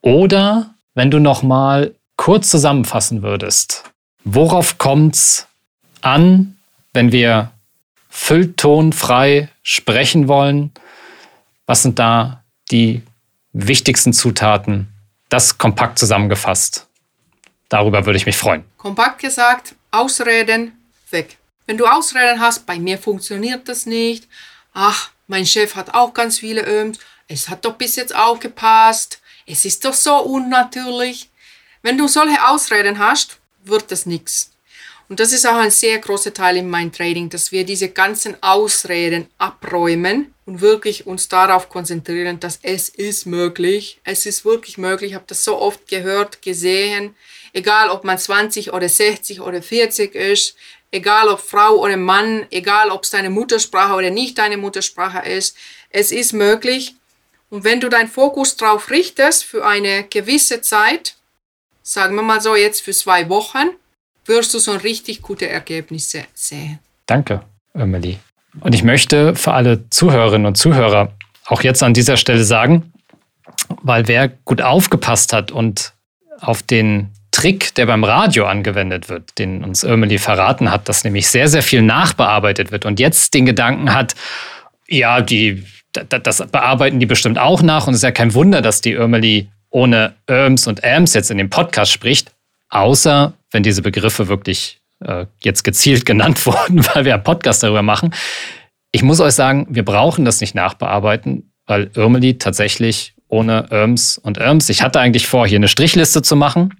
Oder 0.00 0.74
wenn 0.94 1.10
du 1.10 1.18
noch 1.18 1.42
mal 1.42 1.94
kurz 2.16 2.50
zusammenfassen 2.50 3.22
würdest, 3.22 3.84
worauf 4.24 4.78
kommt 4.78 5.16
es 5.16 5.46
an, 6.00 6.56
wenn 6.94 7.12
wir 7.12 7.52
fülltonfrei 8.08 9.50
sprechen 9.62 10.28
wollen? 10.28 10.72
Was 11.66 11.82
sind 11.82 11.98
da 11.98 12.42
die 12.70 13.02
wichtigsten 13.52 14.14
Zutaten? 14.14 14.88
Das 15.28 15.58
kompakt 15.58 15.98
zusammengefasst. 15.98 16.88
Darüber 17.68 18.06
würde 18.06 18.16
ich 18.16 18.26
mich 18.26 18.36
freuen. 18.36 18.64
Kompakt 18.78 19.20
gesagt, 19.20 19.74
Ausreden 19.90 20.72
weg. 21.10 21.36
Wenn 21.66 21.76
du 21.76 21.86
Ausreden 21.86 22.40
hast, 22.40 22.64
bei 22.64 22.78
mir 22.78 22.96
funktioniert 22.96 23.68
das 23.68 23.84
nicht, 23.84 24.26
ach, 24.72 25.10
mein 25.30 25.46
Chef 25.46 25.76
hat 25.76 25.94
auch 25.94 26.12
ganz 26.12 26.40
viele 26.40 26.66
Öms, 26.66 26.98
es 27.28 27.48
hat 27.48 27.64
doch 27.64 27.74
bis 27.74 27.94
jetzt 27.94 28.14
auch 28.14 28.40
gepasst, 28.40 29.20
es 29.46 29.64
ist 29.64 29.84
doch 29.84 29.94
so 29.94 30.16
unnatürlich. 30.18 31.30
Wenn 31.82 31.96
du 31.96 32.08
solche 32.08 32.46
Ausreden 32.48 32.98
hast, 32.98 33.38
wird 33.64 33.90
das 33.92 34.06
nichts. 34.06 34.50
Und 35.08 35.20
das 35.20 35.32
ist 35.32 35.46
auch 35.46 35.56
ein 35.56 35.70
sehr 35.70 35.98
großer 35.98 36.34
Teil 36.34 36.56
in 36.56 36.68
meinem 36.68 36.92
Trading, 36.92 37.30
dass 37.30 37.52
wir 37.52 37.64
diese 37.64 37.88
ganzen 37.88 38.40
Ausreden 38.42 39.28
abräumen 39.38 40.34
und 40.46 40.60
wirklich 40.60 41.06
uns 41.06 41.28
darauf 41.28 41.68
konzentrieren, 41.68 42.40
dass 42.40 42.58
es 42.62 42.88
ist 42.88 43.26
möglich. 43.26 44.00
Es 44.04 44.26
ist 44.26 44.44
wirklich 44.44 44.78
möglich. 44.78 45.10
Ich 45.10 45.14
habe 45.14 45.24
das 45.28 45.44
so 45.44 45.58
oft 45.58 45.86
gehört, 45.88 46.42
gesehen. 46.42 47.14
Egal, 47.52 47.88
ob 47.88 48.04
man 48.04 48.18
20 48.18 48.72
oder 48.72 48.88
60 48.88 49.40
oder 49.40 49.62
40 49.62 50.14
ist 50.14 50.56
egal 50.90 51.28
ob 51.28 51.40
Frau 51.40 51.76
oder 51.76 51.96
Mann, 51.96 52.46
egal 52.50 52.90
ob 52.90 53.04
es 53.04 53.10
deine 53.10 53.30
Muttersprache 53.30 53.94
oder 53.94 54.10
nicht 54.10 54.38
deine 54.38 54.56
Muttersprache 54.56 55.28
ist, 55.28 55.56
es 55.90 56.12
ist 56.12 56.32
möglich. 56.32 56.94
Und 57.48 57.64
wenn 57.64 57.80
du 57.80 57.88
deinen 57.88 58.08
Fokus 58.08 58.56
darauf 58.56 58.90
richtest 58.90 59.44
für 59.44 59.66
eine 59.66 60.04
gewisse 60.04 60.60
Zeit, 60.60 61.16
sagen 61.82 62.14
wir 62.14 62.22
mal 62.22 62.40
so 62.40 62.54
jetzt 62.54 62.82
für 62.82 62.92
zwei 62.92 63.28
Wochen, 63.28 63.70
wirst 64.26 64.54
du 64.54 64.58
so 64.58 64.72
richtig 64.72 65.22
gute 65.22 65.48
Ergebnisse 65.48 66.24
sehen. 66.34 66.78
Danke, 67.06 67.42
Emily. 67.74 68.18
Und 68.60 68.74
ich 68.74 68.84
möchte 68.84 69.34
für 69.34 69.52
alle 69.52 69.88
Zuhörerinnen 69.90 70.46
und 70.46 70.56
Zuhörer 70.56 71.12
auch 71.46 71.62
jetzt 71.62 71.82
an 71.82 71.94
dieser 71.94 72.16
Stelle 72.16 72.44
sagen, 72.44 72.92
weil 73.82 74.06
wer 74.06 74.28
gut 74.28 74.62
aufgepasst 74.62 75.32
hat 75.32 75.50
und 75.50 75.92
auf 76.40 76.62
den 76.62 77.10
Trick, 77.30 77.74
der 77.74 77.86
beim 77.86 78.04
Radio 78.04 78.46
angewendet 78.46 79.08
wird, 79.08 79.38
den 79.38 79.62
uns 79.64 79.84
Irmeli 79.84 80.18
verraten 80.18 80.70
hat, 80.70 80.88
dass 80.88 81.04
nämlich 81.04 81.28
sehr, 81.28 81.48
sehr 81.48 81.62
viel 81.62 81.82
nachbearbeitet 81.82 82.72
wird 82.72 82.86
und 82.86 82.98
jetzt 82.98 83.34
den 83.34 83.46
Gedanken 83.46 83.94
hat, 83.94 84.14
ja, 84.88 85.20
die, 85.20 85.64
das 85.92 86.44
bearbeiten 86.50 86.98
die 86.98 87.06
bestimmt 87.06 87.38
auch 87.38 87.62
nach 87.62 87.86
und 87.86 87.94
es 87.94 87.98
ist 87.98 88.04
ja 88.04 88.10
kein 88.10 88.34
Wunder, 88.34 88.62
dass 88.62 88.80
die 88.80 88.92
Irmeli 88.92 89.48
ohne 89.70 90.14
Irms 90.26 90.66
und 90.66 90.84
Ams 90.84 91.14
jetzt 91.14 91.30
in 91.30 91.38
dem 91.38 91.50
Podcast 91.50 91.92
spricht, 91.92 92.32
außer 92.68 93.32
wenn 93.52 93.62
diese 93.62 93.82
Begriffe 93.82 94.28
wirklich 94.28 94.80
äh, 95.04 95.26
jetzt 95.42 95.62
gezielt 95.62 96.06
genannt 96.06 96.44
wurden, 96.46 96.84
weil 96.86 97.04
wir 97.04 97.14
einen 97.14 97.24
Podcast 97.24 97.62
darüber 97.62 97.82
machen. 97.82 98.12
Ich 98.92 99.02
muss 99.02 99.20
euch 99.20 99.34
sagen, 99.34 99.66
wir 99.70 99.84
brauchen 99.84 100.24
das 100.24 100.40
nicht 100.40 100.56
nachbearbeiten, 100.56 101.52
weil 101.66 101.90
Irmeli 101.94 102.38
tatsächlich 102.38 103.14
ohne 103.30 103.66
Irms 103.70 104.18
und 104.18 104.38
Irms. 104.38 104.68
Ich 104.68 104.82
hatte 104.82 105.00
eigentlich 105.00 105.26
vor, 105.26 105.46
hier 105.46 105.56
eine 105.56 105.68
Strichliste 105.68 106.22
zu 106.22 106.36
machen, 106.36 106.74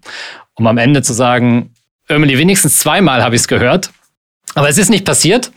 um 0.54 0.66
am 0.66 0.78
Ende 0.78 1.02
zu 1.02 1.12
sagen, 1.12 1.74
Irmeli, 2.08 2.36
wenigstens 2.38 2.78
zweimal 2.78 3.22
habe 3.22 3.34
ich 3.34 3.42
es 3.42 3.48
gehört. 3.48 3.90
Aber 4.54 4.68
es 4.68 4.78
ist 4.78 4.90
nicht 4.90 5.04
passiert. 5.04 5.52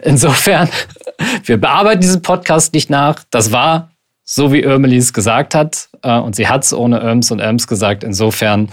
Insofern, 0.00 0.68
wir 1.44 1.60
bearbeiten 1.60 2.00
diesen 2.00 2.22
Podcast 2.22 2.72
nicht 2.72 2.88
nach. 2.88 3.24
Das 3.30 3.50
war 3.50 3.90
so, 4.24 4.52
wie 4.52 4.60
Irmeli 4.60 4.96
es 4.96 5.12
gesagt 5.12 5.54
hat. 5.54 5.88
Äh, 6.02 6.18
und 6.18 6.36
sie 6.36 6.48
hat 6.48 6.64
es 6.64 6.72
ohne 6.72 7.00
Irms 7.00 7.30
und 7.30 7.40
Irms 7.40 7.66
gesagt. 7.66 8.04
Insofern 8.04 8.70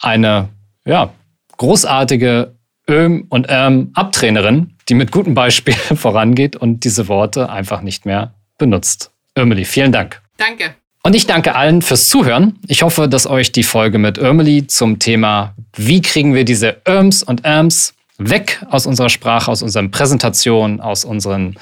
eine 0.00 0.50
ja, 0.84 1.12
großartige 1.56 2.54
Öm 2.88 3.26
und 3.28 3.46
Erm 3.48 3.90
Abtrainerin, 3.94 4.76
die 4.88 4.94
mit 4.94 5.12
gutem 5.12 5.34
Beispiel 5.34 5.74
vorangeht 5.96 6.56
und 6.56 6.84
diese 6.84 7.08
Worte 7.08 7.48
einfach 7.48 7.80
nicht 7.80 8.04
mehr 8.04 8.34
benutzt. 8.58 9.10
Irmeli, 9.34 9.64
vielen 9.64 9.92
Dank. 9.92 10.20
Danke. 10.36 10.74
Und 11.04 11.16
ich 11.16 11.26
danke 11.26 11.56
allen 11.56 11.82
fürs 11.82 12.08
Zuhören. 12.08 12.58
Ich 12.68 12.82
hoffe, 12.82 13.08
dass 13.08 13.26
euch 13.26 13.50
die 13.50 13.64
Folge 13.64 13.98
mit 13.98 14.18
Irmeli 14.18 14.68
zum 14.68 15.00
Thema, 15.00 15.54
wie 15.74 16.00
kriegen 16.00 16.32
wir 16.32 16.44
diese 16.44 16.80
Irms 16.86 17.24
und 17.24 17.44
Erms 17.44 17.94
weg 18.18 18.64
aus 18.70 18.86
unserer 18.86 19.08
Sprache, 19.08 19.50
aus 19.50 19.62
unseren 19.62 19.90
Präsentationen, 19.90 20.80
aus 20.80 21.04
unseren 21.04 21.56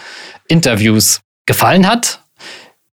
Interviews 0.48 1.20
gefallen 1.46 1.86
hat. 1.88 2.20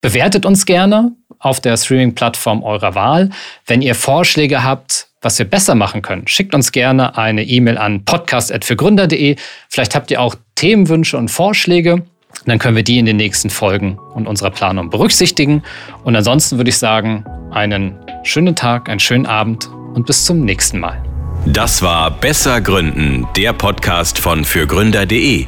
bewertet 0.01 0.45
uns 0.45 0.67
gerne 0.67 1.13
auf 1.39 1.59
der 1.59 1.77
Streaming-Plattform 1.77 2.61
eurer 2.61 2.93
Wahl. 2.93 3.31
Wenn 3.65 3.81
ihr 3.81 3.95
Vorschläge 3.95 4.63
habt, 4.63 5.07
was 5.21 5.39
wir 5.39 5.49
besser 5.49 5.73
machen 5.73 6.03
können, 6.03 6.27
schickt 6.27 6.53
uns 6.53 6.71
gerne 6.71 7.17
eine 7.17 7.43
E-Mail 7.43 7.79
an 7.79 8.05
podcast.fürgründer.de. 8.05 9.35
Vielleicht 9.67 9.95
habt 9.95 10.11
ihr 10.11 10.21
auch 10.21 10.35
Themenwünsche 10.53 11.17
und 11.17 11.29
Vorschläge. 11.29 12.03
Dann 12.45 12.59
können 12.59 12.75
wir 12.75 12.83
die 12.83 12.99
in 12.99 13.05
den 13.05 13.17
nächsten 13.17 13.49
Folgen 13.49 13.97
und 14.13 14.27
unserer 14.27 14.51
Planung 14.51 14.89
berücksichtigen. 14.89 15.63
Und 16.03 16.15
ansonsten 16.15 16.57
würde 16.57 16.69
ich 16.69 16.77
sagen, 16.77 17.25
einen 17.51 17.95
schönen 18.23 18.55
Tag, 18.55 18.89
einen 18.89 18.99
schönen 18.99 19.25
Abend 19.25 19.69
und 19.93 20.05
bis 20.05 20.25
zum 20.25 20.41
nächsten 20.41 20.79
Mal. 20.79 21.01
Das 21.45 21.81
war 21.81 22.11
Besser 22.11 22.59
Gründen, 22.61 23.27
der 23.35 23.53
Podcast 23.53 24.17
von 24.17 24.43
fürgründer.de. 24.45 25.47